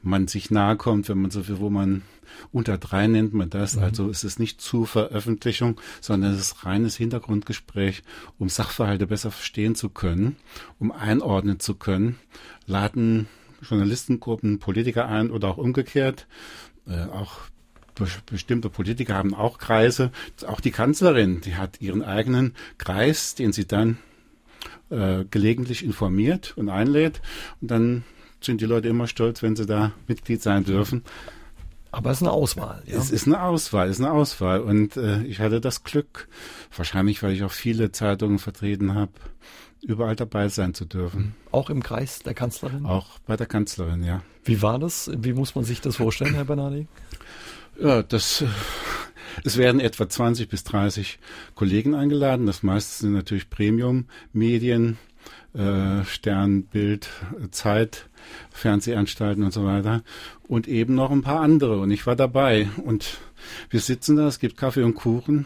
man 0.02 0.28
sich 0.28 0.52
nahe 0.52 0.76
kommt, 0.78 1.10
wenn 1.10 1.22
man 1.22 1.32
so 1.32 1.44
viel, 1.44 1.60
wo 1.60 1.70
man 1.70 2.04
unter 2.52 2.78
drei 2.78 3.08
nennt 3.08 3.34
man 3.34 3.50
das. 3.50 3.76
Mhm. 3.76 3.84
Also 3.84 4.10
es 4.10 4.24
ist 4.24 4.39
nicht 4.39 4.62
zur 4.62 4.86
Veröffentlichung, 4.86 5.80
sondern 6.02 6.34
es 6.34 6.39
ist 6.39 6.66
reines 6.66 6.96
Hintergrundgespräch, 6.96 8.04
um 8.38 8.50
Sachverhalte 8.50 9.08
besser 9.08 9.32
verstehen 9.32 9.76
zu 9.76 9.89
können, 9.89 10.36
um 10.80 10.92
einordnen 10.92 11.60
zu 11.60 11.76
können. 11.76 12.18
Laden 12.66 13.28
Journalistengruppen 13.67 14.60
Politiker 14.60 15.08
ein 15.08 15.32
oder 15.32 15.49
auch 15.49 15.58
umgekehrt. 15.58 16.28
Äh, 16.88 17.06
auch 17.06 17.39
bestimmte 18.30 18.69
Politiker 18.69 19.15
haben 19.15 19.34
auch 19.34 19.58
Kreise. 19.58 20.12
Auch 20.47 20.60
die 20.60 20.71
Kanzlerin, 20.71 21.41
die 21.41 21.56
hat 21.56 21.80
ihren 21.82 22.02
eigenen 22.02 22.56
Kreis, 22.78 23.36
den 23.36 23.54
sie 23.54 23.67
dann 23.67 23.97
äh, 24.89 25.26
gelegentlich 25.30 25.84
informiert 25.84 26.54
und 26.58 26.69
einlädt. 26.69 27.21
Und 27.62 27.71
dann 27.71 28.04
sind 28.41 28.62
die 28.62 28.65
Leute 28.65 28.89
immer 28.89 29.08
stolz, 29.08 29.41
wenn 29.41 29.56
sie 29.56 29.65
da 29.65 29.91
Mitglied 30.08 30.41
sein 30.41 30.65
dürfen. 30.65 31.04
Aber 31.91 32.10
es 32.10 32.17
ist 32.17 32.23
eine 32.23 32.32
Auswahl. 32.32 32.82
Ja? 32.88 32.97
Es 32.97 33.12
ist 33.12 33.28
eine 33.28 33.43
Auswahl, 33.43 33.88
es 33.88 33.99
ist 33.99 34.06
eine 34.06 34.13
Auswahl. 34.13 34.62
Und 34.62 34.97
äh, 34.97 35.21
ich 35.23 35.39
hatte 35.39 35.62
das 35.62 35.84
Glück, 35.84 36.28
wahrscheinlich, 36.76 37.21
weil 37.21 37.34
ich 37.34 37.43
auch 37.43 37.52
viele 37.52 37.91
Zeitungen 37.91 38.39
vertreten 38.39 38.95
habe, 38.95 39.12
überall 39.84 40.15
dabei 40.15 40.48
sein 40.50 40.74
zu 40.74 40.86
dürfen. 40.86 41.36
Auch 41.52 41.69
im 41.69 41.84
Kreis 41.84 42.19
der 42.19 42.34
Kanzlerin? 42.34 42.86
Auch 42.86 43.19
bei 43.26 43.36
der 43.36 43.48
Kanzlerin, 43.48 44.04
ja. 44.04 44.22
Wie 44.43 44.62
war 44.62 44.80
das? 44.80 45.12
Wie 45.15 45.34
muss 45.34 45.56
man 45.56 45.63
sich 45.65 45.82
das 45.82 45.98
vorstellen, 45.98 46.34
Herr 46.36 46.46
Bernardi? 46.46 46.88
Ja, 47.80 48.04
das, 48.04 48.43
es 49.43 49.58
werden 49.58 49.82
etwa 49.82 50.08
20 50.08 50.50
bis 50.50 50.63
30 50.63 51.19
Kollegen 51.56 51.96
eingeladen. 51.96 52.46
Das 52.46 52.63
meiste 52.63 53.04
sind 53.04 53.13
natürlich 53.13 53.50
Premium-Medien, 53.50 54.98
äh, 55.54 56.04
Stern, 56.06 56.63
Bild, 56.63 57.10
Zeit, 57.52 58.10
Fernsehanstalten 58.52 59.43
und 59.43 59.54
so 59.54 59.65
weiter. 59.65 60.04
Und 60.48 60.67
eben 60.67 60.96
noch 60.96 61.12
ein 61.12 61.24
paar 61.24 61.41
andere. 61.41 61.80
Und 61.80 61.91
ich 61.91 62.06
war 62.06 62.15
dabei. 62.15 62.69
Und 62.84 63.17
wir 63.69 63.80
sitzen 63.80 64.15
da, 64.15 64.28
es 64.28 64.39
gibt 64.39 64.58
Kaffee 64.58 64.84
und 64.84 64.96
Kuchen 64.96 65.46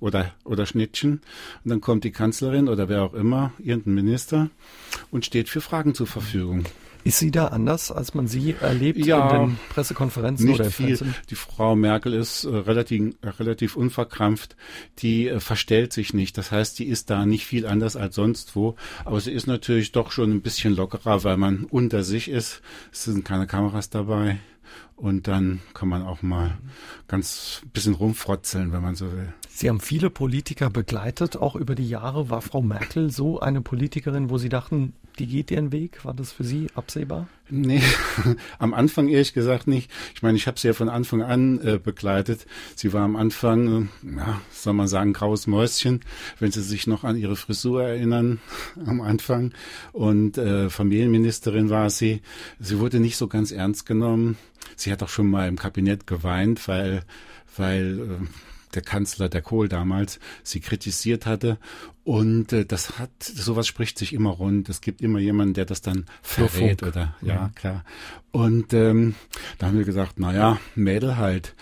oder, 0.00 0.32
oder 0.44 0.66
Schnittchen. 0.66 1.20
Und 1.64 1.70
dann 1.70 1.80
kommt 1.80 2.04
die 2.04 2.12
Kanzlerin 2.12 2.68
oder 2.68 2.88
wer 2.88 3.02
auch 3.02 3.14
immer, 3.14 3.52
irgendein 3.58 3.94
Minister 3.94 4.50
und 5.10 5.24
steht 5.24 5.48
für 5.48 5.60
Fragen 5.60 5.94
zur 5.94 6.06
Verfügung. 6.06 6.64
Ist 7.06 7.20
sie 7.20 7.30
da 7.30 7.46
anders, 7.46 7.92
als 7.92 8.14
man 8.14 8.26
sie 8.26 8.56
erlebt 8.60 9.06
ja, 9.06 9.30
in 9.30 9.50
den 9.50 9.58
Pressekonferenzen 9.68 10.44
nicht 10.44 10.58
oder 10.58 10.72
viel. 10.72 10.98
Die 11.30 11.36
Frau 11.36 11.76
Merkel 11.76 12.12
ist 12.12 12.42
äh, 12.42 12.48
relativ, 12.48 13.14
relativ 13.22 13.76
unverkrampft. 13.76 14.56
Die 14.98 15.28
äh, 15.28 15.38
verstellt 15.38 15.92
sich 15.92 16.14
nicht. 16.14 16.36
Das 16.36 16.50
heißt, 16.50 16.76
die 16.80 16.86
ist 16.86 17.08
da 17.08 17.24
nicht 17.24 17.46
viel 17.46 17.64
anders 17.64 17.94
als 17.94 18.16
sonst 18.16 18.56
wo. 18.56 18.74
Aber 19.04 19.20
sie 19.20 19.30
ist 19.30 19.46
natürlich 19.46 19.92
doch 19.92 20.10
schon 20.10 20.32
ein 20.32 20.40
bisschen 20.40 20.74
lockerer, 20.74 21.22
weil 21.22 21.36
man 21.36 21.62
unter 21.70 22.02
sich 22.02 22.28
ist. 22.28 22.60
Es 22.90 23.04
sind 23.04 23.24
keine 23.24 23.46
Kameras 23.46 23.88
dabei. 23.88 24.40
Und 24.96 25.28
dann 25.28 25.60
kann 25.74 25.88
man 25.88 26.02
auch 26.02 26.22
mal 26.22 26.58
ganz 27.06 27.62
bisschen 27.72 27.94
rumfrotzeln, 27.94 28.72
wenn 28.72 28.82
man 28.82 28.96
so 28.96 29.12
will. 29.12 29.32
Sie 29.58 29.70
haben 29.70 29.80
viele 29.80 30.10
Politiker 30.10 30.68
begleitet, 30.68 31.38
auch 31.38 31.56
über 31.56 31.74
die 31.74 31.88
Jahre. 31.88 32.28
War 32.28 32.42
Frau 32.42 32.60
Merkel 32.60 33.10
so 33.10 33.40
eine 33.40 33.62
Politikerin, 33.62 34.28
wo 34.28 34.36
Sie 34.36 34.50
dachten, 34.50 34.92
die 35.18 35.26
geht 35.26 35.50
ihren 35.50 35.72
Weg? 35.72 36.04
War 36.04 36.12
das 36.12 36.30
für 36.30 36.44
Sie 36.44 36.66
absehbar? 36.74 37.26
Nee, 37.48 37.80
am 38.58 38.74
Anfang 38.74 39.08
ehrlich 39.08 39.32
gesagt 39.32 39.66
nicht. 39.66 39.90
Ich 40.14 40.22
meine, 40.22 40.36
ich 40.36 40.46
habe 40.46 40.60
sie 40.60 40.68
ja 40.68 40.74
von 40.74 40.90
Anfang 40.90 41.22
an 41.22 41.58
äh, 41.62 41.78
begleitet. 41.82 42.46
Sie 42.74 42.92
war 42.92 43.00
am 43.00 43.16
Anfang, 43.16 43.88
äh, 44.04 44.16
ja, 44.18 44.42
soll 44.50 44.74
man 44.74 44.88
sagen, 44.88 45.14
graues 45.14 45.46
Mäuschen, 45.46 46.02
wenn 46.38 46.52
Sie 46.52 46.60
sich 46.60 46.86
noch 46.86 47.02
an 47.02 47.16
ihre 47.16 47.36
Frisur 47.36 47.82
erinnern 47.82 48.40
am 48.86 49.00
Anfang. 49.00 49.54
Und 49.92 50.36
äh, 50.36 50.68
Familienministerin 50.68 51.70
war 51.70 51.88
sie. 51.88 52.20
Sie 52.60 52.78
wurde 52.78 53.00
nicht 53.00 53.16
so 53.16 53.26
ganz 53.26 53.52
ernst 53.52 53.86
genommen. 53.86 54.36
Sie 54.76 54.92
hat 54.92 55.02
auch 55.02 55.08
schon 55.08 55.30
mal 55.30 55.48
im 55.48 55.56
Kabinett 55.56 56.06
geweint, 56.06 56.68
weil, 56.68 57.04
weil 57.56 58.00
äh, 58.00 58.26
der 58.76 58.82
Kanzler, 58.82 59.28
der 59.28 59.42
Kohl 59.42 59.68
damals, 59.68 60.20
sie 60.42 60.60
kritisiert 60.60 61.26
hatte. 61.26 61.58
Und 62.04 62.52
äh, 62.52 62.64
das 62.64 62.98
hat, 62.98 63.10
sowas 63.20 63.66
spricht 63.66 63.98
sich 63.98 64.12
immer 64.12 64.30
rund. 64.30 64.68
Es 64.68 64.80
gibt 64.80 65.00
immer 65.00 65.18
jemanden, 65.18 65.54
der 65.54 65.64
das 65.64 65.80
dann 65.80 66.04
verrät 66.22 66.82
oder 66.82 67.16
ja, 67.20 67.34
ja, 67.34 67.50
klar. 67.56 67.84
Und 68.30 68.72
ähm, 68.72 69.14
da 69.58 69.66
haben 69.66 69.78
wir 69.78 69.84
gesagt, 69.84 70.14
na 70.18 70.32
ja, 70.32 70.58
Mädel 70.74 71.16
halt. 71.16 71.54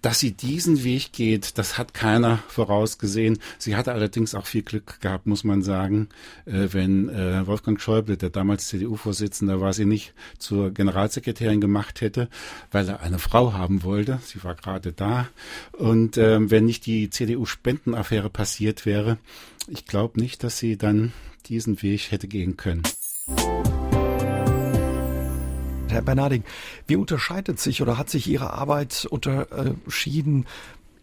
Dass 0.00 0.20
sie 0.20 0.32
diesen 0.32 0.84
Weg 0.84 1.12
geht, 1.12 1.58
das 1.58 1.76
hat 1.76 1.92
keiner 1.92 2.38
vorausgesehen. 2.48 3.38
Sie 3.58 3.74
hatte 3.74 3.92
allerdings 3.92 4.34
auch 4.34 4.46
viel 4.46 4.62
Glück 4.62 5.00
gehabt, 5.00 5.26
muss 5.26 5.42
man 5.42 5.62
sagen. 5.62 6.08
Äh, 6.44 6.68
wenn 6.72 7.08
äh, 7.08 7.46
Wolfgang 7.46 7.80
Schäuble, 7.80 8.16
der 8.16 8.30
damals 8.30 8.68
CDU-Vorsitzender 8.68 9.60
war, 9.60 9.72
sie 9.72 9.84
nicht 9.84 10.14
zur 10.38 10.70
Generalsekretärin 10.70 11.60
gemacht 11.60 12.00
hätte, 12.00 12.28
weil 12.70 12.88
er 12.88 13.00
eine 13.00 13.18
Frau 13.18 13.54
haben 13.54 13.82
wollte. 13.82 14.20
Sie 14.24 14.42
war 14.44 14.54
gerade 14.54 14.92
da. 14.92 15.28
Und 15.72 16.16
äh, 16.16 16.38
wenn 16.50 16.66
nicht 16.66 16.86
die 16.86 17.10
CDU-Spendenaffäre 17.10 18.30
passiert 18.30 18.86
wäre, 18.86 19.18
ich 19.66 19.86
glaube 19.86 20.20
nicht, 20.20 20.44
dass 20.44 20.58
sie 20.58 20.76
dann 20.76 21.12
diesen 21.46 21.82
Weg 21.82 22.12
hätte 22.12 22.28
gehen 22.28 22.56
können. 22.56 22.82
Herr 25.92 26.02
Bernarding, 26.02 26.44
wie 26.86 26.96
unterscheidet 26.96 27.60
sich 27.60 27.82
oder 27.82 27.98
hat 27.98 28.10
sich 28.10 28.26
Ihre 28.26 28.52
Arbeit 28.52 29.06
unterschieden 29.08 30.46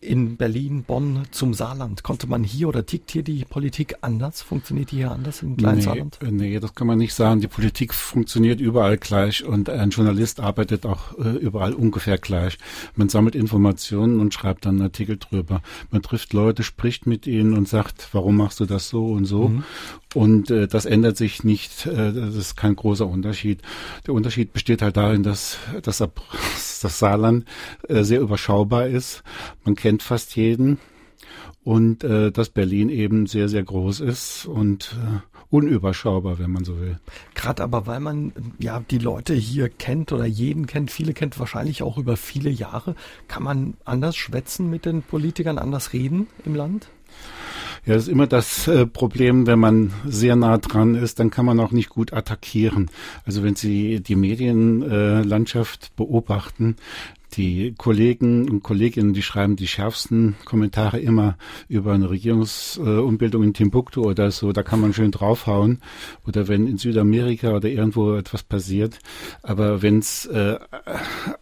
in 0.01 0.37
Berlin, 0.37 0.83
Bonn 0.83 1.23
zum 1.31 1.53
Saarland? 1.53 2.03
Konnte 2.03 2.27
man 2.27 2.43
hier 2.43 2.67
oder 2.67 2.85
tickt 2.85 3.11
hier 3.11 3.23
die 3.23 3.45
Politik 3.45 3.95
anders? 4.01 4.41
Funktioniert 4.41 4.91
die 4.91 4.97
hier 4.97 5.11
anders 5.11 5.41
im 5.41 5.57
kleinen 5.57 5.77
nee, 5.77 5.83
Saarland? 5.83 6.19
Nee, 6.21 6.59
das 6.59 6.75
kann 6.75 6.87
man 6.87 6.97
nicht 6.97 7.13
sagen. 7.13 7.41
Die 7.41 7.47
Politik 7.47 7.93
funktioniert 7.93 8.59
überall 8.59 8.97
gleich 8.97 9.43
und 9.43 9.69
ein 9.69 9.89
Journalist 9.89 10.39
arbeitet 10.39 10.85
auch 10.85 11.17
äh, 11.17 11.37
überall 11.37 11.73
ungefähr 11.73 12.17
gleich. 12.17 12.57
Man 12.95 13.09
sammelt 13.09 13.35
Informationen 13.35 14.19
und 14.19 14.33
schreibt 14.33 14.65
dann 14.65 14.75
einen 14.75 14.83
Artikel 14.83 15.17
drüber. 15.17 15.61
Man 15.91 16.01
trifft 16.01 16.33
Leute, 16.33 16.63
spricht 16.63 17.05
mit 17.05 17.27
ihnen 17.27 17.53
und 17.53 17.67
sagt, 17.67 18.09
warum 18.13 18.37
machst 18.37 18.59
du 18.59 18.65
das 18.65 18.89
so 18.89 19.07
und 19.07 19.25
so? 19.25 19.49
Mhm. 19.49 19.63
Und 20.15 20.49
äh, 20.49 20.67
das 20.67 20.85
ändert 20.85 21.17
sich 21.17 21.43
nicht. 21.43 21.85
Äh, 21.85 22.13
das 22.13 22.35
ist 22.35 22.55
kein 22.55 22.75
großer 22.75 23.05
Unterschied. 23.05 23.61
Der 24.07 24.13
Unterschied 24.13 24.53
besteht 24.53 24.81
halt 24.81 24.97
darin, 24.97 25.23
dass, 25.23 25.57
dass 25.83 25.97
das 26.81 26.99
Saarland 26.99 27.45
äh, 27.87 28.03
sehr 28.03 28.21
überschaubar 28.21 28.87
ist. 28.87 29.23
Man 29.65 29.75
kennt 29.75 29.88
fast 29.97 30.35
jeden. 30.35 30.77
Und 31.63 32.03
äh, 32.03 32.31
dass 32.31 32.49
Berlin 32.49 32.89
eben 32.89 33.27
sehr, 33.27 33.49
sehr 33.49 33.63
groß 33.63 33.99
ist 33.99 34.45
und 34.45 34.95
äh, 34.95 35.19
unüberschaubar, 35.49 36.39
wenn 36.39 36.51
man 36.51 36.63
so 36.63 36.79
will. 36.79 36.99
Gerade 37.35 37.63
aber, 37.63 37.87
weil 37.87 37.99
man 37.99 38.31
ja 38.59 38.81
die 38.89 38.97
Leute 38.97 39.33
hier 39.33 39.69
kennt 39.69 40.11
oder 40.11 40.25
jeden 40.25 40.67
kennt, 40.67 40.91
viele 40.91 41.13
kennt 41.13 41.39
wahrscheinlich 41.39 41.83
auch 41.83 41.97
über 41.97 42.17
viele 42.17 42.49
Jahre, 42.49 42.95
kann 43.27 43.43
man 43.43 43.73
anders 43.83 44.15
schwätzen 44.15 44.69
mit 44.69 44.85
den 44.85 45.01
Politikern, 45.01 45.57
anders 45.57 45.93
reden 45.93 46.27
im 46.45 46.55
Land? 46.55 46.89
Ja, 47.85 47.93
das 47.93 48.03
ist 48.03 48.09
immer 48.09 48.27
das 48.27 48.67
äh, 48.67 48.85
Problem, 48.85 49.47
wenn 49.47 49.59
man 49.59 49.93
sehr 50.05 50.35
nah 50.35 50.57
dran 50.57 50.95
ist, 50.95 51.19
dann 51.19 51.31
kann 51.31 51.45
man 51.45 51.59
auch 51.59 51.71
nicht 51.71 51.89
gut 51.89 52.13
attackieren. 52.13 52.91
Also 53.25 53.41
wenn 53.41 53.55
Sie 53.55 54.01
die 54.01 54.15
Medienlandschaft 54.15 55.85
äh, 55.85 55.89
beobachten, 55.95 56.75
die 57.33 57.73
Kollegen 57.77 58.49
und 58.49 58.63
Kolleginnen, 58.63 59.13
die 59.13 59.21
schreiben 59.21 59.55
die 59.55 59.67
schärfsten 59.67 60.35
Kommentare 60.45 60.99
immer 60.99 61.37
über 61.67 61.93
eine 61.93 62.09
Regierungsumbildung 62.09 63.43
in 63.43 63.53
Timbuktu 63.53 64.01
oder 64.01 64.31
so, 64.31 64.51
da 64.51 64.63
kann 64.63 64.81
man 64.81 64.93
schön 64.93 65.11
draufhauen. 65.11 65.81
Oder 66.27 66.47
wenn 66.47 66.67
in 66.67 66.77
Südamerika 66.77 67.51
oder 67.55 67.69
irgendwo 67.69 68.15
etwas 68.15 68.43
passiert. 68.43 68.99
Aber 69.43 69.81
wenn 69.81 69.99
es 69.99 70.25
äh, 70.25 70.57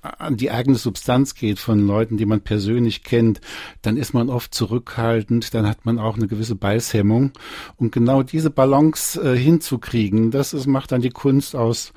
an 0.02 0.38
die 0.38 0.52
eigene 0.52 0.78
Substanz 0.78 1.36
geht 1.36 1.60
von 1.60 1.86
Leuten, 1.86 2.18
die 2.18 2.26
man 2.26 2.42
persönlich 2.42 3.04
kennt, 3.04 3.42
dann 3.82 3.98
ist 3.98 4.14
man 4.14 4.30
oft 4.30 4.54
zurückhaltend, 4.54 5.54
dann 5.54 5.68
hat 5.68 5.86
man 5.86 6.00
auch 6.00 6.18
eine 6.18 6.28
gewisse 6.28 6.56
Beißhemmung. 6.56 7.32
Und 7.78 7.92
genau 7.92 8.24
diese 8.24 8.50
Balance 8.50 9.22
äh, 9.22 9.38
hinzukriegen, 9.38 10.32
das 10.32 10.54
ist, 10.54 10.68
macht 10.68 10.92
dann 10.92 11.02
die 11.02 11.10
Kunst 11.10 11.56
aus, 11.56 11.94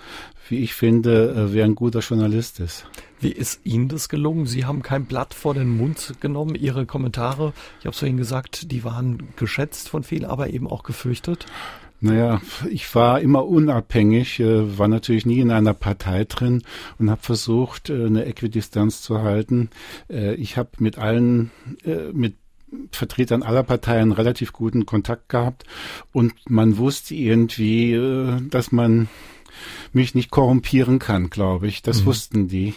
wie 0.51 0.59
ich 0.59 0.75
finde, 0.75 1.31
äh, 1.31 1.55
wer 1.55 1.65
ein 1.65 1.75
guter 1.75 2.01
Journalist 2.01 2.61
ist. 2.61 2.87
Wie 3.21 3.31
ist 3.31 3.61
Ihnen 3.65 3.89
das 3.89 4.09
gelungen? 4.09 4.47
Sie 4.47 4.65
haben 4.65 4.83
kein 4.83 5.05
Blatt 5.05 5.35
vor 5.35 5.55
den 5.55 5.69
Mund 5.69 6.15
genommen. 6.21 6.55
Ihre 6.55 6.87
Kommentare, 6.87 7.53
ich 7.79 7.87
habe 7.87 7.93
es 7.93 7.99
vorhin 7.99 8.17
gesagt, 8.17 8.73
die 8.73 8.83
waren 8.83 9.29
geschätzt 9.37 9.89
von 9.89 10.03
vielen, 10.03 10.25
aber 10.25 10.51
eben 10.51 10.67
auch 10.67 10.83
gefürchtet. 10.83 11.47
Naja, 12.03 12.41
ich 12.71 12.95
war 12.95 13.21
immer 13.21 13.47
unabhängig, 13.47 14.41
äh, 14.41 14.79
war 14.79 14.89
natürlich 14.89 15.27
nie 15.27 15.41
in 15.41 15.51
einer 15.51 15.75
Partei 15.75 16.25
drin 16.25 16.63
und 16.99 17.11
habe 17.11 17.21
versucht, 17.21 17.91
äh, 17.91 18.07
eine 18.07 18.25
Äquidistanz 18.25 19.03
zu 19.03 19.21
halten. 19.21 19.69
Ich 20.09 20.57
habe 20.57 20.71
mit 20.79 20.99
allen, 20.99 21.51
mit 22.13 22.35
Vertretern 22.91 23.43
aller 23.43 23.63
Parteien 23.63 24.13
relativ 24.13 24.53
guten 24.53 24.87
Kontakt 24.87 25.29
gehabt 25.29 25.65
und 26.13 26.33
man 26.49 26.79
wusste 26.79 27.15
irgendwie, 27.15 28.39
dass 28.51 28.73
man 28.73 29.09
mich 29.93 30.15
nicht 30.15 30.31
korrumpieren 30.31 30.99
kann, 30.99 31.31
glaube 31.31 31.67
ich. 31.67 31.83
Das 31.83 32.03
mhm. 32.03 32.07
wussten 32.07 32.49
die, 32.49 32.75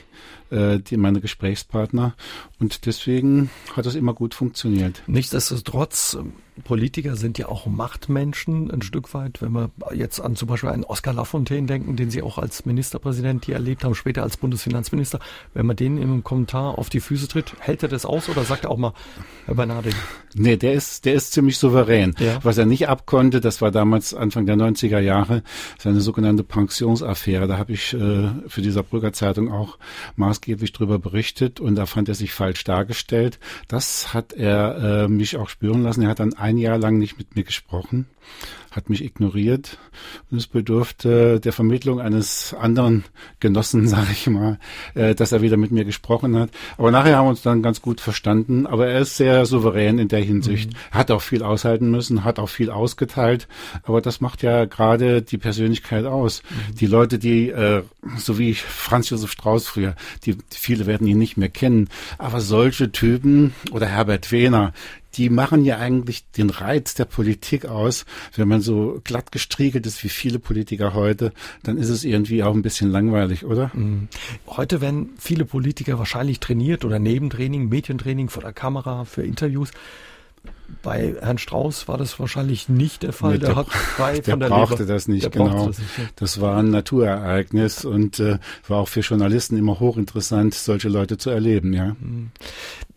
äh, 0.49 0.79
die, 0.79 0.97
meine 0.97 1.21
Gesprächspartner. 1.21 2.15
Und 2.59 2.85
deswegen 2.85 3.49
hat 3.75 3.85
das 3.85 3.95
immer 3.95 4.13
gut 4.13 4.33
funktioniert. 4.33 5.03
Nichtsdestotrotz, 5.07 6.17
Politiker 6.63 7.15
sind 7.15 7.37
ja 7.37 7.47
auch 7.47 7.65
Machtmenschen 7.65 8.69
ein 8.71 8.81
Stück 8.81 9.13
weit. 9.13 9.41
Wenn 9.41 9.53
wir 9.53 9.71
jetzt 9.93 10.19
an 10.19 10.35
zum 10.35 10.47
Beispiel 10.47 10.69
einen 10.69 10.83
Oskar 10.83 11.13
Lafontaine 11.13 11.67
denken, 11.67 11.95
den 11.95 12.09
Sie 12.09 12.21
auch 12.21 12.37
als 12.37 12.65
Ministerpräsident 12.65 13.45
hier 13.45 13.55
erlebt 13.55 13.83
haben, 13.83 13.95
später 13.95 14.23
als 14.23 14.37
Bundesfinanzminister. 14.37 15.19
Wenn 15.53 15.65
man 15.65 15.75
den 15.75 15.97
im 15.97 16.23
Kommentar 16.23 16.77
auf 16.77 16.89
die 16.89 16.99
Füße 16.99 17.27
tritt, 17.27 17.53
hält 17.59 17.83
er 17.83 17.89
das 17.89 18.05
aus 18.05 18.29
oder 18.29 18.43
sagt 18.43 18.65
er 18.65 18.71
auch 18.71 18.77
mal, 18.77 18.93
Herr 19.45 19.55
Bernarding? 19.55 19.93
Nee, 20.35 20.57
der 20.57 20.73
ist, 20.73 21.05
der 21.05 21.13
ist 21.13 21.33
ziemlich 21.33 21.57
souverän. 21.57 22.15
Ja. 22.19 22.39
Was 22.43 22.57
er 22.57 22.65
nicht 22.65 22.87
abkonnte, 22.87 23.41
das 23.41 23.61
war 23.61 23.71
damals 23.71 24.13
Anfang 24.13 24.45
der 24.45 24.55
90er 24.55 24.99
Jahre, 24.99 25.43
seine 25.77 26.01
sogenannte 26.01 26.43
Pensionsaffäre. 26.43 27.47
Da 27.47 27.57
habe 27.57 27.73
ich 27.73 27.93
äh, 27.93 28.29
für 28.47 28.61
die 28.61 28.71
Saarbrücker 28.71 29.13
Zeitung 29.13 29.51
auch 29.51 29.77
maßgeblich 30.15 30.71
drüber 30.71 30.99
berichtet 30.99 31.59
und 31.59 31.75
da 31.75 31.85
fand 31.85 32.09
er 32.09 32.15
sich 32.15 32.31
falsch 32.31 32.63
dargestellt. 32.63 33.39
Das 33.67 34.13
hat 34.13 34.33
er 34.33 35.03
äh, 35.03 35.07
mich 35.07 35.37
auch 35.37 35.49
spüren 35.49 35.83
lassen. 35.83 36.03
Er 36.03 36.09
hat 36.09 36.19
dann 36.19 36.33
ein 36.43 36.57
Jahr 36.57 36.77
lang 36.77 36.97
nicht 36.99 37.17
mit 37.17 37.35
mir 37.35 37.43
gesprochen 37.43 38.05
hat 38.75 38.89
mich 38.89 39.03
ignoriert 39.03 39.77
und 40.31 40.37
es 40.37 40.47
bedurfte 40.47 41.39
der 41.39 41.53
Vermittlung 41.53 41.99
eines 41.99 42.53
anderen 42.53 43.03
Genossen, 43.39 43.87
sage 43.87 44.07
ich 44.11 44.27
mal, 44.27 44.59
äh, 44.95 45.15
dass 45.15 45.31
er 45.31 45.41
wieder 45.41 45.57
mit 45.57 45.71
mir 45.71 45.85
gesprochen 45.85 46.37
hat. 46.37 46.49
Aber 46.77 46.91
nachher 46.91 47.17
haben 47.17 47.25
wir 47.25 47.31
uns 47.31 47.41
dann 47.41 47.61
ganz 47.61 47.81
gut 47.81 48.01
verstanden. 48.01 48.65
Aber 48.65 48.87
er 48.87 49.01
ist 49.01 49.17
sehr 49.17 49.45
souverän 49.45 49.99
in 49.99 50.07
der 50.07 50.21
Hinsicht. 50.21 50.71
Mhm. 50.71 50.77
Hat 50.91 51.11
auch 51.11 51.21
viel 51.21 51.43
aushalten 51.43 51.91
müssen, 51.91 52.23
hat 52.23 52.39
auch 52.39 52.49
viel 52.49 52.71
ausgeteilt. 52.71 53.47
Aber 53.83 54.01
das 54.01 54.21
macht 54.21 54.41
ja 54.41 54.65
gerade 54.65 55.21
die 55.21 55.37
Persönlichkeit 55.37 56.05
aus. 56.05 56.41
Mhm. 56.41 56.75
Die 56.75 56.87
Leute, 56.87 57.19
die, 57.19 57.49
äh, 57.49 57.83
so 58.17 58.39
wie 58.39 58.53
Franz 58.55 59.09
Josef 59.09 59.31
Strauß 59.31 59.67
früher, 59.67 59.95
die, 60.25 60.37
viele 60.49 60.87
werden 60.87 61.07
ihn 61.07 61.19
nicht 61.19 61.37
mehr 61.37 61.49
kennen. 61.49 61.89
Aber 62.17 62.41
solche 62.41 62.91
Typen 62.91 63.53
oder 63.71 63.85
Herbert 63.85 64.31
Wehner, 64.31 64.73
die 65.15 65.29
machen 65.29 65.63
ja 65.63 65.77
eigentlich 65.77 66.29
den 66.31 66.49
Reiz 66.49 66.93
der 66.95 67.05
Politik 67.05 67.65
aus. 67.65 68.05
Wenn 68.35 68.47
man 68.47 68.61
so 68.61 69.01
glatt 69.03 69.31
gestriegelt 69.31 69.85
ist 69.85 70.03
wie 70.03 70.09
viele 70.09 70.39
Politiker 70.39 70.93
heute, 70.93 71.33
dann 71.63 71.77
ist 71.77 71.89
es 71.89 72.03
irgendwie 72.03 72.43
auch 72.43 72.53
ein 72.53 72.61
bisschen 72.61 72.91
langweilig, 72.91 73.45
oder? 73.45 73.71
Mhm. 73.73 74.07
Heute 74.47 74.81
werden 74.81 75.11
viele 75.17 75.45
Politiker 75.45 75.99
wahrscheinlich 75.99 76.39
trainiert 76.39 76.85
oder 76.85 76.99
Nebentraining, 76.99 77.69
Medientraining 77.69 78.29
vor 78.29 78.43
der 78.43 78.53
Kamera 78.53 79.05
für 79.05 79.23
Interviews. 79.23 79.71
Bei 80.81 81.15
Herrn 81.21 81.37
Strauß 81.37 81.87
war 81.87 81.97
das 81.97 82.19
wahrscheinlich 82.19 82.67
nicht 82.67 83.03
der 83.03 83.13
Fall. 83.13 83.33
Nee, 83.33 83.37
der, 83.39 83.49
der, 83.49 83.55
hat 83.57 83.69
frei 83.69 84.13
der 84.19 84.23
von 84.23 84.39
der 84.39 84.49
brauchte 84.49 84.83
Leber. 84.83 84.93
das 84.93 85.07
nicht, 85.07 85.23
der 85.23 85.31
genau. 85.31 85.67
Das, 85.67 85.77
nicht, 85.77 85.89
das, 86.15 86.41
war 86.41 86.57
ein 86.57 86.71
Naturereignis 86.71 87.85
und 87.85 88.19
äh, 88.19 88.39
war 88.67 88.79
auch 88.79 88.87
für 88.87 89.01
Journalisten 89.01 89.55
immer 89.57 89.79
hochinteressant, 89.79 90.53
solche 90.53 90.89
Leute 90.89 91.17
zu 91.17 91.29
erleben, 91.29 91.73
ja. 91.73 91.95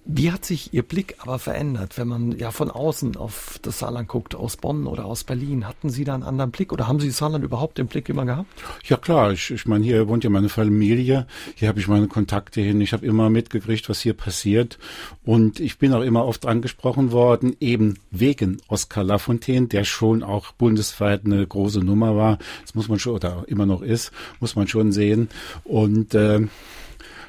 Wie 0.09 0.31
hat 0.31 0.45
sich 0.45 0.73
Ihr 0.73 0.85
Blick 0.85 1.17
aber 1.19 1.41
verändert, 1.41 1.99
wenn 1.99 2.07
man 2.07 2.39
ja 2.39 2.53
von 2.53 2.71
außen 2.71 3.17
auf 3.17 3.59
das 3.63 3.81
Saarland 3.81 4.07
guckt, 4.07 4.37
aus 4.37 4.57
Bonn 4.57 4.87
oder 4.87 5.05
aus 5.05 5.25
Berlin? 5.25 5.67
Hatten 5.67 5.91
Sie 5.91 6.05
da 6.05 6.15
einen 6.15 6.23
anderen 6.23 6.53
Blick 6.53 6.73
oder 6.73 6.87
haben 6.87 7.01
Sie 7.01 7.09
das 7.09 7.17
Saarland 7.17 7.45
überhaupt 7.45 7.81
im 7.81 7.89
Blick 7.89 8.09
immer 8.09 8.25
gehabt? 8.25 8.49
Ja 8.85 8.99
klar, 8.99 9.33
ich, 9.33 9.51
ich 9.51 9.67
meine, 9.67 9.85
hier 9.85 10.07
wohnt 10.07 10.23
ja 10.23 10.31
meine 10.31 10.49
Familie, 10.49 11.27
hier 11.57 11.67
habe 11.67 11.81
ich 11.81 11.89
meine 11.89 12.07
Kontakte 12.07 12.61
hin, 12.61 12.81
ich 12.81 12.93
habe 12.93 13.05
immer 13.05 13.31
mitgekriegt, 13.31 13.89
was 13.89 14.01
hier 14.01 14.15
passiert. 14.15 14.79
Und 15.25 15.59
ich 15.59 15.79
bin 15.79 15.93
auch 15.93 16.03
immer 16.03 16.25
oft 16.25 16.47
angesprochen 16.47 17.11
worden, 17.11 17.57
eben 17.59 17.99
wegen 18.13 18.59
Oskar 18.69 19.03
Lafontaine, 19.03 19.67
der 19.67 19.83
schon 19.83 20.23
auch 20.23 20.53
bundesweit 20.53 21.25
eine 21.25 21.45
große 21.45 21.81
Nummer 21.81 22.15
war, 22.15 22.39
das 22.63 22.77
muss 22.77 22.89
man 22.89 23.01
schon, 23.01 23.15
oder 23.15 23.43
immer 23.49 23.67
noch 23.67 23.83
ist, 23.83 24.13
muss 24.39 24.55
man 24.55 24.69
schon 24.69 24.93
sehen. 24.93 25.29
Und 25.65 26.15
äh, 26.15 26.47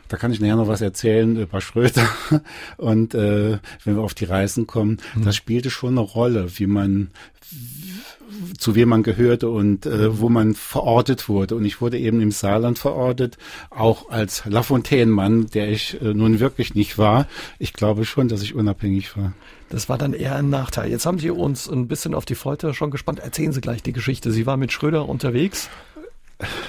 da 0.07 0.17
kann 0.17 0.31
ich 0.31 0.39
nachher 0.39 0.55
noch 0.55 0.67
was 0.67 0.81
erzählen 0.81 1.37
über 1.37 1.61
Schröder. 1.61 2.07
Und 2.77 3.13
äh, 3.13 3.59
wenn 3.83 3.95
wir 3.95 4.01
auf 4.01 4.13
die 4.13 4.25
Reisen 4.25 4.67
kommen, 4.67 4.97
mhm. 5.15 5.25
das 5.25 5.35
spielte 5.35 5.69
schon 5.69 5.97
eine 5.97 6.01
Rolle, 6.01 6.47
wie 6.57 6.67
man 6.67 7.09
zu 8.57 8.75
wem 8.75 8.89
man 8.89 9.03
gehörte 9.03 9.49
und 9.49 9.85
äh, 9.85 10.19
wo 10.19 10.29
man 10.29 10.53
verortet 10.53 11.29
wurde. 11.29 11.55
Und 11.55 11.65
ich 11.65 11.81
wurde 11.81 11.97
eben 11.97 12.21
im 12.21 12.31
Saarland 12.31 12.77
verortet, 12.77 13.37
auch 13.69 14.09
als 14.09 14.43
Lafontaine-Mann, 14.45 15.47
der 15.47 15.69
ich 15.69 16.01
äh, 16.01 16.13
nun 16.13 16.39
wirklich 16.39 16.75
nicht 16.75 16.97
war. 16.97 17.27
Ich 17.59 17.73
glaube 17.73 18.05
schon, 18.05 18.27
dass 18.27 18.41
ich 18.41 18.55
unabhängig 18.55 19.15
war. 19.15 19.33
Das 19.69 19.89
war 19.89 19.97
dann 19.97 20.13
eher 20.13 20.35
ein 20.35 20.49
Nachteil. 20.49 20.89
Jetzt 20.89 21.05
haben 21.05 21.19
Sie 21.19 21.29
uns 21.29 21.69
ein 21.69 21.87
bisschen 21.87 22.13
auf 22.13 22.25
die 22.25 22.35
Folter 22.35 22.73
schon 22.73 22.91
gespannt. 22.91 23.19
Erzählen 23.19 23.51
Sie 23.51 23.61
gleich 23.61 23.83
die 23.83 23.93
Geschichte. 23.93 24.31
Sie 24.31 24.45
war 24.45 24.57
mit 24.57 24.71
Schröder 24.71 25.07
unterwegs. 25.07 25.69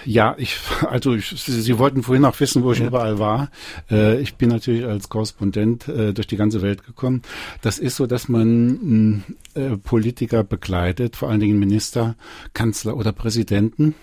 Ja, 0.07 0.35
ich, 0.39 0.57
also 0.89 1.14
ich, 1.14 1.29
Sie, 1.29 1.79
wollten 1.79 2.03
vorhin 2.03 2.25
auch 2.25 2.41
wissen, 2.41 2.62
wo 2.62 2.73
ich 2.73 2.79
ja. 2.79 2.87
überall 2.87 3.19
war. 3.19 3.51
Äh, 3.91 4.21
ich 4.21 4.37
bin 4.37 4.49
natürlich 4.49 4.85
als 4.87 5.11
Korrespondent 5.11 5.89
äh, 5.89 6.14
durch 6.14 6.27
die 6.27 6.37
ganze 6.37 6.62
Welt 6.62 6.85
gekommen. 6.85 7.23
Das 7.61 7.79
ist 7.79 7.97
so, 7.97 8.07
dass 8.07 8.29
man 8.31 9.25
äh, 9.55 9.77
Politiker 9.77 10.43
begleitet, 10.43 11.16
vor 11.16 11.29
allen 11.29 11.41
Dingen 11.41 11.59
Minister, 11.59 12.16
Kanzler 12.55 12.97
oder 12.97 13.12
Präsidenten. 13.12 13.95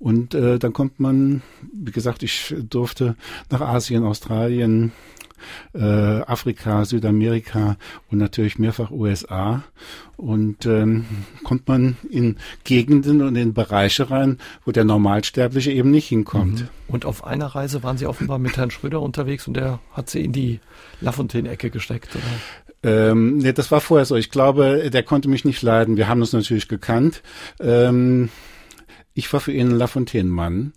Und 0.00 0.34
äh, 0.34 0.58
dann 0.58 0.72
kommt 0.72 0.98
man, 0.98 1.42
wie 1.72 1.92
gesagt, 1.92 2.24
ich 2.24 2.54
durfte 2.68 3.14
nach 3.50 3.60
Asien, 3.60 4.04
Australien, 4.04 4.92
äh, 5.74 5.80
Afrika, 5.80 6.84
Südamerika 6.84 7.76
und 8.10 8.18
natürlich 8.18 8.58
mehrfach 8.58 8.90
USA. 8.90 9.62
Und 10.16 10.64
ähm, 10.64 11.04
kommt 11.44 11.68
man 11.68 11.96
in 12.08 12.36
Gegenden 12.64 13.20
und 13.20 13.36
in 13.36 13.52
Bereiche 13.52 14.10
rein, 14.10 14.38
wo 14.64 14.72
der 14.72 14.84
Normalsterbliche 14.84 15.72
eben 15.72 15.90
nicht 15.90 16.08
hinkommt. 16.08 16.62
Mhm. 16.62 16.68
Und 16.88 17.04
auf 17.04 17.24
einer 17.24 17.46
Reise 17.46 17.82
waren 17.82 17.98
Sie 17.98 18.06
offenbar 18.06 18.38
mit 18.38 18.56
Herrn 18.56 18.70
Schröder 18.70 19.02
unterwegs 19.02 19.46
und 19.46 19.54
der 19.54 19.80
hat 19.92 20.08
Sie 20.08 20.24
in 20.24 20.32
die 20.32 20.60
Lafontaine-Ecke 21.00 21.70
gesteckt, 21.70 22.16
oder? 22.16 22.24
Ähm, 23.10 23.38
nee, 23.38 23.52
das 23.52 23.70
war 23.70 23.80
vorher 23.80 24.04
so. 24.04 24.16
Ich 24.16 24.30
glaube, 24.30 24.90
der 24.90 25.02
konnte 25.02 25.28
mich 25.28 25.44
nicht 25.44 25.60
leiden. 25.62 25.96
Wir 25.96 26.08
haben 26.08 26.20
uns 26.20 26.32
natürlich 26.32 26.68
gekannt. 26.68 27.22
Ähm, 27.58 28.28
ich 29.14 29.32
war 29.32 29.40
für 29.40 29.52
ihn 29.52 29.70
ein 29.70 29.78
Lafontaine-Mann. 29.78 30.72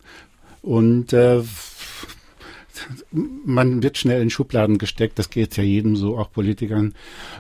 Und 0.62 1.14
äh, 1.14 1.42
man 3.12 3.84
wird 3.84 3.98
schnell 3.98 4.22
in 4.22 4.30
Schubladen 4.30 4.78
gesteckt, 4.78 5.20
das 5.20 5.30
geht 5.30 5.58
ja 5.58 5.64
jedem 5.64 5.96
so, 5.96 6.18
auch 6.18 6.32
Politikern. 6.32 6.94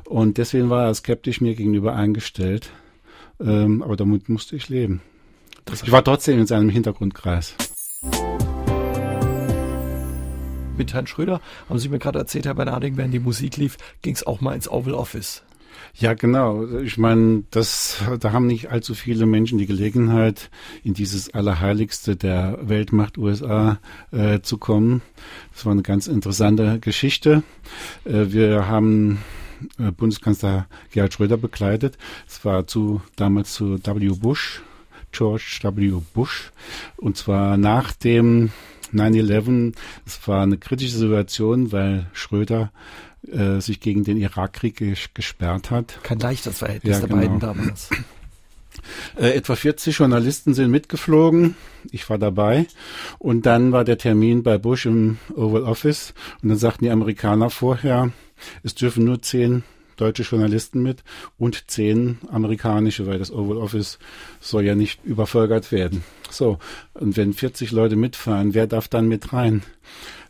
Und 0.05 0.37
deswegen 0.37 0.69
war 0.69 0.85
er 0.85 0.93
skeptisch 0.93 1.41
mir 1.41 1.55
gegenüber 1.55 1.95
eingestellt. 1.95 2.71
Ähm, 3.39 3.81
aber 3.81 3.95
damit 3.95 4.29
musste 4.29 4.55
ich 4.55 4.69
leben. 4.69 5.01
Ich 5.71 5.91
war 5.91 6.03
trotzdem 6.03 6.39
in 6.39 6.47
seinem 6.47 6.69
Hintergrundkreis. 6.69 7.55
Mit 10.77 10.93
Herrn 10.93 11.07
Schröder, 11.07 11.41
haben 11.67 11.79
Sie 11.79 11.89
mir 11.89 11.99
gerade 11.99 12.19
erzählt, 12.19 12.45
Herr 12.45 12.55
Bernarding, 12.55 12.97
während 12.97 13.13
die 13.13 13.19
Musik 13.19 13.57
lief, 13.57 13.77
ging 14.01 14.15
es 14.15 14.25
auch 14.25 14.41
mal 14.41 14.55
ins 14.55 14.69
Oval 14.69 14.93
Office. 14.93 15.43
Ja, 15.95 16.13
genau. 16.13 16.65
Ich 16.79 16.97
meine, 16.97 17.43
das, 17.51 18.01
da 18.19 18.31
haben 18.31 18.47
nicht 18.47 18.71
allzu 18.71 18.93
viele 18.93 19.25
Menschen 19.25 19.57
die 19.57 19.65
Gelegenheit, 19.65 20.49
in 20.83 20.93
dieses 20.93 21.33
Allerheiligste 21.33 22.15
der 22.15 22.59
Weltmacht 22.61 23.17
USA 23.17 23.79
äh, 24.11 24.39
zu 24.41 24.57
kommen. 24.57 25.01
Das 25.53 25.65
war 25.65 25.73
eine 25.73 25.81
ganz 25.81 26.07
interessante 26.07 26.79
Geschichte. 26.79 27.43
Äh, 28.05 28.27
wir 28.31 28.67
haben 28.67 29.19
äh, 29.77 29.91
Bundeskanzler 29.91 30.67
Gerhard 30.91 31.13
Schröder 31.13 31.37
begleitet. 31.37 31.97
Es 32.27 32.45
war 32.45 32.67
zu 32.67 33.01
damals 33.15 33.53
zu 33.53 33.77
W. 33.83 34.09
Bush, 34.19 34.61
George 35.11 35.59
W. 35.63 36.01
Bush, 36.13 36.51
und 36.97 37.17
zwar 37.17 37.57
nach 37.57 37.91
dem 37.93 38.51
9-11, 38.93 39.73
es 40.05 40.27
war 40.27 40.43
eine 40.43 40.57
kritische 40.57 40.97
Situation, 40.97 41.71
weil 41.71 42.07
Schröder 42.13 42.71
äh, 43.27 43.59
sich 43.59 43.79
gegen 43.79 44.03
den 44.03 44.17
Irakkrieg 44.17 45.13
gesperrt 45.13 45.71
hat. 45.71 45.99
Kein 46.03 46.19
leichtes 46.19 46.59
Verhältnis 46.59 46.93
ja, 46.93 46.99
der 46.99 47.09
genau. 47.09 47.21
beiden 47.21 47.39
damals. 47.39 47.89
Äh, 49.17 49.31
etwa 49.31 49.55
40 49.55 49.97
Journalisten 49.97 50.53
sind 50.53 50.71
mitgeflogen. 50.71 51.55
Ich 51.91 52.09
war 52.09 52.17
dabei. 52.17 52.67
Und 53.17 53.45
dann 53.45 53.71
war 53.71 53.83
der 53.83 53.97
Termin 53.97 54.43
bei 54.43 54.57
Bush 54.57 54.85
im 54.85 55.17
Oval 55.35 55.63
Office. 55.63 56.13
Und 56.41 56.49
dann 56.49 56.57
sagten 56.57 56.85
die 56.85 56.91
Amerikaner 56.91 57.49
vorher, 57.49 58.11
es 58.63 58.75
dürfen 58.75 59.03
nur 59.03 59.21
zehn 59.21 59.63
deutsche 59.97 60.23
Journalisten 60.23 60.81
mit 60.81 61.03
und 61.37 61.69
zehn 61.69 62.19
amerikanische, 62.29 63.05
weil 63.05 63.19
das 63.19 63.31
Oval 63.31 63.57
Office 63.57 63.99
soll 64.39 64.63
ja 64.63 64.75
nicht 64.75 65.03
übervölkert 65.03 65.71
werden. 65.71 66.03
So, 66.29 66.57
und 66.93 67.17
wenn 67.17 67.33
40 67.33 67.71
Leute 67.71 67.95
mitfahren, 67.95 68.53
wer 68.53 68.67
darf 68.67 68.87
dann 68.87 69.07
mit 69.07 69.33
rein? 69.33 69.63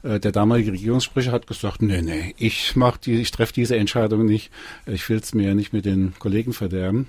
Äh, 0.03 0.19
der 0.19 0.31
damalige 0.31 0.71
Regierungssprecher 0.71 1.31
hat 1.31 1.47
gesagt, 1.47 1.81
nee, 1.81 2.01
nee, 2.01 2.33
ich 2.37 2.75
mach 2.75 2.97
die, 2.97 3.15
ich 3.15 3.31
treffe 3.31 3.53
diese 3.53 3.77
Entscheidung 3.77 4.25
nicht. 4.25 4.51
Ich 4.85 5.07
will 5.09 5.17
es 5.17 5.33
mir 5.33 5.55
nicht 5.55 5.73
mit 5.73 5.85
den 5.85 6.13
Kollegen 6.19 6.53
verderben. 6.53 7.07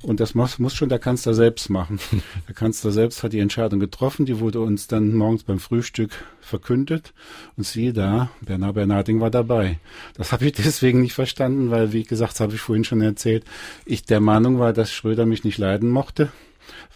Und 0.00 0.20
das 0.20 0.34
muss, 0.34 0.58
muss 0.58 0.74
schon 0.74 0.88
der 0.88 0.98
Kanzler 0.98 1.34
selbst 1.34 1.68
machen. 1.68 2.00
Der 2.48 2.54
Kanzler 2.54 2.90
selbst 2.90 3.22
hat 3.22 3.34
die 3.34 3.38
Entscheidung 3.38 3.80
getroffen, 3.80 4.24
die 4.24 4.40
wurde 4.40 4.60
uns 4.60 4.86
dann 4.86 5.14
morgens 5.14 5.42
beim 5.42 5.58
Frühstück 5.58 6.10
verkündet. 6.40 7.12
Und 7.56 7.64
siehe 7.64 7.92
da, 7.92 8.30
Bernard 8.40 8.76
Bernarding 8.76 9.20
war 9.20 9.30
dabei. 9.30 9.78
Das 10.14 10.32
habe 10.32 10.46
ich 10.46 10.52
deswegen 10.64 11.02
nicht 11.02 11.12
verstanden, 11.12 11.70
weil, 11.70 11.92
wie 11.92 12.04
gesagt, 12.04 12.32
das 12.32 12.40
habe 12.40 12.54
ich 12.54 12.62
vorhin 12.62 12.84
schon 12.84 13.02
erzählt, 13.02 13.44
ich 13.84 14.04
der 14.04 14.20
Meinung 14.20 14.58
war, 14.58 14.72
dass 14.72 14.90
Schröder 14.90 15.26
mich 15.26 15.44
nicht 15.44 15.58
leiden 15.58 15.90
mochte 15.90 16.32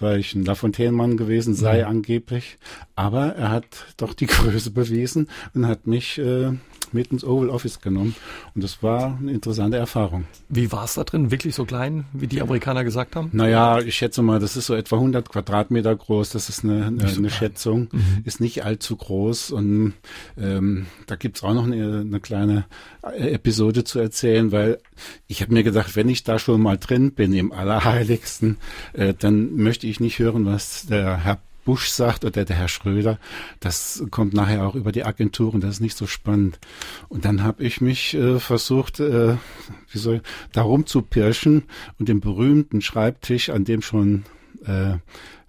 weil 0.00 0.18
ich 0.18 0.34
ein 0.34 0.44
Lafontaine-Mann 0.44 1.16
gewesen 1.16 1.54
sei 1.54 1.82
mhm. 1.82 1.88
angeblich. 1.88 2.58
Aber 2.94 3.34
er 3.34 3.50
hat 3.50 3.66
doch 3.96 4.14
die 4.14 4.26
Größe 4.26 4.70
bewiesen 4.70 5.28
und 5.54 5.66
hat 5.66 5.86
mich 5.86 6.18
äh, 6.18 6.52
mit 6.94 7.12
ins 7.12 7.24
Oval 7.24 7.50
Office 7.50 7.80
genommen. 7.80 8.14
Und 8.54 8.64
das 8.64 8.82
war 8.82 9.18
eine 9.20 9.32
interessante 9.32 9.76
Erfahrung. 9.76 10.24
Wie 10.48 10.70
war 10.72 10.84
es 10.84 10.94
da 10.94 11.04
drin? 11.04 11.30
Wirklich 11.30 11.54
so 11.54 11.64
klein, 11.64 12.04
wie 12.12 12.26
die 12.26 12.42
Amerikaner 12.42 12.84
gesagt 12.84 13.16
haben? 13.16 13.30
Naja, 13.32 13.80
ich 13.80 13.94
schätze 13.94 14.22
mal, 14.22 14.38
das 14.38 14.56
ist 14.56 14.66
so 14.66 14.74
etwa 14.74 14.96
100 14.96 15.28
Quadratmeter 15.28 15.94
groß. 15.94 16.30
Das 16.30 16.48
ist 16.48 16.64
eine, 16.64 16.86
eine, 16.86 17.08
so 17.08 17.18
eine 17.18 17.30
Schätzung. 17.30 17.88
Mhm. 17.92 18.22
Ist 18.24 18.40
nicht 18.40 18.64
allzu 18.64 18.96
groß. 18.96 19.50
Und 19.50 19.94
ähm, 20.38 20.86
da 21.06 21.16
gibt's 21.16 21.42
auch 21.42 21.54
noch 21.54 21.64
eine, 21.64 22.00
eine 22.00 22.20
kleine 22.20 22.64
Episode 23.02 23.84
zu 23.84 23.98
erzählen, 23.98 24.52
weil 24.52 24.78
ich 25.26 25.42
habe 25.42 25.52
mir 25.52 25.62
gedacht, 25.62 25.96
wenn 25.96 26.08
ich 26.08 26.24
da 26.24 26.38
schon 26.38 26.60
mal 26.60 26.78
drin 26.78 27.12
bin 27.12 27.32
im 27.32 27.52
Allerheiligsten, 27.52 28.58
äh, 28.92 29.14
dann 29.18 29.56
möchte 29.56 29.86
ich 29.86 30.00
nicht 30.00 30.18
hören, 30.18 30.46
was 30.46 30.86
der 30.86 31.16
Herr 31.18 31.38
Bush 31.64 31.88
sagt 31.88 32.24
oder 32.24 32.44
der 32.44 32.56
Herr 32.56 32.68
Schröder, 32.68 33.18
das 33.60 34.04
kommt 34.10 34.34
nachher 34.34 34.66
auch 34.66 34.74
über 34.74 34.92
die 34.92 35.04
Agenturen, 35.04 35.60
das 35.60 35.76
ist 35.76 35.80
nicht 35.80 35.96
so 35.96 36.06
spannend. 36.06 36.58
Und 37.08 37.24
dann 37.24 37.42
habe 37.42 37.62
ich 37.64 37.80
mich 37.80 38.14
äh, 38.14 38.38
versucht, 38.38 39.00
äh, 39.00 39.36
wie 39.90 39.98
soll, 39.98 40.22
darum 40.52 40.86
zu 40.86 41.02
pirschen 41.02 41.64
und 41.98 42.08
den 42.08 42.20
berühmten 42.20 42.80
Schreibtisch, 42.80 43.50
an 43.50 43.64
dem 43.64 43.82
schon 43.82 44.24
äh, 44.66 44.94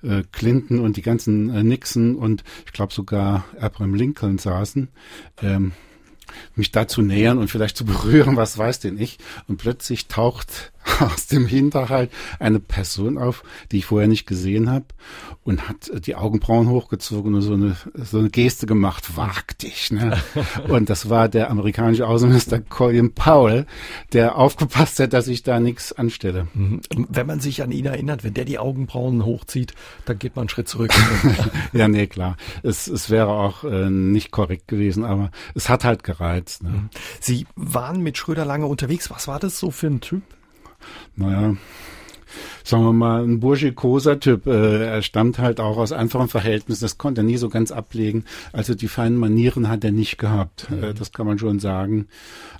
äh, 0.03 0.23
Clinton 0.31 0.79
und 0.79 0.97
die 0.97 1.01
ganzen 1.01 1.49
äh, 1.49 1.63
Nixon 1.63 2.15
und 2.15 2.43
ich 2.65 2.73
glaube 2.73 2.93
sogar 2.93 3.45
Abraham 3.59 3.95
Lincoln 3.95 4.37
saßen, 4.37 4.89
ähm, 5.41 5.71
mich 6.55 6.71
da 6.71 6.87
zu 6.87 7.01
nähern 7.01 7.37
und 7.37 7.49
vielleicht 7.49 7.77
zu 7.77 7.85
berühren, 7.85 8.35
was 8.35 8.57
weiß 8.57 8.79
denn 8.79 8.97
ich. 8.97 9.17
Und 9.47 9.57
plötzlich 9.57 10.07
taucht 10.07 10.71
aus 10.99 11.27
dem 11.27 11.47
Hinterhalt 11.47 12.11
eine 12.39 12.59
Person 12.59 13.17
auf, 13.17 13.43
die 13.71 13.77
ich 13.77 13.85
vorher 13.85 14.07
nicht 14.07 14.25
gesehen 14.25 14.69
habe 14.69 14.85
und 15.43 15.67
hat 15.67 15.91
die 16.05 16.15
Augenbrauen 16.15 16.69
hochgezogen 16.69 17.33
und 17.33 17.41
so 17.41 17.53
eine, 17.53 17.75
so 17.95 18.19
eine 18.19 18.29
Geste 18.29 18.65
gemacht, 18.65 19.17
wag 19.17 19.57
dich. 19.61 19.91
Ne? 19.91 20.17
Und 20.67 20.89
das 20.89 21.09
war 21.09 21.27
der 21.27 21.49
amerikanische 21.49 22.07
Außenminister 22.07 22.59
Colin 22.59 23.13
Powell, 23.13 23.65
der 24.13 24.37
aufgepasst 24.37 24.99
hat, 24.99 25.13
dass 25.13 25.27
ich 25.27 25.43
da 25.43 25.59
nichts 25.59 25.91
anstelle. 25.91 26.47
Mhm. 26.53 26.81
Wenn 27.09 27.27
man 27.27 27.39
sich 27.41 27.61
an 27.61 27.71
ihn 27.71 27.85
erinnert, 27.85 28.23
wenn 28.23 28.33
der 28.33 28.45
die 28.45 28.57
Augenbrauen 28.57 29.25
hochzieht, 29.25 29.73
dann 30.05 30.17
geht 30.17 30.35
man 30.35 30.43
einen 30.43 30.49
Schritt 30.49 30.69
zurück. 30.69 30.91
ja, 31.73 31.87
nee, 31.87 32.07
klar. 32.07 32.37
Es, 32.61 32.87
es 32.87 33.09
wäre 33.09 33.29
auch 33.29 33.65
äh, 33.65 33.89
nicht 33.89 34.31
korrekt 34.31 34.67
gewesen, 34.67 35.03
aber 35.03 35.31
es 35.55 35.67
hat 35.67 35.83
halt 35.83 36.03
gereizt. 36.23 36.63
Ne? 36.63 36.69
Mhm. 36.69 36.89
Sie 37.19 37.45
waren 37.55 38.01
mit 38.01 38.17
Schröder 38.17 38.45
lange 38.45 38.65
unterwegs. 38.65 39.09
Was 39.09 39.27
war 39.27 39.39
das 39.39 39.59
so 39.59 39.71
für 39.71 39.87
ein 39.87 40.01
Typ? 40.01 40.23
naja, 41.15 41.55
sagen 42.63 42.83
wir 42.83 42.93
mal, 42.93 43.23
ein 43.23 43.39
burschikoser 43.39 44.19
Typ. 44.19 44.47
Äh, 44.47 44.85
er 44.85 45.01
stammt 45.01 45.39
halt 45.39 45.59
auch 45.59 45.77
aus 45.77 45.91
einfachen 45.91 46.27
Verhältnissen. 46.27 46.83
Das 46.83 46.97
konnte 46.97 47.21
er 47.21 47.25
nie 47.25 47.37
so 47.37 47.49
ganz 47.49 47.71
ablegen. 47.71 48.25
Also 48.51 48.75
die 48.75 48.87
feinen 48.87 49.17
Manieren 49.17 49.69
hat 49.69 49.83
er 49.83 49.91
nicht 49.91 50.17
gehabt. 50.17 50.67
Äh, 50.71 50.87
mhm. 50.87 50.95
das 50.95 51.11
kann 51.11 51.27
man 51.27 51.39
schon 51.39 51.59
sagen. 51.59 52.07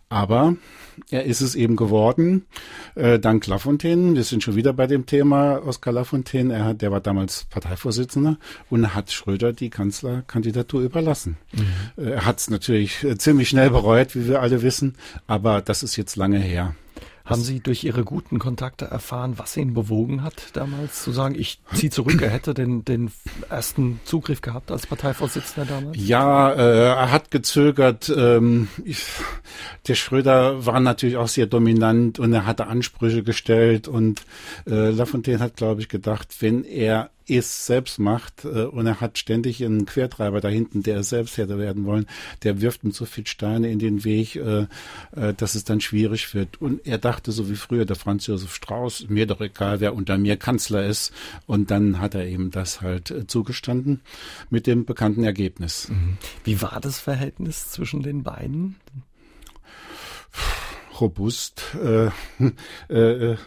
Aber 0.09 0.55
er 1.09 1.24
ist 1.26 1.41
es 1.41 1.55
eben 1.55 1.76
geworden, 1.76 2.45
äh, 2.95 3.17
dank 3.17 3.47
Lafontaine. 3.47 4.15
Wir 4.15 4.24
sind 4.24 4.43
schon 4.43 4.55
wieder 4.55 4.74
bei 4.74 4.86
dem 4.86 5.05
Thema 5.07 5.57
Oskar 5.65 5.93
Lafontaine. 5.93 6.53
Er 6.53 6.65
hat, 6.65 6.82
der 6.82 6.91
war 6.91 7.01
damals 7.01 7.45
Parteivorsitzender 7.45 8.38
und 8.69 8.93
hat 8.93 9.11
Schröder 9.11 9.53
die 9.53 9.71
Kanzlerkandidatur 9.71 10.82
überlassen. 10.82 11.38
Mhm. 11.51 12.03
Er 12.03 12.26
hat 12.26 12.39
es 12.39 12.49
natürlich 12.49 13.05
ziemlich 13.17 13.49
schnell 13.49 13.71
bereut, 13.71 14.15
wie 14.15 14.28
wir 14.28 14.41
alle 14.41 14.61
wissen, 14.61 14.95
aber 15.26 15.61
das 15.61 15.82
ist 15.82 15.95
jetzt 15.95 16.15
lange 16.15 16.38
her. 16.38 16.76
Haben 17.26 17.41
Sie 17.41 17.61
durch 17.61 17.86
Ihre 17.86 18.03
guten 18.03 18.38
Kontakte 18.38 18.86
erfahren, 18.86 19.36
was 19.38 19.55
ihn 19.55 19.74
bewogen 19.74 20.24
hat, 20.24 20.49
damals 20.53 21.03
zu 21.03 21.13
sagen, 21.13 21.36
ich 21.36 21.61
ziehe 21.74 21.89
zurück, 21.89 22.21
er 22.21 22.30
hätte 22.30 22.53
den, 22.53 22.84
den 22.84 23.11
ersten 23.49 24.01
Zugriff 24.03 24.41
gehabt 24.41 24.71
als 24.71 24.88
Parteivorsitzender 24.88 25.69
damals? 25.69 25.97
Ja, 25.97 26.51
äh, 26.51 26.88
er 26.88 27.11
hat 27.11 27.32
gezögert. 27.32 28.11
Ähm, 28.13 28.67
ich, 28.84 29.05
der 29.88 29.95
Schröder 29.95 30.65
war 30.65 30.82
natürlich 30.82 31.15
auch 31.15 31.30
sehr 31.30 31.45
dominant 31.45 32.19
und 32.19 32.34
er 32.34 32.45
hatte 32.45 32.67
Ansprüche 32.67 33.24
gestellt 33.24 33.88
und 33.88 34.26
äh, 34.67 34.89
Lafontaine 34.89 35.39
hat, 35.39 35.55
glaube 35.55 35.80
ich, 35.80 35.88
gedacht, 35.88 36.36
wenn 36.41 36.65
er 36.65 37.09
es 37.28 37.65
selbst 37.65 37.99
macht 37.99 38.45
äh, 38.45 38.65
und 38.65 38.86
er 38.86 39.01
hat 39.01 39.17
ständig 39.17 39.63
einen 39.63 39.86
Quertreiber 39.86 40.41
da 40.41 40.49
hinten, 40.49 40.84
der 40.84 41.03
selbst 41.03 41.38
hätte 41.38 41.57
werden 41.57 41.86
wollen, 41.86 42.07
der 42.43 42.61
wirft 42.61 42.84
ihm 42.84 42.91
so 42.91 43.05
viel 43.05 43.28
Steine 43.28 43.71
in 43.71 43.80
den 43.80 44.03
Weg, 44.03 44.36
äh, 44.36 44.67
äh, 45.15 45.34
dass 45.36 45.55
es 45.55 45.63
dann 45.63 45.82
schwierig 45.82 46.34
wird. 46.34 46.61
Und 46.61 46.86
er 46.86 46.97
dachte 46.97 47.32
so 47.32 47.49
wie 47.49 47.55
früher 47.55 47.86
der 47.86 47.95
Franz 47.95 48.28
Josef 48.28 48.53
Strauß, 48.53 49.07
mir 49.09 49.26
doch 49.26 49.41
egal, 49.41 49.80
wer 49.80 49.93
unter 49.95 50.17
mir 50.17 50.38
Kanzler 50.38 50.86
ist. 50.86 51.13
Und 51.45 51.71
dann 51.71 51.99
hat 51.99 52.15
er 52.15 52.26
eben 52.26 52.51
das 52.51 52.82
halt 52.82 53.13
zugestanden 53.28 54.01
mit 54.49 54.67
dem 54.67 54.86
bekannten 54.86 55.24
Ergebnis. 55.24 55.89
Mhm. 55.89 56.17
Wie 56.43 56.61
war 56.61 56.80
das 56.82 56.99
Verhältnis 56.99 57.71
zwischen 57.71 58.03
den 58.03 58.24
beiden? 58.24 58.76
Robust. 60.99 61.63
Äh, 61.82 62.09
äh 62.93 63.38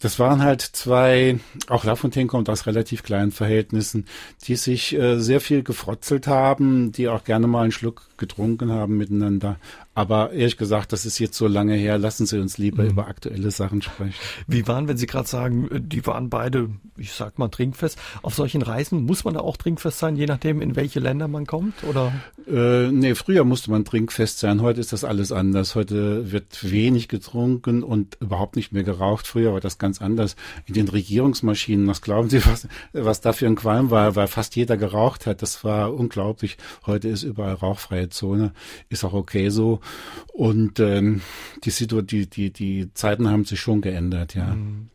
das 0.00 0.18
waren 0.18 0.42
halt 0.42 0.62
zwei, 0.62 1.38
auch 1.68 1.84
Lafontaine 1.84 2.26
kommt 2.26 2.48
aus 2.48 2.66
relativ 2.66 3.02
kleinen 3.02 3.32
Verhältnissen, 3.32 4.06
die 4.44 4.56
sich 4.56 4.94
äh, 4.94 5.18
sehr 5.18 5.40
viel 5.40 5.62
gefrotzelt 5.62 6.26
haben, 6.26 6.92
die 6.92 7.08
auch 7.08 7.24
gerne 7.24 7.46
mal 7.46 7.62
einen 7.62 7.72
Schluck 7.72 8.08
getrunken 8.16 8.70
haben 8.70 8.96
miteinander. 8.96 9.56
Aber 9.94 10.32
ehrlich 10.32 10.56
gesagt, 10.56 10.92
das 10.92 11.04
ist 11.04 11.18
jetzt 11.18 11.36
so 11.36 11.46
lange 11.46 11.74
her. 11.74 11.98
Lassen 11.98 12.24
Sie 12.24 12.38
uns 12.38 12.56
lieber 12.56 12.82
mhm. 12.82 12.90
über 12.90 13.08
aktuelle 13.08 13.50
Sachen 13.50 13.82
sprechen. 13.82 14.14
Wie 14.46 14.66
waren, 14.66 14.88
wenn 14.88 14.96
Sie 14.96 15.06
gerade 15.06 15.28
sagen, 15.28 15.68
die 15.72 16.06
waren 16.06 16.30
beide, 16.30 16.70
ich 16.96 17.12
sag 17.12 17.38
mal, 17.38 17.48
trinkfest. 17.48 17.98
Auf 18.22 18.34
solchen 18.34 18.62
Reisen 18.62 19.04
muss 19.04 19.24
man 19.24 19.34
da 19.34 19.40
auch 19.40 19.58
trinkfest 19.58 19.98
sein, 19.98 20.16
je 20.16 20.24
nachdem, 20.24 20.62
in 20.62 20.76
welche 20.76 20.98
Länder 20.98 21.28
man 21.28 21.46
kommt, 21.46 21.84
oder? 21.84 22.10
Äh, 22.50 22.90
nee, 22.90 23.14
früher 23.14 23.44
musste 23.44 23.70
man 23.70 23.84
trinkfest 23.84 24.38
sein. 24.38 24.62
Heute 24.62 24.80
ist 24.80 24.94
das 24.94 25.04
alles 25.04 25.30
anders. 25.30 25.74
Heute 25.74 26.32
wird 26.32 26.70
wenig 26.70 27.08
getrunken 27.08 27.82
und 27.82 28.16
überhaupt 28.20 28.56
nicht 28.56 28.72
mehr 28.72 28.84
geraucht. 28.84 29.26
Früher 29.26 29.52
war 29.52 29.60
das 29.60 29.76
ganz 29.76 30.00
anders. 30.00 30.36
In 30.64 30.72
den 30.72 30.88
Regierungsmaschinen, 30.88 31.86
was 31.86 32.00
glauben 32.00 32.30
Sie, 32.30 32.44
was, 32.46 32.66
was 32.94 33.20
da 33.20 33.34
für 33.34 33.46
ein 33.46 33.56
Qualm 33.56 33.90
war, 33.90 34.16
weil 34.16 34.26
fast 34.26 34.56
jeder 34.56 34.78
geraucht 34.78 35.26
hat. 35.26 35.42
Das 35.42 35.64
war 35.64 35.92
unglaublich. 35.92 36.56
Heute 36.86 37.08
ist 37.08 37.24
überall 37.24 37.54
rauchfreie 37.54 38.08
Zone. 38.08 38.52
Ist 38.88 39.04
auch 39.04 39.12
okay 39.12 39.50
so. 39.50 39.81
Und 40.32 40.80
ähm, 40.80 41.20
die, 41.64 41.70
Situation, 41.70 42.06
die, 42.06 42.26
die, 42.26 42.50
die 42.50 42.94
Zeiten 42.94 43.28
haben 43.28 43.44
sich 43.44 43.60
schon 43.60 43.80
geändert, 43.80 44.34
ja. 44.34 44.54
Mhm. 44.54 44.88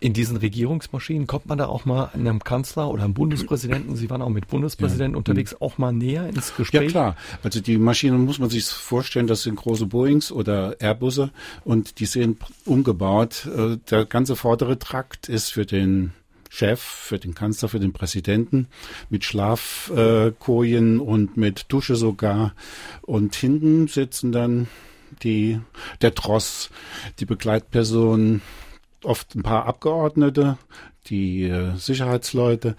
In 0.00 0.14
diesen 0.14 0.36
Regierungsmaschinen 0.36 1.28
kommt 1.28 1.46
man 1.46 1.58
da 1.58 1.66
auch 1.66 1.84
mal 1.84 2.10
einem 2.12 2.42
Kanzler 2.42 2.90
oder 2.90 3.04
einem 3.04 3.14
Bundespräsidenten, 3.14 3.94
Sie 3.94 4.10
waren 4.10 4.20
auch 4.20 4.30
mit 4.30 4.48
Bundespräsidenten 4.48 5.14
ja. 5.14 5.18
unterwegs, 5.18 5.54
auch 5.60 5.78
mal 5.78 5.92
näher 5.92 6.26
ins 6.28 6.56
Gespräch? 6.56 6.82
Ja 6.82 6.88
klar, 6.88 7.16
also 7.44 7.60
die 7.60 7.78
Maschinen 7.78 8.24
muss 8.24 8.40
man 8.40 8.50
sich 8.50 8.64
vorstellen, 8.64 9.28
das 9.28 9.44
sind 9.44 9.54
große 9.54 9.86
Boeings 9.86 10.32
oder 10.32 10.80
Airbusse 10.80 11.30
und 11.64 12.00
die 12.00 12.06
sind 12.06 12.38
umgebaut. 12.64 13.46
Äh, 13.56 13.76
der 13.92 14.04
ganze 14.04 14.34
vordere 14.34 14.76
Trakt 14.76 15.28
ist 15.28 15.52
für 15.52 15.66
den 15.66 16.12
Chef, 16.54 16.82
für 16.82 17.18
den 17.18 17.34
Kanzler, 17.34 17.70
für 17.70 17.80
den 17.80 17.94
Präsidenten, 17.94 18.68
mit 19.08 19.24
Schlafkojen 19.24 21.00
und 21.00 21.38
mit 21.38 21.64
Dusche 21.68 21.96
sogar. 21.96 22.54
Und 23.00 23.34
hinten 23.34 23.88
sitzen 23.88 24.32
dann 24.32 24.68
die, 25.22 25.60
der 26.02 26.14
Tross, 26.14 26.68
die 27.18 27.24
Begleitpersonen, 27.24 28.42
oft 29.02 29.34
ein 29.34 29.42
paar 29.42 29.64
Abgeordnete, 29.64 30.58
die 31.06 31.44
äh, 31.44 31.74
Sicherheitsleute 31.76 32.76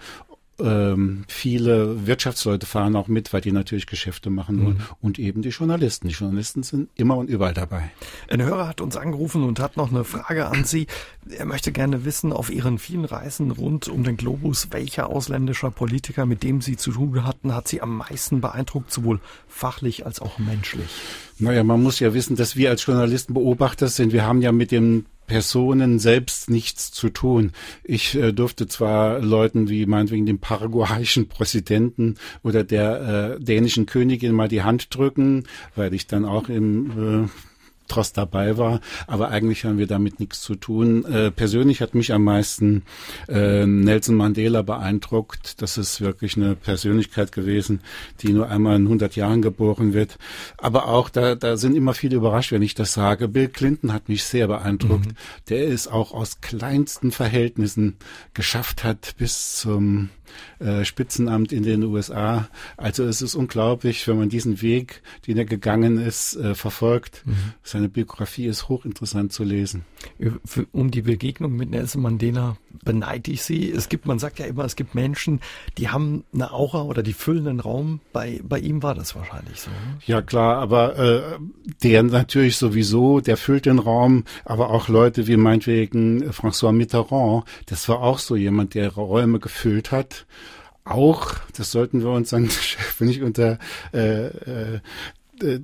ähm, 0.60 1.24
viele 1.28 2.06
Wirtschaftsleute 2.06 2.66
fahren 2.66 2.94
auch 2.96 3.08
mit, 3.08 3.32
weil 3.32 3.40
die 3.40 3.52
natürlich 3.52 3.86
Geschäfte 3.86 4.30
machen 4.30 4.64
wollen. 4.64 4.76
Mhm. 4.76 4.84
Und 5.00 5.18
eben 5.18 5.42
die 5.42 5.48
Journalisten. 5.48 6.08
Die 6.08 6.14
Journalisten 6.14 6.62
sind 6.62 6.88
immer 6.94 7.16
und 7.16 7.28
überall 7.28 7.54
dabei. 7.54 7.90
Ein 8.28 8.42
Hörer 8.42 8.68
hat 8.68 8.80
uns 8.80 8.96
angerufen 8.96 9.42
und 9.42 9.58
hat 9.58 9.76
noch 9.76 9.90
eine 9.90 10.04
Frage 10.04 10.46
an 10.46 10.64
Sie. 10.64 10.86
Er 11.28 11.46
möchte 11.46 11.72
gerne 11.72 12.04
wissen, 12.04 12.32
auf 12.32 12.50
Ihren 12.50 12.78
vielen 12.78 13.04
Reisen 13.04 13.50
rund 13.50 13.88
um 13.88 14.04
den 14.04 14.16
Globus, 14.16 14.68
welcher 14.70 15.08
ausländischer 15.08 15.70
Politiker, 15.70 16.26
mit 16.26 16.42
dem 16.42 16.60
Sie 16.60 16.76
zu 16.76 16.92
tun 16.92 17.24
hatten, 17.24 17.54
hat 17.54 17.68
Sie 17.68 17.82
am 17.82 17.96
meisten 17.96 18.40
beeindruckt, 18.40 18.92
sowohl 18.92 19.20
fachlich 19.48 20.06
als 20.06 20.20
auch 20.20 20.38
menschlich? 20.38 20.88
Naja, 21.38 21.64
man 21.64 21.82
muss 21.82 21.98
ja 21.98 22.14
wissen, 22.14 22.36
dass 22.36 22.56
wir 22.56 22.70
als 22.70 22.86
Journalisten 22.86 23.34
Beobachter 23.34 23.88
sind. 23.88 24.12
Wir 24.12 24.24
haben 24.24 24.40
ja 24.40 24.52
mit 24.52 24.70
dem 24.70 25.06
Personen 25.26 25.98
selbst 25.98 26.50
nichts 26.50 26.92
zu 26.92 27.08
tun. 27.08 27.52
Ich 27.82 28.14
äh, 28.14 28.32
durfte 28.32 28.66
zwar 28.66 29.20
Leuten 29.20 29.68
wie 29.68 29.86
meinetwegen 29.86 30.26
dem 30.26 30.38
paraguayischen 30.38 31.28
Präsidenten 31.28 32.16
oder 32.42 32.64
der 32.64 33.36
äh, 33.38 33.40
dänischen 33.42 33.86
Königin 33.86 34.32
mal 34.32 34.48
die 34.48 34.62
Hand 34.62 34.94
drücken, 34.94 35.44
weil 35.74 35.94
ich 35.94 36.06
dann 36.06 36.24
auch 36.24 36.48
im 36.48 37.24
äh, 37.24 37.28
Trost 37.88 38.16
dabei 38.16 38.56
war, 38.56 38.80
aber 39.06 39.28
eigentlich 39.28 39.64
haben 39.64 39.78
wir 39.78 39.86
damit 39.86 40.20
nichts 40.20 40.40
zu 40.40 40.54
tun. 40.54 41.04
Äh, 41.04 41.30
persönlich 41.30 41.80
hat 41.80 41.94
mich 41.94 42.12
am 42.12 42.24
meisten 42.24 42.82
äh, 43.28 43.66
Nelson 43.66 44.16
Mandela 44.16 44.62
beeindruckt. 44.62 45.60
Das 45.62 45.78
ist 45.78 46.00
wirklich 46.00 46.36
eine 46.36 46.56
Persönlichkeit 46.56 47.32
gewesen, 47.32 47.80
die 48.20 48.32
nur 48.32 48.48
einmal 48.48 48.76
in 48.76 48.82
100 48.82 49.16
Jahren 49.16 49.42
geboren 49.42 49.92
wird. 49.92 50.18
Aber 50.58 50.88
auch, 50.88 51.08
da, 51.10 51.34
da 51.34 51.56
sind 51.56 51.76
immer 51.76 51.94
viele 51.94 52.16
überrascht, 52.16 52.52
wenn 52.52 52.62
ich 52.62 52.74
das 52.74 52.92
sage. 52.94 53.28
Bill 53.28 53.48
Clinton 53.48 53.92
hat 53.92 54.08
mich 54.08 54.24
sehr 54.24 54.48
beeindruckt. 54.48 55.06
Mhm. 55.06 55.16
Der 55.48 55.64
ist 55.64 55.88
auch 55.88 56.12
aus 56.12 56.40
kleinsten 56.40 57.10
Verhältnissen 57.10 57.96
geschafft 58.32 58.84
hat 58.84 59.14
bis 59.18 59.56
zum 59.56 60.10
äh, 60.58 60.84
Spitzenamt 60.84 61.52
in 61.52 61.62
den 61.62 61.82
USA. 61.84 62.48
Also 62.76 63.04
es 63.04 63.22
ist 63.22 63.34
unglaublich, 63.34 64.06
wenn 64.08 64.18
man 64.18 64.28
diesen 64.28 64.62
Weg, 64.62 65.02
den 65.26 65.36
er 65.36 65.44
gegangen 65.44 65.98
ist, 65.98 66.36
äh, 66.36 66.54
verfolgt. 66.54 67.22
Mhm. 67.24 67.54
Seine 67.62 67.88
Biografie 67.88 68.46
ist 68.46 68.68
hochinteressant 68.68 69.32
zu 69.32 69.44
lesen. 69.44 69.84
Um 70.72 70.90
die 70.90 71.02
Begegnung 71.02 71.56
mit 71.56 71.70
Nelson 71.70 72.02
Mandela 72.02 72.56
beneide 72.84 73.30
ich 73.30 73.42
Sie. 73.42 73.70
Es 73.70 73.88
gibt, 73.88 74.06
man 74.06 74.18
sagt 74.18 74.38
ja 74.38 74.46
immer, 74.46 74.64
es 74.64 74.76
gibt 74.76 74.94
Menschen, 74.94 75.40
die 75.78 75.88
haben 75.88 76.24
eine 76.32 76.52
Aura 76.52 76.82
oder 76.82 77.02
die 77.02 77.12
füllen 77.12 77.48
einen 77.48 77.60
Raum. 77.60 78.00
Bei, 78.12 78.40
bei 78.42 78.58
ihm 78.58 78.82
war 78.82 78.94
das 78.94 79.14
wahrscheinlich 79.14 79.60
so. 79.60 79.70
Ne? 79.70 79.98
Ja 80.06 80.22
klar, 80.22 80.58
aber 80.58 80.98
äh, 80.98 81.22
der 81.82 82.02
natürlich 82.02 82.56
sowieso, 82.56 83.20
der 83.20 83.36
füllt 83.36 83.66
den 83.66 83.78
Raum, 83.78 84.24
aber 84.44 84.70
auch 84.70 84.88
Leute 84.88 85.26
wie 85.26 85.36
meinetwegen 85.36 86.30
François 86.30 86.72
Mitterrand, 86.72 87.44
das 87.66 87.88
war 87.88 88.00
auch 88.00 88.18
so 88.18 88.36
jemand, 88.36 88.74
der 88.74 88.92
Räume 88.92 89.38
gefüllt 89.38 89.92
hat 89.92 90.23
auch, 90.84 91.34
das 91.56 91.70
sollten 91.70 92.02
wir 92.02 92.10
uns 92.10 92.30
dann 92.30 92.50
nicht 92.98 93.22
unter 93.22 93.58
äh, 93.92 94.26
äh, 94.26 94.80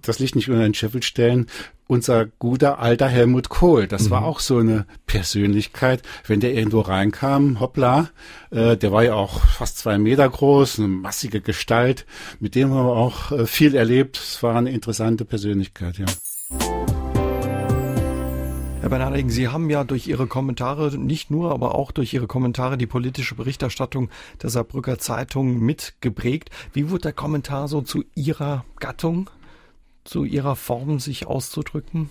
das 0.02 0.18
Licht 0.18 0.36
nicht 0.36 0.48
unter 0.48 0.62
den 0.62 0.74
Scheffel 0.74 1.02
stellen, 1.02 1.46
unser 1.86 2.26
guter 2.26 2.78
alter 2.78 3.08
Helmut 3.08 3.48
Kohl. 3.48 3.86
Das 3.86 4.04
mhm. 4.04 4.11
war 4.11 4.24
auch 4.24 4.40
so 4.40 4.58
eine 4.58 4.86
Persönlichkeit. 5.06 6.02
Wenn 6.26 6.40
der 6.40 6.54
irgendwo 6.54 6.80
reinkam, 6.80 7.61
hoppla, 7.61 8.11
äh, 8.50 8.76
der 8.76 8.92
war 8.92 9.04
ja 9.04 9.14
auch 9.14 9.40
fast 9.40 9.78
zwei 9.78 9.98
Meter 9.98 10.28
groß, 10.28 10.78
eine 10.78 10.88
massige 10.88 11.40
Gestalt. 11.40 12.06
Mit 12.38 12.54
dem 12.54 12.70
haben 12.70 12.86
wir 12.86 12.96
auch 12.96 13.32
äh, 13.32 13.46
viel 13.46 13.74
erlebt. 13.74 14.16
Es 14.18 14.42
war 14.42 14.56
eine 14.56 14.70
interessante 14.70 15.24
Persönlichkeit, 15.24 15.98
ja. 15.98 16.06
Herr 18.91 18.99
Bernharding, 18.99 19.30
Sie 19.30 19.47
haben 19.47 19.70
ja 19.70 19.84
durch 19.84 20.09
Ihre 20.09 20.26
Kommentare, 20.26 20.99
nicht 20.99 21.30
nur, 21.30 21.53
aber 21.53 21.76
auch 21.76 21.93
durch 21.93 22.12
Ihre 22.12 22.26
Kommentare 22.26 22.76
die 22.76 22.88
politische 22.88 23.36
Berichterstattung 23.36 24.11
der 24.43 24.51
Saarbrücker 24.51 24.99
Zeitung 24.99 25.61
mitgeprägt. 25.61 26.51
Wie 26.72 26.91
wurde 26.91 27.03
der 27.03 27.12
Kommentar 27.12 27.68
so 27.68 27.82
zu 27.82 28.03
Ihrer 28.16 28.64
Gattung, 28.80 29.30
zu 30.03 30.24
Ihrer 30.24 30.57
Form, 30.57 30.99
sich 30.99 31.28
auszudrücken? 31.28 32.11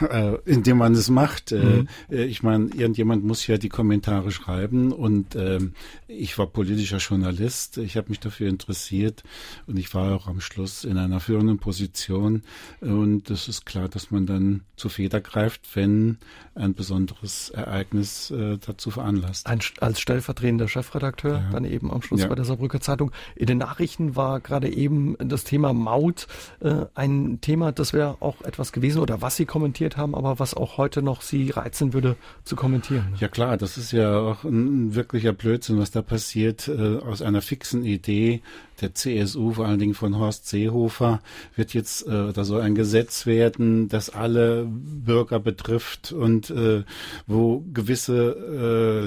Äh, 0.00 0.36
indem 0.44 0.78
man 0.78 0.92
es 0.94 1.08
macht. 1.10 1.52
Äh, 1.52 1.64
mhm. 1.64 1.88
Äh, 2.10 2.24
ich 2.24 2.42
meine, 2.42 2.66
irgendjemand 2.74 3.24
muss 3.24 3.46
ja 3.46 3.58
die 3.58 3.68
Kommentare 3.68 4.30
schreiben 4.30 4.92
und 4.92 5.34
äh, 5.34 5.60
ich 6.08 6.36
war 6.38 6.46
politischer 6.46 6.98
Journalist. 6.98 7.78
Ich 7.78 7.96
habe 7.96 8.08
mich 8.08 8.20
dafür 8.20 8.48
interessiert 8.48 9.22
und 9.66 9.78
ich 9.78 9.92
war 9.94 10.14
auch 10.14 10.26
am 10.26 10.40
Schluss 10.40 10.84
in 10.84 10.98
einer 10.98 11.20
führenden 11.20 11.58
Position. 11.58 12.42
Und 12.80 13.30
es 13.30 13.48
ist 13.48 13.66
klar, 13.66 13.88
dass 13.88 14.10
man 14.10 14.26
dann 14.26 14.62
zu 14.76 14.88
Feder 14.88 15.20
greift, 15.20 15.74
wenn 15.74 16.18
ein 16.54 16.74
besonderes 16.74 17.50
Ereignis 17.50 18.30
äh, 18.30 18.58
dazu 18.58 18.90
veranlasst. 18.90 19.46
Ein, 19.46 19.60
als 19.80 20.00
stellvertretender 20.00 20.68
Chefredakteur, 20.68 21.38
ja. 21.38 21.50
dann 21.50 21.64
eben 21.64 21.90
am 21.90 22.02
Schluss 22.02 22.20
ja. 22.22 22.28
bei 22.28 22.34
der 22.34 22.44
Saarbrücker 22.44 22.80
Zeitung. 22.80 23.12
In 23.34 23.46
den 23.46 23.58
Nachrichten 23.58 24.16
war 24.16 24.40
gerade 24.40 24.68
eben 24.68 25.16
das 25.18 25.44
Thema 25.44 25.72
Maut 25.72 26.26
äh, 26.60 26.86
ein 26.94 27.40
Thema, 27.40 27.72
das 27.72 27.92
wäre 27.92 28.16
auch 28.20 28.42
etwas 28.42 28.72
gewesen 28.72 29.00
oder 29.00 29.20
was 29.22 29.36
Sie 29.36 29.44
kommentiert 29.86 29.96
haben, 29.96 30.14
aber 30.14 30.38
was 30.38 30.54
auch 30.54 30.78
heute 30.78 31.02
noch 31.02 31.22
Sie 31.22 31.50
reizen 31.50 31.92
würde 31.92 32.16
zu 32.44 32.56
kommentieren. 32.56 33.14
Ja 33.20 33.28
klar, 33.28 33.56
das 33.56 33.78
ist 33.78 33.92
ja 33.92 34.18
auch 34.18 34.44
ein 34.44 34.94
wirklicher 34.94 35.32
Blödsinn, 35.32 35.78
was 35.78 35.90
da 35.90 36.02
passiert. 36.02 36.68
Äh, 36.68 36.98
aus 36.98 37.22
einer 37.22 37.42
fixen 37.42 37.84
Idee 37.84 38.42
der 38.80 38.94
CSU, 38.94 39.52
vor 39.52 39.66
allen 39.66 39.78
Dingen 39.78 39.94
von 39.94 40.18
Horst 40.18 40.48
Seehofer, 40.48 41.20
wird 41.54 41.74
jetzt, 41.74 42.06
äh, 42.06 42.32
da 42.32 42.44
soll 42.44 42.60
ein 42.60 42.74
Gesetz 42.74 43.26
werden, 43.26 43.88
das 43.88 44.10
alle 44.10 44.66
Bürger 44.68 45.40
betrifft 45.40 46.12
und 46.12 46.50
äh, 46.50 46.84
wo 47.26 47.64
gewisse 47.72 48.36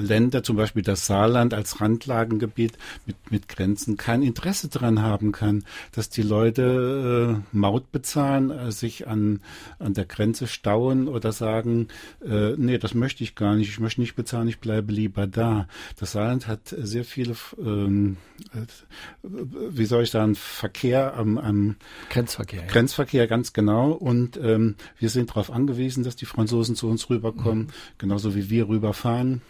Länder, 0.00 0.42
zum 0.42 0.56
Beispiel 0.56 0.82
das 0.82 1.06
Saarland 1.06 1.54
als 1.54 1.80
Randlagengebiet 1.80 2.78
mit, 3.06 3.16
mit 3.30 3.48
Grenzen, 3.48 3.96
kein 3.96 4.22
Interesse 4.22 4.68
daran 4.68 5.02
haben 5.02 5.32
kann, 5.32 5.64
dass 5.92 6.10
die 6.10 6.22
Leute 6.22 7.42
äh, 7.52 7.56
Maut 7.56 7.92
bezahlen, 7.92 8.50
äh, 8.50 8.72
sich 8.72 9.06
an, 9.06 9.40
an 9.78 9.94
der 9.94 10.04
Grenze 10.04 10.46
stauen 10.46 11.08
oder 11.08 11.32
sagen, 11.32 11.88
äh, 12.24 12.52
nee, 12.56 12.78
das 12.78 12.94
möchte 12.94 13.24
ich 13.24 13.34
gar 13.34 13.54
nicht, 13.56 13.68
ich 13.68 13.80
möchte 13.80 14.00
nicht 14.00 14.16
bezahlen, 14.16 14.48
ich 14.48 14.58
bleibe 14.58 14.92
lieber 14.92 15.26
da. 15.26 15.68
Das 15.98 16.12
Saarland 16.12 16.46
hat 16.46 16.60
sehr 16.68 17.04
viele 17.04 17.34
ähm, 17.58 18.16
äh, 18.52 18.66
wie 19.68 19.84
soll 19.84 20.04
ich 20.04 20.10
sagen, 20.10 20.34
Verkehr 20.34 21.14
am, 21.16 21.38
am 21.38 21.76
Grenzverkehr. 22.10 22.62
Ja. 22.62 22.66
Grenzverkehr, 22.68 23.26
ganz 23.26 23.52
genau. 23.52 23.92
Und 23.92 24.38
ähm, 24.42 24.76
wir 24.98 25.10
sind 25.10 25.30
darauf 25.30 25.50
angewiesen, 25.50 26.04
dass 26.04 26.16
die 26.16 26.26
Franzosen 26.26 26.76
zu 26.76 26.88
uns 26.88 27.10
rüberkommen, 27.10 27.64
mhm. 27.64 27.70
genauso 27.98 28.34
wie 28.34 28.50
wir 28.50 28.68
rüberfahren. 28.68 29.42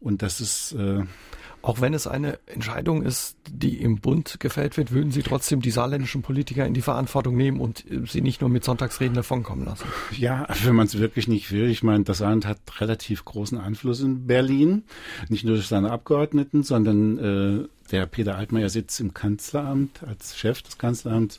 Und 0.00 0.22
das 0.22 0.40
ist 0.40 0.72
äh, 0.72 1.02
auch 1.64 1.80
wenn 1.80 1.94
es 1.94 2.06
eine 2.06 2.38
Entscheidung 2.44 3.02
ist, 3.02 3.38
die 3.48 3.80
im 3.80 3.98
Bund 3.98 4.38
gefällt 4.38 4.76
wird, 4.76 4.92
würden 4.92 5.10
Sie 5.10 5.22
trotzdem 5.22 5.62
die 5.62 5.70
saarländischen 5.70 6.20
Politiker 6.20 6.66
in 6.66 6.74
die 6.74 6.82
Verantwortung 6.82 7.36
nehmen 7.36 7.58
und 7.58 7.90
äh, 7.90 8.02
sie 8.06 8.20
nicht 8.20 8.42
nur 8.42 8.50
mit 8.50 8.64
Sonntagsreden 8.64 9.14
davonkommen 9.14 9.64
lassen? 9.64 9.86
Ja, 10.10 10.46
wenn 10.62 10.74
man 10.74 10.86
es 10.86 10.98
wirklich 10.98 11.26
nicht 11.26 11.52
will. 11.52 11.70
Ich 11.70 11.82
meine, 11.82 12.04
das 12.04 12.18
Saarland 12.18 12.44
hat 12.46 12.58
relativ 12.80 13.24
großen 13.24 13.56
Einfluss 13.56 14.00
in 14.00 14.26
Berlin. 14.26 14.84
Nicht 15.30 15.44
nur 15.44 15.54
durch 15.54 15.68
seine 15.68 15.90
Abgeordneten, 15.90 16.64
sondern 16.64 17.18
äh, 17.18 17.68
der 17.94 18.06
Peter 18.06 18.34
Altmaier 18.36 18.70
sitzt 18.70 18.98
im 18.98 19.14
Kanzleramt 19.14 20.02
als 20.02 20.36
Chef 20.36 20.62
des 20.62 20.78
Kanzleramts. 20.78 21.38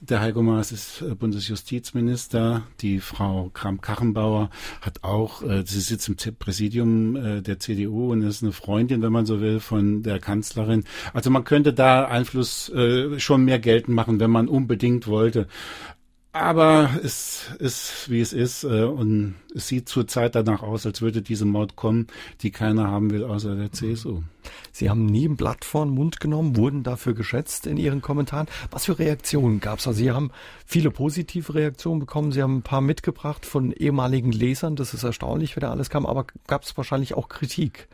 Der 0.00 0.20
Heiko 0.20 0.42
Maas 0.42 0.72
ist 0.72 1.02
äh, 1.02 1.14
Bundesjustizminister. 1.14 2.64
Die 2.80 2.98
Frau 2.98 3.52
Kramp-Karrenbauer 3.54 4.50
hat 4.80 5.04
auch, 5.04 5.44
äh, 5.44 5.62
sie 5.64 5.78
sitzt 5.78 6.08
im 6.08 6.16
Präsidium 6.36 7.14
äh, 7.14 7.42
der 7.42 7.60
CDU 7.60 8.10
und 8.10 8.22
ist 8.22 8.42
eine 8.42 8.50
Freundin, 8.50 9.02
wenn 9.02 9.12
man 9.12 9.24
so 9.24 9.40
will, 9.40 9.60
von 9.60 10.02
der 10.02 10.18
Kanzlerin. 10.18 10.82
Also 11.12 11.30
man 11.30 11.44
könnte 11.44 11.72
da 11.72 12.06
Einfluss 12.06 12.72
schon 13.18 13.44
mehr 13.44 13.60
geltend 13.60 13.94
machen, 13.94 14.18
wenn 14.18 14.30
man 14.30 14.48
unbedingt 14.48 15.06
wollte. 15.06 15.46
Aber 16.34 16.90
es 17.04 17.48
ist, 17.60 18.10
wie 18.10 18.20
es 18.20 18.32
ist, 18.32 18.64
äh, 18.64 18.82
und 18.82 19.36
es 19.54 19.68
sieht 19.68 19.88
zurzeit 19.88 20.34
danach 20.34 20.64
aus, 20.64 20.84
als 20.84 21.00
würde 21.00 21.22
diese 21.22 21.44
Mord 21.44 21.76
kommen, 21.76 22.08
die 22.42 22.50
keiner 22.50 22.88
haben 22.88 23.12
will, 23.12 23.22
außer 23.22 23.54
der 23.54 23.70
CSU. 23.70 24.22
Sie 24.72 24.90
haben 24.90 25.06
nie 25.06 25.28
ein 25.28 25.36
Blatt 25.36 25.64
vor 25.64 25.86
den 25.86 25.94
Mund 25.94 26.18
genommen, 26.18 26.56
wurden 26.56 26.82
dafür 26.82 27.14
geschätzt 27.14 27.68
in 27.68 27.76
Ihren 27.76 28.02
Kommentaren. 28.02 28.48
Was 28.72 28.86
für 28.86 28.98
Reaktionen 28.98 29.60
gab 29.60 29.78
es? 29.78 29.86
Also 29.86 29.98
Sie 29.98 30.10
haben 30.10 30.32
viele 30.66 30.90
positive 30.90 31.54
Reaktionen 31.54 32.00
bekommen. 32.00 32.32
Sie 32.32 32.42
haben 32.42 32.56
ein 32.56 32.62
paar 32.62 32.80
mitgebracht 32.80 33.46
von 33.46 33.70
ehemaligen 33.70 34.32
Lesern. 34.32 34.74
Das 34.74 34.92
ist 34.92 35.04
erstaunlich, 35.04 35.54
wer 35.54 35.60
da 35.60 35.70
alles 35.70 35.88
kam. 35.88 36.04
Aber 36.04 36.26
gab 36.48 36.64
es 36.64 36.76
wahrscheinlich 36.76 37.14
auch 37.14 37.28
Kritik? 37.28 37.86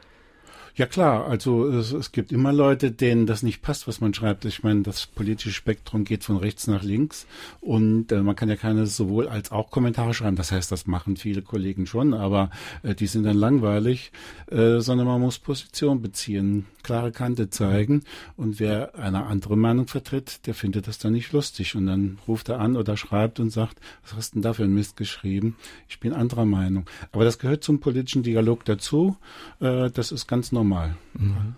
Ja 0.77 0.87
klar, 0.87 1.27
also 1.27 1.67
es, 1.67 1.93
es, 1.93 2.13
gibt 2.13 2.31
immer 2.31 2.53
Leute, 2.53 2.93
denen 2.93 3.27
das 3.27 3.43
nicht 3.43 3.61
passt, 3.61 3.89
was 3.89 4.01
man 4.01 4.15
schreibt. 4.15 4.45
Ich 4.45 4.63
meine, 4.63 4.83
das 4.83 5.07
politische 5.07 5.53
Spektrum 5.53 6.05
geht 6.05 6.23
von 6.23 6.37
rechts 6.37 6.69
nach 6.69 6.85
links 6.85 7.27
und 7.61 8.13
äh, 8.13 8.23
man 8.23 8.37
kann 8.37 8.49
ja 8.49 8.57
keine 8.57 8.87
sowohl 8.87 9.29
als 9.29 9.51
auch 9.51 9.71
Kommentare 9.71 10.15
schreiben. 10.15 10.37
Das 10.37 10.53
heißt, 10.53 10.71
das 10.71 10.87
machen 10.87 11.17
viele 11.17 11.43
Kollegen 11.43 11.87
schon, 11.87 12.15
aber 12.15 12.51
äh, 12.83 12.95
die 12.95 13.09
sind 13.09 13.25
dann 13.25 13.37
langweilig, 13.37 14.13
äh, 14.51 14.79
sondern 14.79 15.09
man 15.09 15.21
muss 15.21 15.41
Position 15.41 16.03
beziehen, 16.03 16.67
klare 16.85 17.11
Kante 17.11 17.51
zeigen 17.51 18.05
und 18.37 18.61
wer 18.61 18.95
eine 18.95 19.27
andere 19.27 19.57
Meinung 19.57 19.89
vertritt, 19.89 20.47
der 20.47 20.55
findet 20.55 20.87
das 20.87 20.99
dann 20.99 21.13
nicht 21.13 21.33
lustig 21.33 21.75
und 21.75 21.87
dann 21.87 22.19
ruft 22.29 22.49
er 22.49 22.61
an 22.61 22.77
oder 22.77 22.97
schreibt 22.97 23.41
und 23.41 23.51
sagt, 23.51 23.79
was 24.03 24.15
hast 24.15 24.35
denn 24.35 24.43
da 24.43 24.53
für 24.53 24.65
ein 24.65 24.73
Mist 24.73 24.97
geschrieben? 24.97 25.57
Ich 25.89 25.99
bin 25.99 26.13
anderer 26.13 26.45
Meinung. 26.45 26.87
Aber 27.11 27.25
das 27.25 27.39
gehört 27.39 27.65
zum 27.65 27.81
politischen 27.81 28.23
Dialog 28.23 28.65
dazu. 28.65 29.17
Äh, 29.59 29.91
das 29.91 30.13
ist 30.13 30.29
ganz 30.29 30.53
normal 30.53 30.60
normal. 30.61 30.97
Mhm. 31.15 31.55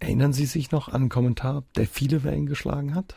Erinnern 0.00 0.32
Sie 0.32 0.46
sich 0.46 0.70
noch 0.70 0.88
an 0.88 1.02
einen 1.02 1.08
Kommentar, 1.08 1.64
der 1.76 1.86
viele 1.86 2.24
Wellen 2.24 2.46
geschlagen 2.46 2.94
hat? 2.94 3.14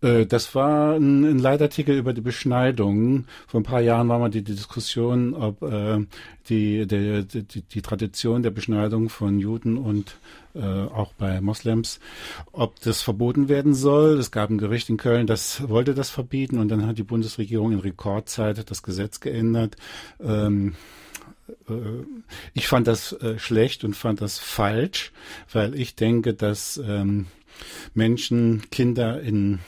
Äh, 0.00 0.26
das 0.26 0.54
war 0.54 0.94
ein, 0.94 1.24
ein 1.24 1.38
Leitartikel 1.38 1.96
über 1.96 2.12
die 2.12 2.20
Beschneidung. 2.20 3.26
Vor 3.46 3.60
ein 3.60 3.64
paar 3.64 3.80
Jahren 3.80 4.08
war 4.08 4.18
mal 4.18 4.30
die, 4.30 4.42
die 4.42 4.54
Diskussion, 4.54 5.34
ob 5.34 5.62
äh, 5.62 6.04
die, 6.48 6.86
der, 6.86 7.22
die, 7.22 7.62
die 7.62 7.82
Tradition 7.82 8.42
der 8.42 8.50
Beschneidung 8.50 9.08
von 9.08 9.38
Juden 9.38 9.76
und 9.76 10.16
äh, 10.54 10.60
auch 10.62 11.12
bei 11.12 11.40
Moslems, 11.40 12.00
ob 12.52 12.80
das 12.80 13.02
verboten 13.02 13.48
werden 13.48 13.74
soll. 13.74 14.18
Es 14.18 14.30
gab 14.32 14.50
ein 14.50 14.58
Gericht 14.58 14.88
in 14.88 14.96
Köln, 14.96 15.26
das 15.26 15.68
wollte 15.68 15.94
das 15.94 16.10
verbieten 16.10 16.58
und 16.58 16.68
dann 16.68 16.86
hat 16.86 16.98
die 16.98 17.04
Bundesregierung 17.04 17.72
in 17.72 17.78
Rekordzeit 17.78 18.68
das 18.68 18.82
Gesetz 18.82 19.20
geändert. 19.20 19.76
Ähm, 20.20 20.70
äh, 20.70 20.72
ich 22.54 22.68
fand 22.68 22.86
das 22.86 23.12
äh, 23.12 23.38
schlecht 23.38 23.84
und 23.84 23.94
fand 23.94 24.20
das 24.20 24.38
falsch, 24.38 25.12
weil 25.52 25.74
ich 25.74 25.94
denke, 25.94 26.34
dass 26.34 26.80
ähm, 26.84 27.26
Menschen, 27.94 28.62
Kinder 28.70 29.20
in 29.20 29.60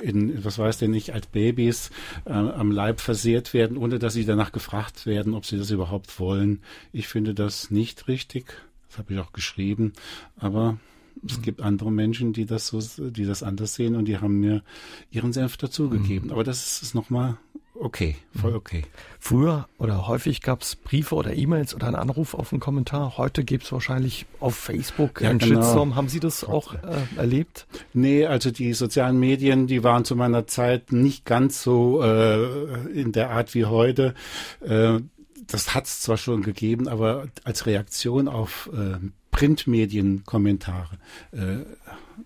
in, 0.00 0.44
was 0.44 0.58
weiß 0.58 0.78
denn 0.78 0.92
nicht, 0.92 1.12
als 1.12 1.26
Babys 1.26 1.90
äh, 2.24 2.30
am 2.30 2.70
Leib 2.70 3.00
versehrt 3.00 3.52
werden, 3.52 3.76
ohne 3.76 3.98
dass 3.98 4.14
sie 4.14 4.24
danach 4.24 4.52
gefragt 4.52 5.06
werden, 5.06 5.34
ob 5.34 5.44
sie 5.44 5.58
das 5.58 5.70
überhaupt 5.70 6.20
wollen. 6.20 6.60
Ich 6.92 7.08
finde 7.08 7.34
das 7.34 7.70
nicht 7.70 8.06
richtig. 8.06 8.54
Das 8.88 8.98
habe 8.98 9.14
ich 9.14 9.20
auch 9.20 9.32
geschrieben. 9.32 9.92
Aber 10.36 10.78
es 11.26 11.42
gibt 11.42 11.60
andere 11.60 11.90
Menschen, 11.90 12.32
die 12.32 12.46
das 12.46 12.68
so, 12.68 12.80
die 13.10 13.24
das 13.24 13.42
anders 13.42 13.74
sehen 13.74 13.96
und 13.96 14.04
die 14.04 14.18
haben 14.18 14.38
mir 14.38 14.62
ihren 15.10 15.32
Senf 15.32 15.56
dazugegeben. 15.56 16.26
Mhm. 16.26 16.32
Aber 16.32 16.44
das 16.44 16.82
ist 16.82 16.94
nochmal 16.94 17.38
okay, 17.80 18.16
voll 18.38 18.54
okay. 18.54 18.82
Früher 19.18 19.68
oder 19.78 20.06
häufig 20.06 20.42
gab 20.42 20.62
es 20.62 20.76
Briefe 20.76 21.14
oder 21.14 21.34
E-Mails 21.34 21.74
oder 21.74 21.86
einen 21.86 21.96
Anruf 21.96 22.34
auf 22.34 22.52
einen 22.52 22.60
Kommentar. 22.60 23.16
Heute 23.16 23.44
gibt 23.44 23.64
es 23.64 23.72
wahrscheinlich 23.72 24.26
auf 24.40 24.56
Facebook 24.56 25.20
ja, 25.20 25.30
einen 25.30 25.38
genau. 25.38 25.62
Shitstorm. 25.62 25.94
Haben 25.96 26.08
Sie 26.08 26.20
das 26.20 26.44
auch 26.44 26.74
äh, 26.74 26.78
erlebt? 27.16 27.66
Nee, 27.92 28.26
also 28.26 28.50
die 28.50 28.72
sozialen 28.74 29.18
Medien, 29.18 29.66
die 29.66 29.84
waren 29.84 30.04
zu 30.04 30.16
meiner 30.16 30.46
Zeit 30.46 30.92
nicht 30.92 31.24
ganz 31.24 31.62
so 31.62 32.02
äh, 32.02 32.88
in 32.92 33.12
der 33.12 33.30
Art 33.30 33.54
wie 33.54 33.64
heute. 33.64 34.14
Äh, 34.60 35.00
das 35.46 35.74
hat 35.74 35.86
es 35.86 36.00
zwar 36.00 36.16
schon 36.16 36.42
gegeben, 36.42 36.88
aber 36.88 37.28
als 37.44 37.66
Reaktion 37.66 38.28
auf 38.28 38.70
äh, 38.72 38.98
Printmedien-Kommentare 39.30 40.98
äh, 41.32 41.58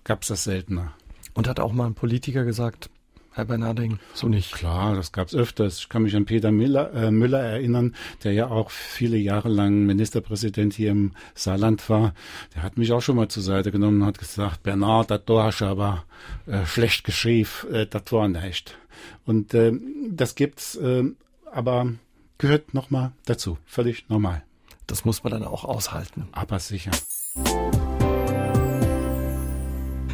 gab 0.05 0.23
es 0.23 0.29
das 0.29 0.45
seltener. 0.45 0.93
Und 1.35 1.49
hat 1.49 1.61
auch 1.61 1.73
mal 1.73 1.87
ein 1.87 1.95
Politiker 1.95 2.45
gesagt, 2.45 2.91
Herr 3.35 3.47
Bernarding, 3.47 3.99
so 4.13 4.29
nicht. 4.29 4.53
Klar, 4.53 4.95
das 4.95 5.11
gab's 5.11 5.35
öfters. 5.35 5.79
Ich 5.79 5.89
kann 5.89 6.03
mich 6.03 6.15
an 6.15 6.27
Peter 6.27 6.53
Müller, 6.53 6.93
äh, 6.93 7.11
Müller 7.11 7.41
erinnern, 7.41 7.95
der 8.25 8.33
ja 8.33 8.49
auch 8.49 8.71
viele 8.71 9.17
Jahre 9.17 9.49
lang 9.49 9.87
Ministerpräsident 9.87 10.75
hier 10.75 10.91
im 10.91 11.13
Saarland 11.35 11.89
war. 11.89 12.13
Der 12.55 12.63
hat 12.63 12.77
mich 12.77 12.93
auch 12.93 13.01
schon 13.01 13.17
mal 13.17 13.29
zur 13.29 13.43
Seite 13.43 13.73
genommen 13.73 14.03
und 14.03 14.07
hat 14.07 14.19
gesagt, 14.19 14.63
Bernard, 14.63 15.11
das 15.11 15.25
du 15.25 15.41
hast 15.41 15.63
aber 15.63 16.05
äh, 16.47 16.67
schlecht 16.67 17.05
geschrieben, 17.05 17.49
äh, 17.73 17.87
das 17.87 18.03
war 18.11 18.29
nicht. 18.29 18.77
Und 19.25 19.55
äh, 19.55 19.73
das 20.11 20.35
gibt's, 20.35 20.77
äh, 20.77 21.05
aber 21.51 21.93
gehört 22.37 22.75
nochmal 22.75 23.13
dazu. 23.25 23.57
Völlig 23.65 24.09
normal. 24.11 24.43
Das 24.87 25.07
muss 25.07 25.25
man 25.25 25.33
dann 25.33 25.45
auch 25.45 25.65
aushalten. 25.65 26.29
Aber 26.33 26.59
sicher. 26.59 26.91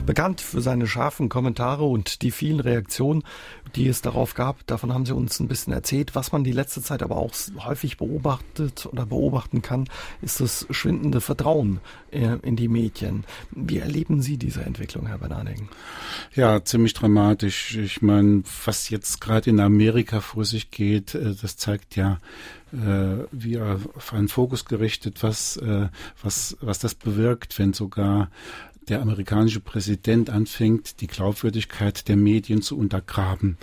Bekannt 0.09 0.41
für 0.41 0.63
seine 0.63 0.87
scharfen 0.87 1.29
Kommentare 1.29 1.85
und 1.85 2.23
die 2.23 2.31
vielen 2.31 2.61
Reaktionen, 2.61 3.25
die 3.77 3.89
es 3.89 4.01
darauf 4.01 4.33
gab. 4.33 4.67
Davon 4.67 4.95
haben 4.95 5.05
Sie 5.05 5.13
uns 5.13 5.39
ein 5.39 5.49
bisschen 5.49 5.75
erzählt. 5.75 6.15
Was 6.15 6.33
man 6.33 6.45
die 6.45 6.53
letzte 6.53 6.81
Zeit 6.81 7.03
aber 7.03 7.19
auch 7.19 7.35
häufig 7.59 7.99
beobachtet 7.99 8.87
oder 8.87 9.05
beobachten 9.05 9.61
kann, 9.61 9.87
ist 10.23 10.41
das 10.41 10.67
schwindende 10.71 11.21
Vertrauen 11.21 11.81
äh, 12.11 12.39
in 12.41 12.57
die 12.57 12.69
Medien. 12.69 13.25
Wie 13.51 13.81
erleben 13.81 14.23
Sie 14.23 14.39
diese 14.39 14.63
Entwicklung, 14.63 15.09
Herr 15.09 15.19
Bernarding? 15.19 15.69
Ja, 16.35 16.65
ziemlich 16.65 16.95
dramatisch. 16.95 17.77
Ich 17.77 18.01
meine, 18.01 18.45
was 18.65 18.89
jetzt 18.89 19.21
gerade 19.21 19.51
in 19.51 19.61
Amerika 19.61 20.23
vor 20.23 20.47
sich 20.47 20.71
geht, 20.71 21.15
äh, 21.15 21.35
das 21.39 21.59
zeigt 21.59 21.97
ja, 21.97 22.19
äh, 22.73 23.27
wie 23.31 23.61
auf 23.61 24.15
einen 24.15 24.29
Fokus 24.29 24.65
gerichtet, 24.65 25.23
was, 25.23 25.61
was, 26.23 26.57
was 26.61 26.79
das 26.79 26.95
bewirkt, 26.95 27.59
wenn 27.59 27.73
sogar 27.75 28.31
der 28.89 29.03
amerikanische 29.03 29.61
Präsident 29.61 30.31
anfängt, 30.31 31.01
die 31.01 31.07
Glaubwürdigkeit 31.07 32.09
der 32.09 32.17
Medien 32.17 32.63
zu 32.63 32.77
untergraben. 32.79 33.59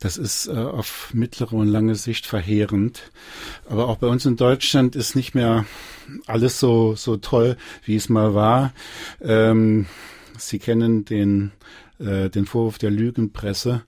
Das 0.00 0.16
ist 0.16 0.46
äh, 0.46 0.52
auf 0.52 1.12
mittlere 1.12 1.54
und 1.54 1.68
lange 1.68 1.96
Sicht 1.96 2.26
verheerend. 2.26 3.10
Aber 3.68 3.88
auch 3.88 3.96
bei 3.96 4.06
uns 4.06 4.24
in 4.26 4.36
Deutschland 4.36 4.94
ist 4.94 5.16
nicht 5.16 5.34
mehr 5.34 5.64
alles 6.26 6.60
so, 6.60 6.94
so 6.94 7.16
toll, 7.16 7.56
wie 7.84 7.96
es 7.96 8.08
mal 8.08 8.34
war. 8.34 8.72
Ähm, 9.20 9.86
Sie 10.36 10.60
kennen 10.60 11.04
den, 11.04 11.50
äh, 11.98 12.30
den 12.30 12.46
Vorwurf 12.46 12.78
der 12.78 12.92
Lügenpresse, 12.92 13.82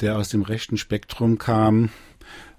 der 0.00 0.18
aus 0.18 0.28
dem 0.28 0.42
rechten 0.42 0.76
Spektrum 0.76 1.38
kam. 1.38 1.90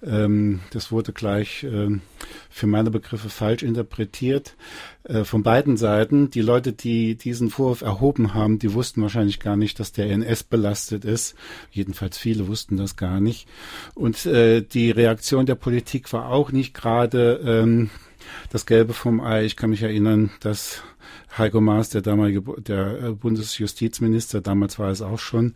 Ähm, 0.04 0.60
das 0.72 0.92
wurde 0.92 1.12
gleich 1.12 1.64
ähm, 1.64 2.02
für 2.50 2.68
meine 2.68 2.92
Begriffe 2.92 3.30
falsch 3.30 3.64
interpretiert 3.64 4.56
äh, 5.04 5.24
von 5.24 5.44
beiden 5.44 5.78
Seiten. 5.78 6.30
Die 6.30 6.42
Leute, 6.42 6.74
die 6.74 7.16
diesen 7.16 7.50
Vorwurf 7.50 7.82
erhoben 7.82 8.34
haben, 8.34 8.60
die 8.60 8.74
wussten 8.74 9.02
wahrscheinlich 9.02 9.40
gar 9.40 9.56
nicht, 9.56 9.80
dass 9.80 9.92
der 9.92 10.10
NS 10.10 10.44
belastet 10.44 11.06
ist. 11.06 11.36
Jedenfalls 11.72 12.18
viele 12.18 12.48
wussten 12.48 12.78
das 12.78 12.96
gar 12.96 13.20
nicht. 13.20 13.48
Und 13.96 14.26
äh, 14.26 14.62
die 14.62 14.92
Reaktion 14.92 15.46
der 15.46 15.56
Politik 15.56 16.12
war 16.14 16.30
auch 16.30 16.52
nicht 16.52 16.74
gerade 16.74 17.42
ähm, 17.44 17.90
das 18.52 18.66
Gelbe 18.66 18.94
vom 18.94 19.22
Ei. 19.22 19.46
Ich 19.46 19.56
kann 19.56 19.70
mich 19.70 19.84
erinnern, 19.84 20.32
dass 20.40 20.84
Heiko 21.38 21.62
Maas, 21.62 21.90
der 21.90 22.02
damalige 22.02 22.42
der 22.62 23.04
äh, 23.04 23.12
Bundesjustizminister, 23.12 24.42
damals 24.42 24.80
war 24.80 24.90
es 24.90 25.02
auch 25.02 25.20
schon, 25.20 25.56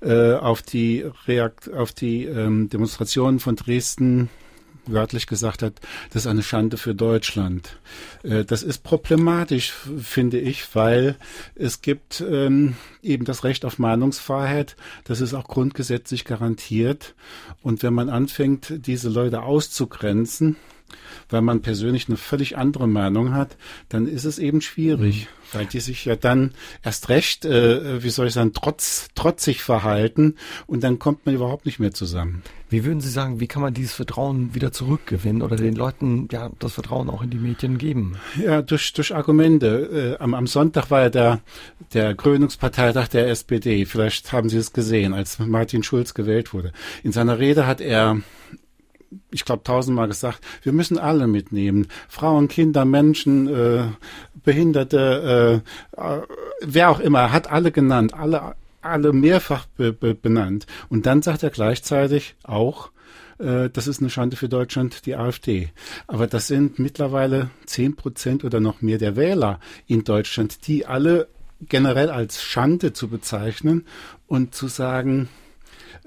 äh, 0.00 0.32
auf 0.32 0.62
die 0.62 1.04
Reakt 1.26 1.72
auf 1.72 1.92
die 1.92 2.24
ähm, 2.24 2.68
Demonstrationen 2.68 3.40
von 3.40 3.56
Dresden 3.56 4.30
wörtlich 4.88 5.26
gesagt 5.26 5.62
hat, 5.62 5.74
das 6.10 6.22
ist 6.22 6.26
eine 6.26 6.42
Schande 6.42 6.76
für 6.76 6.94
Deutschland. 6.94 7.78
Äh, 8.22 8.44
das 8.44 8.62
ist 8.62 8.82
problematisch, 8.82 9.72
finde 9.98 10.38
ich, 10.38 10.74
weil 10.74 11.16
es 11.54 11.82
gibt 11.82 12.24
ähm, 12.26 12.76
eben 13.02 13.24
das 13.24 13.44
Recht 13.44 13.64
auf 13.64 13.78
Meinungsfreiheit, 13.78 14.76
das 15.04 15.20
ist 15.20 15.34
auch 15.34 15.46
grundgesetzlich 15.46 16.24
garantiert. 16.24 17.14
Und 17.62 17.82
wenn 17.82 17.94
man 17.94 18.08
anfängt, 18.08 18.86
diese 18.86 19.08
Leute 19.08 19.42
auszugrenzen, 19.42 20.56
weil 21.28 21.42
man 21.42 21.62
persönlich 21.62 22.08
eine 22.08 22.16
völlig 22.16 22.56
andere 22.56 22.86
Meinung 22.86 23.34
hat, 23.34 23.56
dann 23.88 24.06
ist 24.06 24.24
es 24.24 24.38
eben 24.38 24.60
schwierig, 24.60 25.26
mhm. 25.26 25.58
weil 25.58 25.66
die 25.66 25.80
sich 25.80 26.04
ja 26.04 26.16
dann 26.16 26.52
erst 26.82 27.08
recht, 27.08 27.44
äh, 27.44 28.02
wie 28.02 28.10
soll 28.10 28.28
ich 28.28 28.34
sagen, 28.34 28.52
trotz, 28.54 29.08
trotzig 29.14 29.62
verhalten 29.62 30.36
und 30.66 30.84
dann 30.84 30.98
kommt 30.98 31.26
man 31.26 31.34
überhaupt 31.34 31.66
nicht 31.66 31.78
mehr 31.78 31.92
zusammen. 31.92 32.42
Wie 32.70 32.84
würden 32.84 33.00
Sie 33.00 33.08
sagen, 33.08 33.40
wie 33.40 33.46
kann 33.46 33.62
man 33.62 33.72
dieses 33.72 33.94
Vertrauen 33.94 34.54
wieder 34.54 34.72
zurückgewinnen 34.72 35.40
oder 35.40 35.56
den 35.56 35.74
Leuten 35.74 36.28
ja 36.30 36.50
das 36.58 36.74
Vertrauen 36.74 37.08
auch 37.08 37.22
in 37.22 37.30
die 37.30 37.38
Medien 37.38 37.78
geben? 37.78 38.16
Ja, 38.42 38.60
durch, 38.60 38.92
durch 38.92 39.14
Argumente. 39.14 40.16
Äh, 40.18 40.22
am, 40.22 40.34
am 40.34 40.46
Sonntag 40.46 40.90
war 40.90 41.02
ja 41.02 41.08
der, 41.08 41.40
der 41.94 42.14
Krönungsparteitag 42.14 43.08
der 43.08 43.28
SPD. 43.28 43.86
Vielleicht 43.86 44.32
haben 44.32 44.50
Sie 44.50 44.58
es 44.58 44.74
gesehen, 44.74 45.14
als 45.14 45.38
Martin 45.38 45.82
Schulz 45.82 46.12
gewählt 46.12 46.52
wurde. 46.52 46.72
In 47.02 47.12
seiner 47.12 47.38
Rede 47.38 47.66
hat 47.66 47.80
er 47.80 48.20
ich 49.30 49.44
glaube, 49.44 49.62
tausendmal 49.62 50.08
gesagt, 50.08 50.40
wir 50.62 50.72
müssen 50.72 50.98
alle 50.98 51.26
mitnehmen. 51.26 51.88
Frauen, 52.08 52.48
Kinder, 52.48 52.84
Menschen, 52.84 53.48
äh, 53.48 53.84
Behinderte, 54.44 55.62
äh, 55.96 56.00
äh, 56.00 56.22
wer 56.62 56.90
auch 56.90 57.00
immer, 57.00 57.32
hat 57.32 57.50
alle 57.50 57.72
genannt, 57.72 58.14
alle, 58.14 58.54
alle 58.80 59.12
mehrfach 59.12 59.66
be, 59.76 59.92
be, 59.92 60.14
benannt. 60.14 60.66
Und 60.88 61.06
dann 61.06 61.22
sagt 61.22 61.42
er 61.42 61.50
gleichzeitig 61.50 62.36
auch, 62.44 62.90
äh, 63.38 63.70
das 63.70 63.86
ist 63.86 64.00
eine 64.00 64.10
Schande 64.10 64.36
für 64.36 64.48
Deutschland, 64.48 65.06
die 65.06 65.16
AfD. 65.16 65.70
Aber 66.06 66.26
das 66.26 66.46
sind 66.46 66.78
mittlerweile 66.78 67.50
zehn 67.66 67.96
Prozent 67.96 68.44
oder 68.44 68.60
noch 68.60 68.82
mehr 68.82 68.98
der 68.98 69.16
Wähler 69.16 69.60
in 69.86 70.04
Deutschland, 70.04 70.66
die 70.66 70.86
alle 70.86 71.28
generell 71.60 72.10
als 72.10 72.42
Schande 72.42 72.92
zu 72.92 73.08
bezeichnen 73.08 73.84
und 74.26 74.54
zu 74.54 74.68
sagen, 74.68 75.28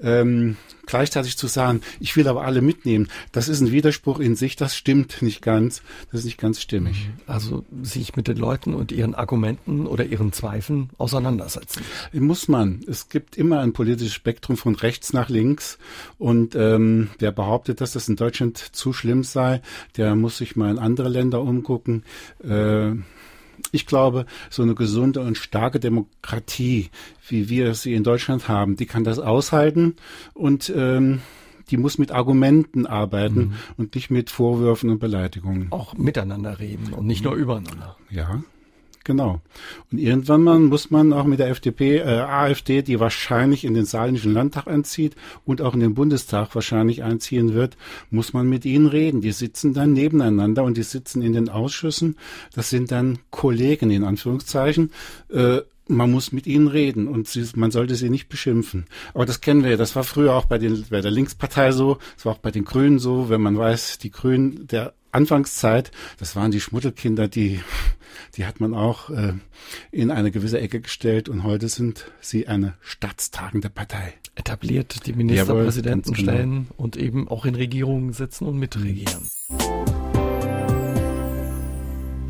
ähm, 0.02 0.56
gleichzeitig 0.86 1.36
zu 1.36 1.46
sagen, 1.46 1.80
ich 2.00 2.16
will 2.16 2.28
aber 2.28 2.44
alle 2.44 2.60
mitnehmen, 2.60 3.08
das 3.32 3.48
ist 3.48 3.60
ein 3.60 3.72
Widerspruch 3.72 4.18
in 4.18 4.36
sich, 4.36 4.56
das 4.56 4.76
stimmt 4.76 5.22
nicht 5.22 5.42
ganz, 5.42 5.82
das 6.10 6.20
ist 6.20 6.26
nicht 6.26 6.38
ganz 6.38 6.60
stimmig. 6.60 7.10
Also 7.26 7.64
sich 7.82 8.16
mit 8.16 8.28
den 8.28 8.36
Leuten 8.36 8.74
und 8.74 8.92
ihren 8.92 9.14
Argumenten 9.14 9.86
oder 9.86 10.04
ihren 10.04 10.32
Zweifeln 10.32 10.90
auseinandersetzen. 10.98 11.82
Muss 12.12 12.48
man. 12.48 12.80
Es 12.86 13.08
gibt 13.08 13.36
immer 13.36 13.60
ein 13.60 13.72
politisches 13.72 14.14
Spektrum 14.14 14.56
von 14.56 14.74
rechts 14.74 15.12
nach 15.12 15.28
links 15.28 15.78
und 16.18 16.54
ähm, 16.54 17.10
wer 17.18 17.32
behauptet, 17.32 17.80
dass 17.80 17.92
das 17.92 18.08
in 18.08 18.16
Deutschland 18.16 18.58
zu 18.58 18.92
schlimm 18.92 19.24
sei, 19.24 19.62
der 19.96 20.14
muss 20.16 20.38
sich 20.38 20.56
mal 20.56 20.70
in 20.70 20.78
andere 20.78 21.08
Länder 21.08 21.42
umgucken. 21.42 22.04
Äh, 22.42 22.92
ich 23.72 23.86
glaube, 23.86 24.26
so 24.50 24.62
eine 24.62 24.74
gesunde 24.74 25.20
und 25.20 25.36
starke 25.36 25.80
Demokratie, 25.80 26.90
wie 27.26 27.48
wir 27.48 27.74
sie 27.74 27.94
in 27.94 28.04
Deutschland 28.04 28.48
haben, 28.48 28.76
die 28.76 28.86
kann 28.86 29.02
das 29.02 29.18
aushalten 29.18 29.96
und 30.34 30.72
ähm, 30.76 31.22
die 31.70 31.76
muss 31.78 31.98
mit 31.98 32.12
Argumenten 32.12 32.86
arbeiten 32.86 33.38
mhm. 33.38 33.54
und 33.78 33.94
nicht 33.94 34.10
mit 34.10 34.30
Vorwürfen 34.30 34.90
und 34.90 34.98
Beleidigungen. 34.98 35.68
Auch 35.70 35.94
miteinander 35.94 36.60
reden 36.60 36.92
und 36.92 37.06
nicht 37.06 37.24
nur 37.24 37.34
übereinander. 37.34 37.96
Ja, 38.10 38.42
Genau. 39.04 39.40
Und 39.90 39.98
irgendwann 39.98 40.42
mal 40.42 40.58
muss 40.58 40.90
man 40.90 41.12
auch 41.12 41.24
mit 41.24 41.40
der 41.40 41.48
FDP, 41.48 41.98
äh, 41.98 42.20
AfD, 42.20 42.82
die 42.82 43.00
wahrscheinlich 43.00 43.64
in 43.64 43.74
den 43.74 43.84
saarländischen 43.84 44.32
Landtag 44.32 44.66
einzieht 44.66 45.16
und 45.44 45.60
auch 45.60 45.74
in 45.74 45.80
den 45.80 45.94
Bundestag 45.94 46.54
wahrscheinlich 46.54 47.02
einziehen 47.02 47.54
wird, 47.54 47.76
muss 48.10 48.32
man 48.32 48.48
mit 48.48 48.64
ihnen 48.64 48.86
reden. 48.86 49.20
Die 49.20 49.32
sitzen 49.32 49.74
dann 49.74 49.92
nebeneinander 49.92 50.62
und 50.62 50.76
die 50.76 50.82
sitzen 50.82 51.22
in 51.22 51.32
den 51.32 51.48
Ausschüssen. 51.48 52.16
Das 52.54 52.70
sind 52.70 52.92
dann 52.92 53.18
Kollegen 53.30 53.90
in 53.90 54.04
Anführungszeichen. 54.04 54.92
Äh, 55.30 55.62
man 55.88 56.10
muss 56.10 56.32
mit 56.32 56.46
ihnen 56.46 56.68
reden 56.68 57.08
und 57.08 57.28
sie, 57.28 57.44
man 57.56 57.70
sollte 57.70 57.96
sie 57.96 58.08
nicht 58.08 58.28
beschimpfen. 58.28 58.86
Aber 59.14 59.26
das 59.26 59.40
kennen 59.40 59.64
wir. 59.64 59.76
Das 59.76 59.96
war 59.96 60.04
früher 60.04 60.34
auch 60.34 60.44
bei, 60.44 60.58
den, 60.58 60.84
bei 60.90 61.00
der 61.00 61.10
Linkspartei 61.10 61.72
so. 61.72 61.98
Das 62.14 62.24
war 62.24 62.34
auch 62.34 62.38
bei 62.38 62.50
den 62.50 62.64
Grünen 62.64 62.98
so. 62.98 63.28
Wenn 63.28 63.40
man 63.40 63.58
weiß, 63.58 63.98
die 63.98 64.10
Grünen, 64.10 64.66
der 64.68 64.94
Anfangszeit, 65.12 65.90
das 66.18 66.34
waren 66.36 66.50
die 66.50 66.60
Schmuddelkinder, 66.60 67.28
die, 67.28 67.60
die 68.36 68.46
hat 68.46 68.60
man 68.60 68.74
auch 68.74 69.10
äh, 69.10 69.34
in 69.90 70.10
eine 70.10 70.30
gewisse 70.30 70.58
Ecke 70.58 70.80
gestellt 70.80 71.28
und 71.28 71.44
heute 71.44 71.68
sind 71.68 72.10
sie 72.20 72.48
eine 72.48 72.74
staatstagende 72.80 73.70
Partei. 73.70 74.14
Etabliert 74.34 75.06
die 75.06 75.12
Ministerpräsidenten 75.12 76.14
genau. 76.14 76.32
stellen 76.32 76.66
und 76.78 76.96
eben 76.96 77.28
auch 77.28 77.44
in 77.44 77.54
Regierungen 77.54 78.14
sitzen 78.14 78.46
und 78.46 78.58
mitregieren. 78.58 79.28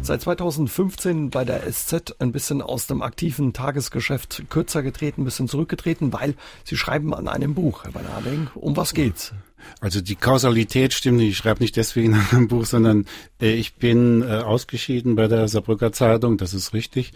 Seit 0.04 0.20
2015 0.20 1.30
bei 1.30 1.44
der 1.44 1.62
SZ 1.72 2.16
ein 2.18 2.32
bisschen 2.32 2.60
aus 2.60 2.88
dem 2.88 3.02
aktiven 3.02 3.52
Tagesgeschäft 3.52 4.42
kürzer 4.50 4.82
getreten, 4.82 5.22
ein 5.22 5.24
bisschen 5.24 5.46
zurückgetreten, 5.46 6.12
weil 6.12 6.34
Sie 6.64 6.76
schreiben 6.76 7.14
an 7.14 7.28
einem 7.28 7.54
Buch, 7.54 7.84
Herr 7.84 7.92
Bernarding. 7.92 8.48
Um 8.56 8.76
was 8.76 8.94
geht's? 8.94 9.32
Also 9.80 10.00
die 10.00 10.16
Kausalität 10.16 10.92
stimmt 10.92 11.18
nicht. 11.18 11.30
Ich 11.30 11.36
schreibe 11.36 11.62
nicht 11.62 11.76
deswegen 11.76 12.14
an 12.16 12.26
einem 12.32 12.48
Buch, 12.48 12.64
sondern 12.64 13.06
äh, 13.40 13.52
ich 13.52 13.74
bin 13.74 14.22
äh, 14.22 14.38
ausgeschieden 14.38 15.14
bei 15.14 15.28
der 15.28 15.46
Saarbrücker 15.46 15.92
Zeitung, 15.92 16.36
das 16.36 16.52
ist 16.52 16.74
richtig. 16.74 17.12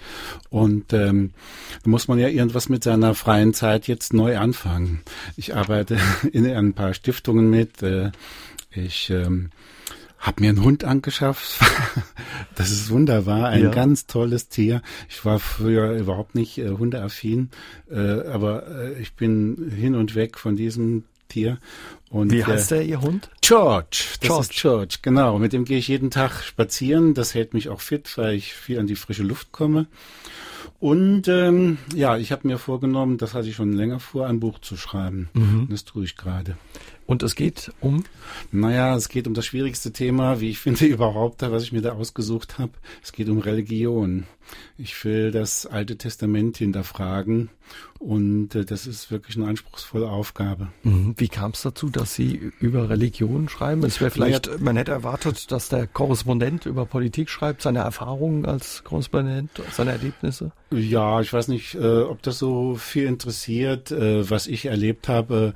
Und 0.48 0.92
ähm, 0.92 1.32
da 1.82 1.90
muss 1.90 2.06
man 2.06 2.20
ja 2.20 2.28
irgendwas 2.28 2.68
mit 2.68 2.84
seiner 2.84 3.16
freien 3.16 3.52
Zeit 3.52 3.88
jetzt 3.88 4.12
neu 4.12 4.38
anfangen. 4.38 5.02
Ich 5.36 5.56
arbeite 5.56 5.98
in 6.32 6.46
ein 6.46 6.72
paar 6.72 6.94
Stiftungen 6.94 7.50
mit. 7.50 7.82
Äh, 7.82 8.12
ich 8.70 9.10
ähm, 9.10 9.50
habe 10.18 10.40
mir 10.40 10.50
einen 10.50 10.62
Hund 10.62 10.84
angeschafft. 10.84 11.60
das 12.54 12.70
ist 12.70 12.90
wunderbar, 12.90 13.48
ein 13.48 13.64
ja. 13.64 13.70
ganz 13.70 14.06
tolles 14.06 14.48
Tier. 14.48 14.82
Ich 15.08 15.24
war 15.24 15.38
früher 15.38 15.92
überhaupt 15.92 16.34
nicht 16.34 16.58
äh, 16.58 16.70
hundeaffin, 16.70 17.50
äh, 17.90 17.96
aber 17.96 18.66
äh, 18.66 19.00
ich 19.00 19.14
bin 19.14 19.72
hin 19.74 19.94
und 19.94 20.14
weg 20.14 20.38
von 20.38 20.56
diesem 20.56 21.04
Tier. 21.28 21.58
Und 22.10 22.32
Wie 22.32 22.44
heißt 22.44 22.70
der, 22.70 22.84
Ihr 22.84 23.00
Hund? 23.00 23.30
George. 23.40 24.04
Das 24.20 24.28
George. 24.28 24.40
ist 24.42 24.60
George, 24.60 24.96
genau. 25.02 25.38
Mit 25.38 25.52
dem 25.52 25.64
gehe 25.64 25.78
ich 25.78 25.88
jeden 25.88 26.10
Tag 26.10 26.42
spazieren. 26.42 27.14
Das 27.14 27.34
hält 27.34 27.52
mich 27.52 27.68
auch 27.68 27.80
fit, 27.80 28.16
weil 28.16 28.34
ich 28.34 28.54
viel 28.54 28.78
an 28.78 28.86
die 28.86 28.96
frische 28.96 29.24
Luft 29.24 29.52
komme. 29.52 29.86
Und 30.78 31.26
ähm, 31.28 31.78
ja, 31.94 32.16
ich 32.16 32.32
habe 32.32 32.46
mir 32.46 32.58
vorgenommen, 32.58 33.18
das 33.18 33.34
hatte 33.34 33.48
ich 33.48 33.56
schon 33.56 33.72
länger 33.72 33.98
vor, 33.98 34.26
ein 34.26 34.40
Buch 34.40 34.58
zu 34.58 34.76
schreiben. 34.76 35.28
Mhm. 35.32 35.68
Das 35.70 35.84
tue 35.84 36.04
ich 36.04 36.16
gerade. 36.16 36.56
Und 37.06 37.22
es 37.22 37.36
geht 37.36 37.72
um? 37.80 38.04
Naja, 38.50 38.96
es 38.96 39.08
geht 39.08 39.26
um 39.28 39.34
das 39.34 39.46
schwierigste 39.46 39.92
Thema, 39.92 40.40
wie 40.40 40.50
ich 40.50 40.58
finde, 40.58 40.84
überhaupt, 40.86 41.42
was 41.42 41.62
ich 41.62 41.72
mir 41.72 41.82
da 41.82 41.92
ausgesucht 41.92 42.58
habe. 42.58 42.72
Es 43.02 43.12
geht 43.12 43.28
um 43.28 43.38
Religion. 43.38 44.26
Ich 44.76 45.04
will 45.04 45.30
das 45.30 45.66
Alte 45.66 45.96
Testament 45.96 46.56
hinterfragen 46.56 47.50
und 47.98 48.54
äh, 48.54 48.64
das 48.64 48.86
ist 48.86 49.10
wirklich 49.10 49.36
eine 49.36 49.46
anspruchsvolle 49.46 50.08
Aufgabe. 50.08 50.68
Mhm. 50.82 51.14
Wie 51.16 51.28
kam 51.28 51.52
es 51.52 51.62
dazu, 51.62 51.88
dass 51.88 52.14
Sie 52.14 52.52
über 52.60 52.90
Religion 52.90 53.48
schreiben? 53.48 53.82
Es 53.84 54.00
wäre 54.00 54.10
vielleicht, 54.10 54.46
ja. 54.46 54.54
man 54.58 54.76
hätte 54.76 54.92
erwartet, 54.92 55.50
dass 55.50 55.68
der 55.68 55.86
Korrespondent 55.86 56.66
über 56.66 56.84
Politik 56.86 57.30
schreibt, 57.30 57.62
seine 57.62 57.80
Erfahrungen 57.80 58.44
als 58.44 58.84
Korrespondent, 58.84 59.50
seine 59.72 59.92
Erlebnisse? 59.92 60.52
Ja, 60.70 61.20
ich 61.20 61.32
weiß 61.32 61.48
nicht, 61.48 61.74
äh, 61.74 62.00
ob 62.00 62.22
das 62.22 62.38
so 62.38 62.74
viel 62.74 63.04
interessiert, 63.04 63.92
äh, 63.92 64.28
was 64.28 64.46
ich 64.46 64.66
erlebt 64.66 65.08
habe. 65.08 65.54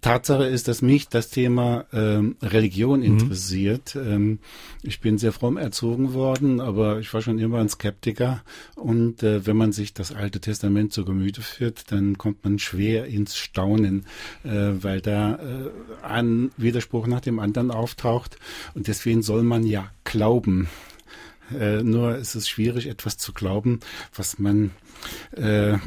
Tatsache 0.00 0.44
ist, 0.44 0.68
dass 0.68 0.82
mich 0.82 1.08
das 1.08 1.30
Thema 1.30 1.86
ähm, 1.92 2.36
Religion 2.42 3.00
mhm. 3.00 3.06
interessiert. 3.06 3.94
Mhm. 3.94 4.12
Ähm, 4.12 4.38
ich 4.82 5.00
bin 5.00 5.18
sehr 5.18 5.32
fromm 5.32 5.56
erzogen 5.56 6.12
worden, 6.14 6.60
aber 6.60 7.00
ich 7.00 7.12
war 7.12 7.22
schon 7.22 7.38
immer 7.38 7.58
ein 7.58 7.68
Skeptiker. 7.68 8.42
Und 8.76 9.22
äh, 9.22 9.46
wenn 9.46 9.56
man 9.56 9.72
sich 9.72 9.94
das 9.94 10.12
Alte 10.12 10.40
Testament 10.40 10.92
zu 10.92 11.04
Gemüte 11.04 11.42
führt, 11.50 11.92
dann 11.92 12.18
kommt 12.18 12.44
man 12.44 12.58
schwer 12.58 13.06
ins 13.06 13.36
Staunen, 13.36 14.06
äh, 14.44 14.48
weil 14.50 15.00
da 15.00 15.34
äh, 15.34 15.70
ein 16.04 16.50
Widerspruch 16.56 17.06
nach 17.06 17.20
dem 17.20 17.38
anderen 17.38 17.70
auftaucht. 17.70 18.38
Und 18.74 18.88
deswegen 18.88 19.22
soll 19.22 19.42
man 19.42 19.66
ja 19.66 19.90
glauben. 20.04 20.68
Äh, 21.58 21.82
nur 21.82 22.16
ist 22.16 22.34
es 22.34 22.48
schwierig, 22.48 22.86
etwas 22.86 23.18
zu 23.18 23.32
glauben, 23.32 23.80
was 24.14 24.38
man 24.38 24.70
äh, 25.32 25.78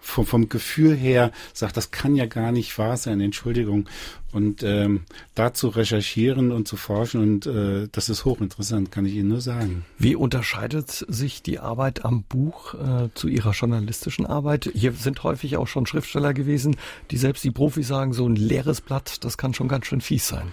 vom, 0.00 0.26
vom 0.26 0.48
Gefühl 0.48 0.96
her 0.96 1.32
sagt, 1.52 1.76
das 1.76 1.90
kann 1.90 2.16
ja 2.16 2.26
gar 2.26 2.50
nicht 2.50 2.76
wahr 2.78 2.96
sein, 2.96 3.20
Entschuldigung. 3.20 3.88
Und 4.30 4.62
ähm, 4.62 5.04
da 5.34 5.54
zu 5.54 5.68
recherchieren 5.68 6.52
und 6.52 6.68
zu 6.68 6.76
forschen 6.76 7.22
und 7.22 7.46
äh, 7.46 7.88
das 7.90 8.10
ist 8.10 8.26
hochinteressant, 8.26 8.92
kann 8.92 9.06
ich 9.06 9.14
Ihnen 9.14 9.28
nur 9.28 9.40
sagen. 9.40 9.86
Wie 9.98 10.16
unterscheidet 10.16 11.06
sich 11.08 11.42
die 11.42 11.58
Arbeit 11.58 12.04
am 12.04 12.24
Buch 12.24 12.74
äh, 12.74 13.08
zu 13.14 13.28
Ihrer 13.28 13.52
journalistischen 13.52 14.26
Arbeit? 14.26 14.70
Hier 14.74 14.92
sind 14.92 15.22
häufig 15.22 15.56
auch 15.56 15.66
schon 15.66 15.86
Schriftsteller 15.86 16.34
gewesen, 16.34 16.76
die 17.10 17.16
selbst 17.16 17.42
die 17.42 17.50
Profis 17.50 17.88
sagen, 17.88 18.12
so 18.12 18.28
ein 18.28 18.36
leeres 18.36 18.82
Blatt, 18.82 19.24
das 19.24 19.38
kann 19.38 19.54
schon 19.54 19.68
ganz 19.68 19.86
schön 19.86 20.02
fies 20.02 20.28
sein. 20.28 20.48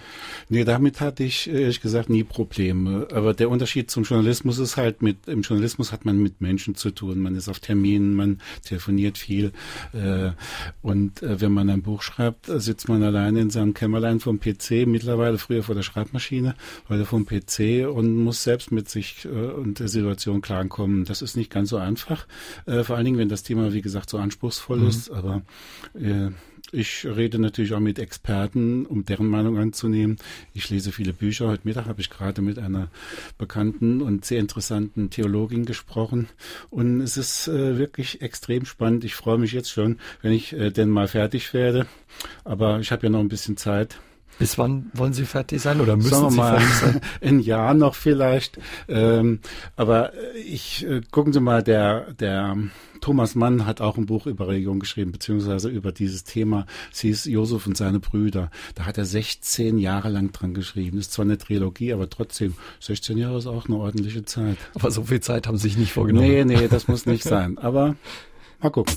Nee, 0.48 0.64
damit 0.64 1.00
hatte 1.00 1.24
ich 1.24 1.48
ehrlich 1.48 1.82
gesagt 1.82 2.08
nie 2.08 2.24
Probleme. 2.24 3.08
Aber 3.12 3.34
der 3.34 3.50
Unterschied 3.50 3.90
zum 3.90 4.04
Journalismus 4.04 4.58
ist 4.58 4.78
halt 4.78 5.02
mit, 5.02 5.28
im 5.28 5.42
Journalismus 5.42 5.92
hat 5.92 6.06
man 6.06 6.18
mit 6.18 6.40
Menschen 6.40 6.76
zu 6.76 6.90
tun. 6.90 7.20
Man 7.20 7.34
ist 7.34 7.48
auf 7.48 7.60
Terminen, 7.60 8.14
man 8.14 8.40
telefoniert 8.64 9.18
viel. 9.18 9.52
Äh, 9.92 10.30
und 10.80 11.22
äh, 11.22 11.40
wenn 11.40 11.52
man 11.52 11.68
ein 11.68 11.82
Buch 11.82 12.00
schreibt, 12.00 12.46
sitzt 12.46 12.88
man 12.88 13.02
alleine 13.02 13.40
in 13.40 13.50
seinem 13.50 13.65
am 13.66 13.74
Kämmerlein 13.74 14.20
vom 14.20 14.38
PC, 14.38 14.86
mittlerweile 14.86 15.38
früher 15.38 15.62
vor 15.62 15.74
der 15.74 15.82
Schreibmaschine, 15.82 16.54
heute 16.88 17.04
vom 17.04 17.26
PC 17.26 17.86
und 17.92 18.16
muss 18.16 18.42
selbst 18.42 18.70
mit 18.70 18.88
sich 18.88 19.24
äh, 19.24 19.28
und 19.28 19.80
der 19.80 19.88
Situation 19.88 20.40
klarkommen. 20.40 21.04
Das 21.04 21.22
ist 21.22 21.36
nicht 21.36 21.50
ganz 21.50 21.70
so 21.70 21.76
einfach, 21.76 22.26
äh, 22.66 22.84
vor 22.84 22.96
allen 22.96 23.04
Dingen, 23.04 23.18
wenn 23.18 23.28
das 23.28 23.42
Thema, 23.42 23.72
wie 23.72 23.82
gesagt, 23.82 24.10
so 24.10 24.18
anspruchsvoll 24.18 24.78
mhm. 24.78 24.88
ist, 24.88 25.10
aber 25.10 25.42
äh, 25.94 26.30
ich 26.72 27.06
rede 27.06 27.38
natürlich 27.38 27.72
auch 27.74 27.80
mit 27.80 27.98
Experten, 27.98 28.86
um 28.86 29.04
deren 29.04 29.26
Meinung 29.26 29.58
anzunehmen. 29.58 30.16
Ich 30.52 30.68
lese 30.70 30.92
viele 30.92 31.12
Bücher. 31.12 31.48
Heute 31.48 31.62
Mittag 31.64 31.86
habe 31.86 32.00
ich 32.00 32.10
gerade 32.10 32.42
mit 32.42 32.58
einer 32.58 32.88
bekannten 33.38 34.02
und 34.02 34.24
sehr 34.24 34.40
interessanten 34.40 35.10
Theologin 35.10 35.64
gesprochen. 35.64 36.28
Und 36.70 37.00
es 37.00 37.16
ist 37.16 37.48
äh, 37.48 37.78
wirklich 37.78 38.22
extrem 38.22 38.64
spannend. 38.64 39.04
Ich 39.04 39.14
freue 39.14 39.38
mich 39.38 39.52
jetzt 39.52 39.70
schon, 39.70 39.98
wenn 40.22 40.32
ich 40.32 40.52
äh, 40.52 40.70
denn 40.70 40.90
mal 40.90 41.08
fertig 41.08 41.54
werde. 41.54 41.86
Aber 42.44 42.80
ich 42.80 42.90
habe 42.92 43.06
ja 43.06 43.10
noch 43.10 43.20
ein 43.20 43.28
bisschen 43.28 43.56
Zeit. 43.56 43.98
Bis 44.38 44.58
wann 44.58 44.90
wollen 44.92 45.12
Sie 45.12 45.24
fertig 45.24 45.62
sein 45.62 45.80
oder 45.80 45.96
müssen 45.96 46.10
Sagen 46.10 46.30
Sie 46.30 46.36
mal, 46.36 46.60
fertig 46.60 46.74
sein? 46.74 47.00
Ein 47.22 47.40
Jahr 47.40 47.74
noch 47.74 47.94
vielleicht. 47.94 48.58
Ähm, 48.88 49.40
aber 49.76 50.12
ich 50.46 50.86
äh, 50.86 51.00
gucken 51.10 51.32
Sie 51.32 51.40
mal, 51.40 51.62
der 51.62 52.12
der 52.12 52.56
Thomas 53.00 53.34
Mann 53.34 53.66
hat 53.66 53.80
auch 53.80 53.96
ein 53.96 54.06
Buch 54.06 54.26
über 54.26 54.48
Religion 54.48 54.80
geschrieben, 54.80 55.12
beziehungsweise 55.12 55.68
über 55.68 55.92
dieses 55.92 56.24
Thema. 56.24 56.66
Sie 56.90 57.10
ist 57.10 57.26
Josef 57.26 57.66
und 57.66 57.76
seine 57.76 58.00
Brüder. 58.00 58.50
Da 58.74 58.84
hat 58.84 58.98
er 58.98 59.04
16 59.04 59.78
Jahre 59.78 60.08
lang 60.08 60.32
dran 60.32 60.54
geschrieben. 60.54 60.98
Ist 60.98 61.12
zwar 61.12 61.24
eine 61.24 61.38
Trilogie, 61.38 61.92
aber 61.92 62.10
trotzdem, 62.10 62.54
16 62.80 63.18
Jahre 63.18 63.38
ist 63.38 63.46
auch 63.46 63.66
eine 63.66 63.76
ordentliche 63.76 64.24
Zeit. 64.24 64.56
Aber 64.74 64.90
so 64.90 65.04
viel 65.04 65.20
Zeit 65.20 65.46
haben 65.46 65.56
Sie 65.56 65.68
sich 65.68 65.76
nicht 65.76 65.92
vorgenommen. 65.92 66.26
Nee, 66.26 66.44
nee, 66.44 66.68
das 66.68 66.88
muss 66.88 67.06
nicht 67.06 67.24
sein. 67.24 67.58
Aber 67.58 67.96
mal 68.60 68.70
gucken. 68.70 68.96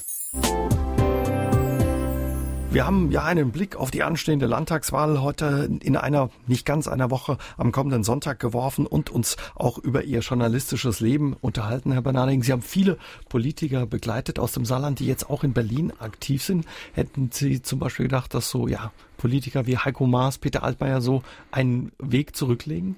Wir 2.72 2.86
haben 2.86 3.10
ja 3.12 3.24
einen 3.24 3.52
Blick 3.52 3.76
auf 3.76 3.90
die 3.90 4.04
anstehende 4.04 4.46
Landtagswahl 4.46 5.24
heute 5.24 5.68
in 5.82 5.98
einer, 5.98 6.30
nicht 6.46 6.68
ganz 6.68 6.88
einer 6.88 7.10
Woche 7.10 7.40
am 7.58 7.72
kommenden 7.72 8.04
Sonntag 8.04 8.40
geworfen 8.40 8.86
und 8.86 9.10
uns 9.10 9.38
auch 9.56 9.80
über 9.80 10.04
Ihr 10.04 10.20
journalistisches 10.20 11.00
Leben 11.00 11.36
unterhalten, 11.42 11.92
Herr 11.92 12.04
Bernarding. 12.04 12.44
Sie 12.44 12.52
haben 12.52 12.62
viele 12.62 13.00
Politiker 13.28 13.88
begleitet 13.88 14.38
aus 14.38 14.52
dem 14.52 14.66
Saarland, 14.66 15.00
die 15.00 15.08
jetzt 15.08 15.32
auch 15.32 15.44
in 15.44 15.54
Berlin 15.54 15.92
aktiv 15.98 16.44
sind. 16.44 16.68
Hätten 16.94 17.32
Sie 17.32 17.64
zum 17.64 17.80
Beispiel 17.80 18.06
gedacht, 18.06 18.36
dass 18.36 18.52
so, 18.52 18.68
ja, 18.68 18.92
Politiker 19.18 19.66
wie 19.66 19.80
Heiko 19.80 20.06
Maas, 20.06 20.38
Peter 20.38 20.62
Altmaier 20.62 21.02
so 21.02 21.24
einen 21.50 21.92
Weg 21.98 22.36
zurücklegen? 22.36 22.98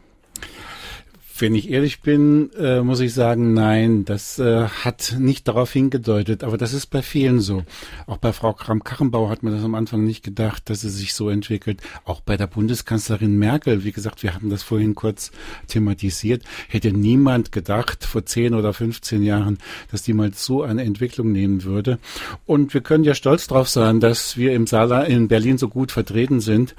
Wenn 1.41 1.55
ich 1.55 1.71
ehrlich 1.71 2.01
bin, 2.01 2.51
äh, 2.53 2.81
muss 2.81 2.99
ich 2.99 3.15
sagen, 3.15 3.55
nein, 3.55 4.05
das 4.05 4.37
äh, 4.37 4.67
hat 4.67 5.15
nicht 5.17 5.47
darauf 5.47 5.73
hingedeutet. 5.73 6.43
Aber 6.43 6.55
das 6.55 6.71
ist 6.71 6.85
bei 6.85 7.01
vielen 7.01 7.39
so. 7.39 7.63
Auch 8.05 8.17
bei 8.17 8.31
Frau 8.31 8.53
Kramp-Karrenbauer 8.53 9.31
hat 9.31 9.41
man 9.41 9.51
das 9.51 9.63
am 9.63 9.73
Anfang 9.73 10.05
nicht 10.05 10.23
gedacht, 10.23 10.69
dass 10.69 10.83
es 10.83 10.97
sich 10.97 11.15
so 11.15 11.31
entwickelt. 11.31 11.81
Auch 12.05 12.21
bei 12.21 12.37
der 12.37 12.45
Bundeskanzlerin 12.45 13.39
Merkel, 13.39 13.83
wie 13.83 13.91
gesagt, 13.91 14.21
wir 14.21 14.35
hatten 14.35 14.51
das 14.51 14.61
vorhin 14.61 14.93
kurz 14.93 15.31
thematisiert, 15.67 16.43
hätte 16.67 16.93
niemand 16.93 17.51
gedacht 17.51 18.05
vor 18.05 18.23
10 18.23 18.53
oder 18.53 18.71
15 18.71 19.23
Jahren, 19.23 19.57
dass 19.89 20.03
die 20.03 20.13
mal 20.13 20.31
so 20.35 20.61
eine 20.61 20.83
Entwicklung 20.83 21.31
nehmen 21.31 21.63
würde. 21.63 21.97
Und 22.45 22.75
wir 22.75 22.81
können 22.81 23.03
ja 23.03 23.15
stolz 23.15 23.47
drauf 23.47 23.67
sein, 23.67 23.99
dass 23.99 24.37
wir 24.37 24.53
im 24.53 24.67
Saarland 24.67 25.09
in 25.09 25.27
Berlin 25.27 25.57
so 25.57 25.69
gut 25.69 25.91
vertreten 25.91 26.39
sind. 26.39 26.75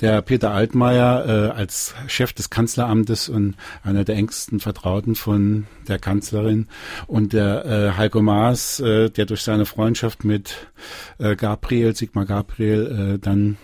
Der 0.00 0.20
Peter 0.20 0.50
Altmaier 0.50 1.24
äh, 1.26 1.56
als 1.56 1.94
Chef 2.06 2.34
des 2.34 2.50
Kanzleramtes 2.50 3.30
und 3.30 3.54
einer 3.82 4.04
der 4.04 4.16
engsten 4.16 4.60
Vertrauten 4.60 5.14
von 5.14 5.66
der 5.88 5.98
Kanzlerin 5.98 6.68
und 7.06 7.32
der 7.32 7.64
äh, 7.64 7.96
Heiko 7.96 8.20
Maas, 8.20 8.78
äh, 8.80 9.08
der 9.08 9.24
durch 9.24 9.42
seine 9.42 9.64
Freundschaft 9.64 10.22
mit 10.22 10.68
äh, 11.18 11.34
Gabriel, 11.34 11.96
Sigmar 11.96 12.26
Gabriel, 12.26 13.14
äh, 13.14 13.18
dann 13.18 13.56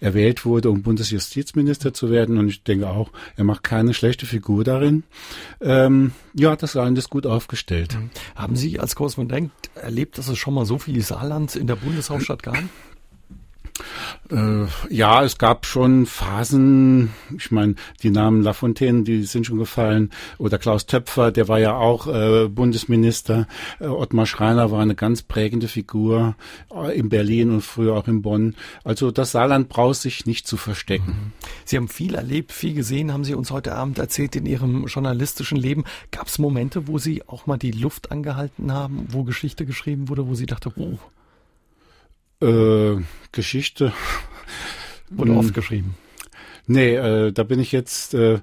erwählt 0.00 0.44
wurde, 0.44 0.70
um 0.70 0.82
Bundesjustizminister 0.82 1.92
zu 1.92 2.10
werden. 2.10 2.38
Und 2.38 2.48
ich 2.48 2.62
denke 2.62 2.88
auch, 2.88 3.10
er 3.36 3.44
macht 3.44 3.62
keine 3.62 3.94
schlechte 3.94 4.26
Figur 4.26 4.64
darin. 4.64 5.04
Ähm, 5.60 6.12
ja, 6.34 6.54
das 6.56 6.72
Saarland 6.72 6.98
ist 6.98 7.10
gut 7.10 7.26
aufgestellt. 7.26 7.96
Haben 8.34 8.56
Sie 8.56 8.78
als 8.78 8.94
Korrespondent 8.94 9.52
erlebt, 9.74 10.18
dass 10.18 10.28
es 10.28 10.38
schon 10.38 10.54
mal 10.54 10.66
so 10.66 10.78
viel 10.78 11.00
Saarland 11.02 11.56
in 11.56 11.66
der 11.66 11.76
Bundeshauptstadt 11.76 12.42
gab? 12.42 12.58
Äh, 14.30 14.66
ja, 14.88 15.24
es 15.24 15.38
gab 15.38 15.66
schon 15.66 16.06
Phasen, 16.06 17.10
ich 17.36 17.50
meine, 17.50 17.74
die 18.02 18.10
Namen 18.10 18.42
Lafontaine, 18.42 19.02
die 19.02 19.24
sind 19.24 19.46
schon 19.46 19.58
gefallen, 19.58 20.10
oder 20.38 20.58
Klaus 20.58 20.86
Töpfer, 20.86 21.32
der 21.32 21.48
war 21.48 21.58
ja 21.58 21.74
auch 21.74 22.06
äh, 22.06 22.48
Bundesminister, 22.48 23.46
äh, 23.80 23.86
Ottmar 23.86 24.26
Schreiner 24.26 24.70
war 24.70 24.80
eine 24.80 24.94
ganz 24.94 25.22
prägende 25.22 25.68
Figur 25.68 26.36
äh, 26.74 26.96
in 26.96 27.08
Berlin 27.08 27.50
und 27.50 27.62
früher 27.62 27.94
auch 27.94 28.08
in 28.08 28.22
Bonn. 28.22 28.54
Also 28.84 29.10
das 29.10 29.32
Saarland 29.32 29.68
braucht 29.68 29.96
sich 29.96 30.26
nicht 30.26 30.46
zu 30.46 30.56
verstecken. 30.56 31.10
Mhm. 31.10 31.32
Sie 31.64 31.76
haben 31.76 31.88
viel 31.88 32.14
erlebt, 32.14 32.52
viel 32.52 32.74
gesehen, 32.74 33.12
haben 33.12 33.24
Sie 33.24 33.34
uns 33.34 33.50
heute 33.50 33.74
Abend 33.74 33.98
erzählt 33.98 34.36
in 34.36 34.46
Ihrem 34.46 34.86
journalistischen 34.86 35.58
Leben. 35.58 35.84
Gab 36.10 36.28
es 36.28 36.38
Momente, 36.38 36.86
wo 36.86 36.98
Sie 36.98 37.26
auch 37.26 37.46
mal 37.46 37.58
die 37.58 37.72
Luft 37.72 38.10
angehalten 38.12 38.72
haben, 38.72 39.06
wo 39.10 39.24
Geschichte 39.24 39.66
geschrieben 39.66 40.08
wurde, 40.08 40.28
wo 40.28 40.34
Sie 40.34 40.46
dachten, 40.46 40.72
oh, 40.76 40.98
äh, 42.40 42.96
Geschichte. 43.32 43.92
Wurde 45.10 45.32
hm. 45.32 45.38
oft 45.38 45.54
geschrieben. 45.54 45.94
Nee, 46.66 46.94
äh, 46.94 47.32
da 47.32 47.42
bin 47.42 47.60
ich 47.60 47.72
jetzt. 47.72 48.14
Äh, 48.14 48.40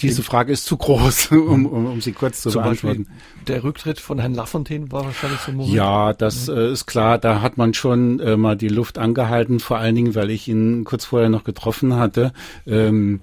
diese 0.00 0.22
Frage 0.22 0.52
ist 0.52 0.64
zu 0.66 0.76
groß, 0.76 1.26
um, 1.30 1.66
um, 1.66 1.86
um 1.86 2.00
sie 2.00 2.12
kurz 2.12 2.42
zu 2.42 2.50
Zum 2.50 2.62
beantworten. 2.62 3.04
Beispiel 3.04 3.24
der 3.44 3.62
Rücktritt 3.62 4.00
von 4.00 4.18
Herrn 4.18 4.34
Lafontaine 4.34 4.90
war 4.90 5.04
wahrscheinlich 5.04 5.40
so 5.40 5.52
ein 5.52 5.56
Moment. 5.56 5.74
Ja, 5.74 6.12
das 6.12 6.48
äh, 6.48 6.72
ist 6.72 6.86
klar. 6.86 7.18
Da 7.18 7.42
hat 7.42 7.56
man 7.56 7.74
schon 7.74 8.20
äh, 8.20 8.36
mal 8.36 8.56
die 8.56 8.68
Luft 8.68 8.98
angehalten, 8.98 9.60
vor 9.60 9.78
allen 9.78 9.94
Dingen, 9.94 10.14
weil 10.14 10.30
ich 10.30 10.48
ihn 10.48 10.84
kurz 10.84 11.04
vorher 11.04 11.28
noch 11.28 11.44
getroffen 11.44 11.94
hatte. 11.94 12.32
Ähm, 12.66 13.20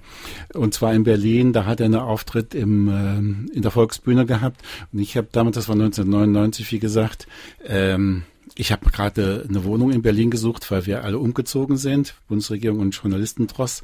und 0.54 0.74
zwar 0.74 0.94
in 0.94 1.04
Berlin. 1.04 1.52
Da 1.52 1.66
hat 1.66 1.80
er 1.80 1.86
einen 1.86 1.96
Auftritt 1.96 2.54
im, 2.54 2.88
ähm, 2.88 3.50
in 3.52 3.62
der 3.62 3.70
Volksbühne 3.70 4.26
gehabt. 4.26 4.62
Und 4.92 5.00
ich 5.00 5.16
habe 5.16 5.28
damals, 5.32 5.56
das 5.56 5.68
war 5.68 5.74
1999, 5.74 6.70
wie 6.72 6.78
gesagt, 6.78 7.26
ähm, 7.66 8.24
ich 8.56 8.72
habe 8.72 8.90
gerade 8.90 9.46
eine 9.48 9.64
Wohnung 9.64 9.90
in 9.90 10.02
Berlin 10.02 10.30
gesucht, 10.30 10.70
weil 10.70 10.86
wir 10.86 11.04
alle 11.04 11.18
umgezogen 11.18 11.76
sind, 11.76 12.14
Bundesregierung 12.28 12.80
und 12.80 12.94
Journalistentross. 12.94 13.82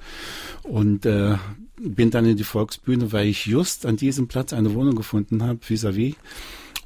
Und 0.63 1.07
äh, 1.07 1.37
bin 1.81 2.11
dann 2.11 2.27
in 2.27 2.37
die 2.37 2.45
Volksbühne, 2.45 3.13
weil 3.13 3.27
ich 3.27 3.47
just 3.47 3.87
an 3.87 3.97
diesem 3.97 4.29
Platz 4.29 4.53
eine 4.53 4.75
Wohnung 4.75 4.95
gefunden 4.95 5.43
habe, 5.43 5.61
vis-à-vis, 5.63 6.17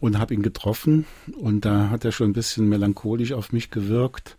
und 0.00 0.18
habe 0.18 0.34
ihn 0.34 0.42
getroffen. 0.42 1.06
Und 1.38 1.64
da 1.64 1.90
hat 1.90 2.04
er 2.04 2.12
schon 2.12 2.30
ein 2.30 2.34
bisschen 2.34 2.68
melancholisch 2.68 3.32
auf 3.32 3.52
mich 3.52 3.70
gewirkt. 3.70 4.36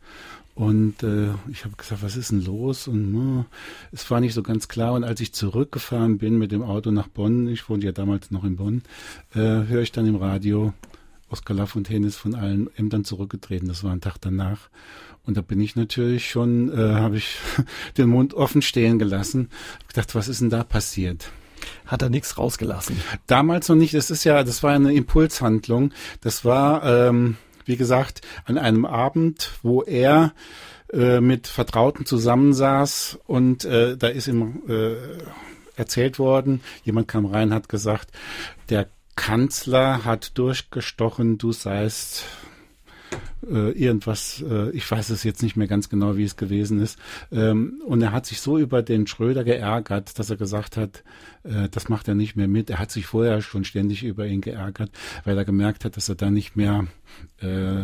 Und 0.55 1.01
äh, 1.01 1.29
ich 1.51 1.65
habe 1.65 1.75
gesagt, 1.75 2.03
was 2.03 2.15
ist 2.15 2.31
denn 2.31 2.45
los? 2.45 2.87
Und 2.87 3.15
uh, 3.15 3.45
es 3.91 4.09
war 4.11 4.19
nicht 4.19 4.35
so 4.35 4.43
ganz 4.43 4.67
klar. 4.67 4.93
Und 4.93 5.03
als 5.03 5.19
ich 5.19 5.33
zurückgefahren 5.33 6.19
bin 6.19 6.37
mit 6.37 6.51
dem 6.51 6.61
Auto 6.61 6.91
nach 6.91 7.07
Bonn, 7.07 7.47
ich 7.47 7.67
wohnte 7.69 7.87
ja 7.87 7.91
damals 7.91 8.29
noch 8.29 8.43
in 8.43 8.57
Bonn, 8.57 8.83
äh, 9.33 9.39
höre 9.39 9.81
ich 9.81 9.91
dann 9.91 10.05
im 10.05 10.15
Radio, 10.15 10.73
Oskar 11.34 11.57
Lafontaine 11.57 12.05
ist 12.05 12.17
von 12.17 12.36
allen 12.36 12.69
Ämtern 12.77 13.03
zurückgetreten. 13.03 13.67
Das 13.67 13.84
war 13.84 13.91
ein 13.91 14.01
Tag 14.01 14.17
danach. 14.21 14.69
Und 15.25 15.36
da 15.36 15.41
bin 15.41 15.59
ich 15.59 15.75
natürlich 15.75 16.29
schon, 16.29 16.71
äh, 16.71 16.93
habe 16.93 17.17
ich 17.17 17.38
den 17.97 18.09
Mund 18.09 18.36
offen 18.36 18.61
stehen 18.61 18.99
gelassen. 18.99 19.49
Hab 19.79 19.88
gedacht, 19.89 20.13
was 20.13 20.27
ist 20.27 20.41
denn 20.41 20.51
da 20.51 20.63
passiert? 20.63 21.31
Hat 21.88 22.03
er 22.03 22.09
nichts 22.09 22.38
rausgelassen? 22.38 23.01
Damals 23.25 23.67
noch 23.67 23.75
nicht. 23.75 23.95
Das 23.95 24.11
ist 24.11 24.25
ja, 24.25 24.43
das 24.43 24.61
war 24.61 24.73
eine 24.73 24.93
Impulshandlung. 24.93 25.91
Das 26.21 26.45
war, 26.45 26.84
ähm, 26.86 27.38
wie 27.65 27.77
gesagt, 27.77 28.21
an 28.45 28.59
einem 28.59 28.86
Abend, 28.86 29.53
wo 29.63 29.81
er 29.81 30.34
äh, 30.91 31.19
mit 31.19 31.47
Vertrauten 31.47 32.05
zusammensaß 32.05 33.17
und 33.25 33.65
äh, 33.65 33.97
da 33.97 34.07
ist 34.07 34.27
ihm 34.27 34.61
äh, 34.67 34.93
erzählt 35.75 36.19
worden, 36.19 36.61
jemand 36.84 37.07
kam 37.07 37.25
rein, 37.25 37.53
hat 37.53 37.69
gesagt, 37.69 38.11
der 38.69 38.88
Kanzler 39.16 40.05
hat 40.05 40.38
durchgestochen, 40.38 41.38
du 41.38 41.51
seist 41.51 42.26
äh, 43.49 43.72
irgendwas, 43.72 44.43
äh, 44.47 44.70
ich 44.72 44.89
weiß 44.89 45.09
es 45.09 45.24
jetzt 45.24 45.43
nicht 45.43 45.55
mehr 45.55 45.68
ganz 45.68 45.89
genau, 45.89 46.18
wie 46.18 46.24
es 46.24 46.36
gewesen 46.36 46.82
ist. 46.82 46.97
Ähm, 47.32 47.82
und 47.86 48.01
er 48.01 48.11
hat 48.11 48.26
sich 48.26 48.41
so 48.41 48.57
über 48.57 48.82
den 48.82 49.07
Schröder 49.07 49.43
geärgert, 49.43 50.18
dass 50.18 50.30
er 50.30 50.38
gesagt 50.38 50.78
hat, 50.78 51.03
äh, 51.43 51.69
das 51.69 51.89
macht 51.89 52.07
er 52.07 52.15
nicht 52.15 52.35
mehr 52.35 52.47
mit. 52.47 52.69
Er 52.69 52.79
hat 52.79 52.91
sich 52.91 53.05
vorher 53.05 53.41
schon 53.41 53.63
ständig 53.63 54.03
über 54.03 54.25
ihn 54.25 54.41
geärgert, 54.41 54.91
weil 55.23 55.37
er 55.37 55.45
gemerkt 55.45 55.85
hat, 55.85 55.97
dass 55.97 56.09
er 56.09 56.15
da 56.15 56.31
nicht 56.31 56.55
mehr 56.55 56.87
äh, 57.41 57.83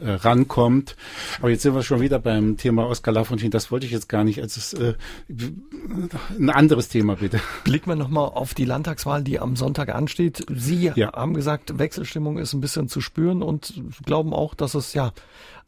äh, 0.00 0.12
rankommt. 0.12 0.96
Aber 1.40 1.50
jetzt 1.50 1.62
sind 1.62 1.74
wir 1.74 1.82
schon 1.82 2.00
wieder 2.00 2.18
beim 2.18 2.56
Thema 2.56 2.86
Oskar 2.86 3.12
Lafontaine. 3.12 3.50
Das 3.50 3.70
wollte 3.70 3.86
ich 3.86 3.92
jetzt 3.92 4.08
gar 4.08 4.24
nicht. 4.24 4.40
Also 4.40 4.76
äh, 4.78 4.94
ein 6.38 6.50
anderes 6.50 6.88
Thema 6.88 7.16
bitte. 7.16 7.40
Blicken 7.64 7.90
wir 7.90 7.96
nochmal 7.96 8.28
auf 8.28 8.54
die 8.54 8.64
Landtagswahl, 8.64 9.22
die 9.22 9.38
am 9.38 9.56
Sonntag 9.56 9.94
ansteht. 9.94 10.46
Sie 10.54 10.92
ja. 10.94 11.12
haben 11.12 11.34
gesagt, 11.34 11.78
Wechselstimmung 11.78 12.38
ist 12.38 12.54
ein 12.54 12.60
bisschen 12.60 12.88
zu 12.88 13.00
spüren 13.00 13.42
und 13.42 13.82
glauben 14.04 14.32
auch, 14.32 14.54
dass 14.54 14.74
es 14.74 14.94
ja 14.94 15.12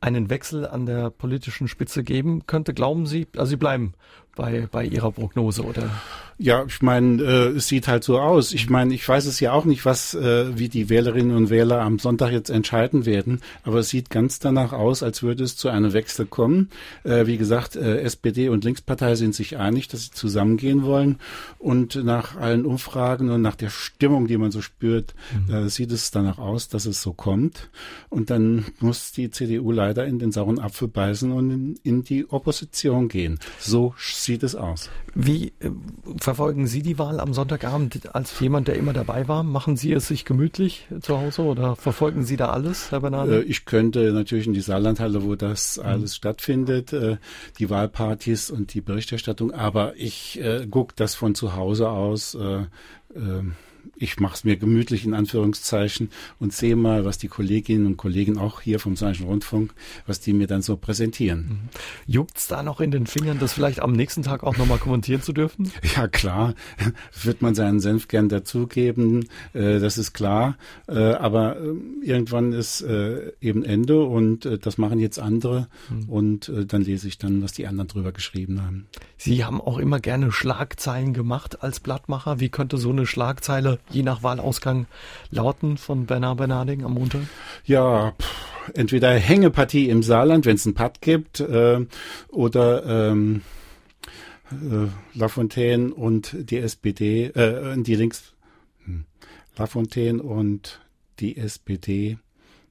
einen 0.00 0.30
Wechsel 0.30 0.66
an 0.66 0.86
der 0.86 1.10
politischen 1.10 1.68
Spitze 1.68 2.02
geben 2.02 2.46
könnte. 2.46 2.74
Glauben 2.74 3.06
Sie, 3.06 3.26
also 3.36 3.50
Sie 3.50 3.56
bleiben 3.56 3.94
bei, 4.34 4.66
bei 4.70 4.84
Ihrer 4.84 5.12
Prognose, 5.12 5.62
oder? 5.62 5.90
Ja, 6.38 6.64
ich 6.66 6.82
meine, 6.82 7.22
äh, 7.22 7.48
es 7.56 7.68
sieht 7.68 7.88
halt 7.88 8.04
so 8.04 8.18
aus. 8.18 8.52
Ich 8.52 8.68
meine, 8.70 8.94
ich 8.94 9.08
weiß 9.08 9.26
es 9.26 9.40
ja 9.40 9.52
auch 9.52 9.64
nicht, 9.64 9.84
was, 9.84 10.14
äh, 10.14 10.58
wie 10.58 10.68
die 10.68 10.88
Wählerinnen 10.88 11.36
und 11.36 11.50
Wähler 11.50 11.80
am 11.80 11.98
Sonntag 11.98 12.32
jetzt 12.32 12.50
entscheiden 12.50 13.06
werden, 13.06 13.40
aber 13.62 13.78
es 13.78 13.90
sieht 13.90 14.10
ganz 14.10 14.38
danach 14.38 14.72
aus, 14.72 15.02
als 15.02 15.22
würde 15.22 15.44
es 15.44 15.56
zu 15.56 15.68
einem 15.68 15.92
Wechsel 15.92 16.26
kommen. 16.26 16.70
Äh, 17.04 17.26
wie 17.26 17.36
gesagt, 17.36 17.76
äh, 17.76 18.00
SPD 18.00 18.48
und 18.48 18.64
Linkspartei 18.64 19.14
sind 19.14 19.34
sich 19.34 19.56
einig, 19.58 19.88
dass 19.88 20.04
sie 20.04 20.10
zusammengehen 20.10 20.82
wollen 20.82 21.18
und 21.58 22.02
nach 22.04 22.36
allen 22.36 22.66
Umfragen 22.66 23.30
und 23.30 23.42
nach 23.42 23.56
der 23.56 23.70
Stimmung, 23.70 24.26
die 24.26 24.36
man 24.36 24.50
so 24.50 24.62
spürt, 24.62 25.14
mhm. 25.46 25.54
äh, 25.54 25.68
sieht 25.68 25.92
es 25.92 26.10
danach 26.10 26.38
aus, 26.38 26.68
dass 26.68 26.86
es 26.86 27.02
so 27.02 27.12
kommt. 27.12 27.70
Und 28.08 28.30
dann 28.30 28.66
muss 28.80 29.12
die 29.12 29.30
CDU 29.30 29.70
leider 29.70 30.06
in 30.06 30.18
den 30.18 30.32
sauren 30.32 30.58
Apfel 30.58 30.88
beißen 30.88 31.30
und 31.32 31.50
in, 31.50 31.80
in 31.82 32.04
die 32.04 32.30
Opposition 32.30 33.08
gehen. 33.08 33.38
So 33.58 33.94
sieht 33.98 34.42
es 34.42 34.54
aus. 34.54 34.90
Wie 35.14 35.52
äh, 35.60 35.70
verfolgen 36.22 36.66
Sie 36.66 36.82
die 36.82 36.98
Wahl 36.98 37.20
am 37.20 37.34
Sonntagabend 37.34 38.14
als 38.14 38.38
jemand, 38.40 38.68
der 38.68 38.76
immer 38.76 38.92
dabei 38.92 39.28
war? 39.28 39.42
Machen 39.42 39.76
Sie 39.76 39.92
es 39.92 40.08
sich 40.08 40.24
gemütlich 40.24 40.86
zu 41.00 41.20
Hause 41.20 41.42
oder 41.42 41.76
verfolgen 41.76 42.24
Sie 42.24 42.36
da 42.36 42.50
alles, 42.50 42.90
Herr 42.90 43.00
Bernard? 43.00 43.28
Äh, 43.28 43.42
ich 43.42 43.64
könnte 43.64 44.12
natürlich 44.12 44.46
in 44.46 44.52
die 44.52 44.60
Saarlandhalle, 44.60 45.24
wo 45.24 45.34
das 45.34 45.78
mhm. 45.78 45.84
alles 45.84 46.16
stattfindet, 46.16 46.92
äh, 46.92 47.16
die 47.58 47.70
Wahlpartys 47.70 48.50
und 48.50 48.74
die 48.74 48.80
Berichterstattung, 48.80 49.52
aber 49.52 49.94
ich 49.96 50.40
äh, 50.40 50.66
gucke 50.66 50.94
das 50.96 51.14
von 51.14 51.34
zu 51.34 51.56
Hause 51.56 51.90
aus. 51.90 52.34
Äh, 52.34 52.62
äh, 53.14 53.42
ich 54.02 54.18
mache 54.18 54.34
es 54.34 54.44
mir 54.44 54.56
gemütlich 54.56 55.04
in 55.04 55.14
Anführungszeichen 55.14 56.10
und 56.40 56.52
sehe 56.52 56.74
mal, 56.74 57.04
was 57.04 57.18
die 57.18 57.28
Kolleginnen 57.28 57.86
und 57.86 57.96
Kollegen 57.96 58.36
auch 58.36 58.60
hier 58.60 58.80
vom 58.80 58.96
Saarischen 58.96 59.26
Rundfunk, 59.26 59.72
was 60.06 60.18
die 60.18 60.32
mir 60.32 60.48
dann 60.48 60.60
so 60.60 60.76
präsentieren. 60.76 61.38
Mhm. 61.38 61.58
Juckt's 62.06 62.48
da 62.48 62.64
noch 62.64 62.80
in 62.80 62.90
den 62.90 63.06
Fingern, 63.06 63.38
das 63.38 63.52
vielleicht 63.52 63.80
am 63.80 63.92
nächsten 63.92 64.24
Tag 64.24 64.42
auch 64.42 64.56
nochmal 64.56 64.78
kommentieren 64.78 65.22
zu 65.22 65.32
dürfen? 65.32 65.70
Ja, 65.96 66.08
klar. 66.08 66.54
Wird 67.22 67.42
man 67.42 67.54
seinen 67.54 67.78
Senf 67.78 68.08
gern 68.08 68.30
dazugeben, 68.30 69.28
äh, 69.52 69.78
das 69.78 69.98
ist 69.98 70.14
klar. 70.14 70.56
Äh, 70.88 70.98
aber 70.98 71.60
äh, 71.60 71.74
irgendwann 72.02 72.52
ist 72.52 72.80
äh, 72.80 73.32
eben 73.40 73.62
Ende 73.62 74.02
und 74.02 74.48
das 74.62 74.78
machen 74.78 74.98
jetzt 74.98 75.18
andere 75.18 75.68
mhm. 75.90 76.08
und 76.08 76.52
dann 76.66 76.82
lese 76.82 77.08
ich 77.08 77.18
dann, 77.18 77.42
was 77.42 77.52
die 77.52 77.66
anderen 77.66 77.88
drüber 77.88 78.12
geschrieben 78.12 78.62
haben. 78.62 78.86
Sie 79.16 79.44
haben 79.44 79.60
auch 79.60 79.78
immer 79.78 80.00
gerne 80.00 80.32
Schlagzeilen 80.32 81.12
gemacht 81.12 81.62
als 81.62 81.80
Blattmacher. 81.80 82.40
Wie 82.40 82.48
könnte 82.48 82.78
so 82.78 82.90
eine 82.90 83.06
Schlagzeile 83.06 83.78
je 83.94 84.02
nach 84.02 84.22
Wahlausgang 84.22 84.86
lauten 85.30 85.76
von 85.76 86.06
Bernard 86.06 86.38
Bernarding 86.38 86.84
am 86.84 86.94
Montag? 86.94 87.22
Ja, 87.64 88.12
pff, 88.12 88.72
entweder 88.74 89.12
Hängepartie 89.12 89.88
im 89.88 90.02
Saarland, 90.02 90.46
wenn 90.46 90.56
es 90.56 90.66
einen 90.66 90.74
Patt 90.74 91.00
gibt, 91.00 91.40
äh, 91.40 91.84
oder 92.28 93.10
ähm, 93.10 93.42
äh, 94.50 95.18
Lafontaine 95.18 95.92
und 95.92 96.36
die 96.38 96.58
SPD, 96.58 97.26
äh, 97.26 97.80
die 97.82 97.94
Links, 97.94 98.34
hm, 98.84 99.04
Lafontaine 99.56 100.22
und 100.22 100.80
die 101.20 101.36
SPD 101.36 102.18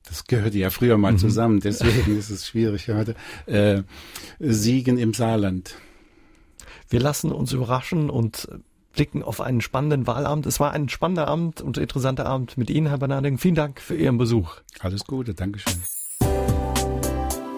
das 0.07 0.26
gehörte 0.26 0.57
ja 0.57 0.69
früher 0.69 0.97
mal 0.97 1.13
mhm. 1.13 1.19
zusammen, 1.19 1.59
deswegen 1.59 2.17
ist 2.17 2.30
es 2.30 2.47
schwierig 2.47 2.89
heute, 2.89 3.15
äh, 3.45 3.84
Siegen 4.39 4.97
im 4.97 5.13
Saarland. 5.13 5.76
Wir 6.89 6.99
lassen 6.99 7.32
uns 7.32 7.53
überraschen 7.53 8.09
und 8.09 8.49
blicken 8.94 9.24
auf 9.24 9.42
einen 9.42 9.62
spannenden 9.62 10.08
Wahlabend. 10.08 10.46
Es 10.46 10.60
war 10.60 10.72
ein 10.72 10.89
spannender 10.89 11.28
Abend 11.28 11.62
und 11.62 11.78
interessanter 11.78 12.26
Abend 12.26 12.58
mit 12.58 12.70
Ihnen, 12.70 12.88
Herr 12.88 12.98
Bernarding. 12.98 13.38
Vielen 13.38 13.56
Dank 13.56 13.80
für 13.80 13.96
Ihren 13.96 14.18
Besuch. 14.18 14.58
Alles 14.80 15.06
Gute, 15.06 15.34
Dankeschön. 15.34 15.82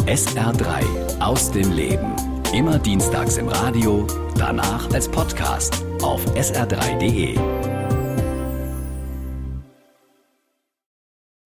SR3 0.06 1.20
aus 1.20 1.52
dem 1.52 1.72
Leben. 1.72 2.14
Immer 2.54 2.78
dienstags 2.78 3.38
im 3.38 3.48
Radio, 3.48 4.06
danach 4.38 4.92
als 4.94 5.10
Podcast 5.10 5.84
auf 6.02 6.24
sr3.de. 6.36 7.63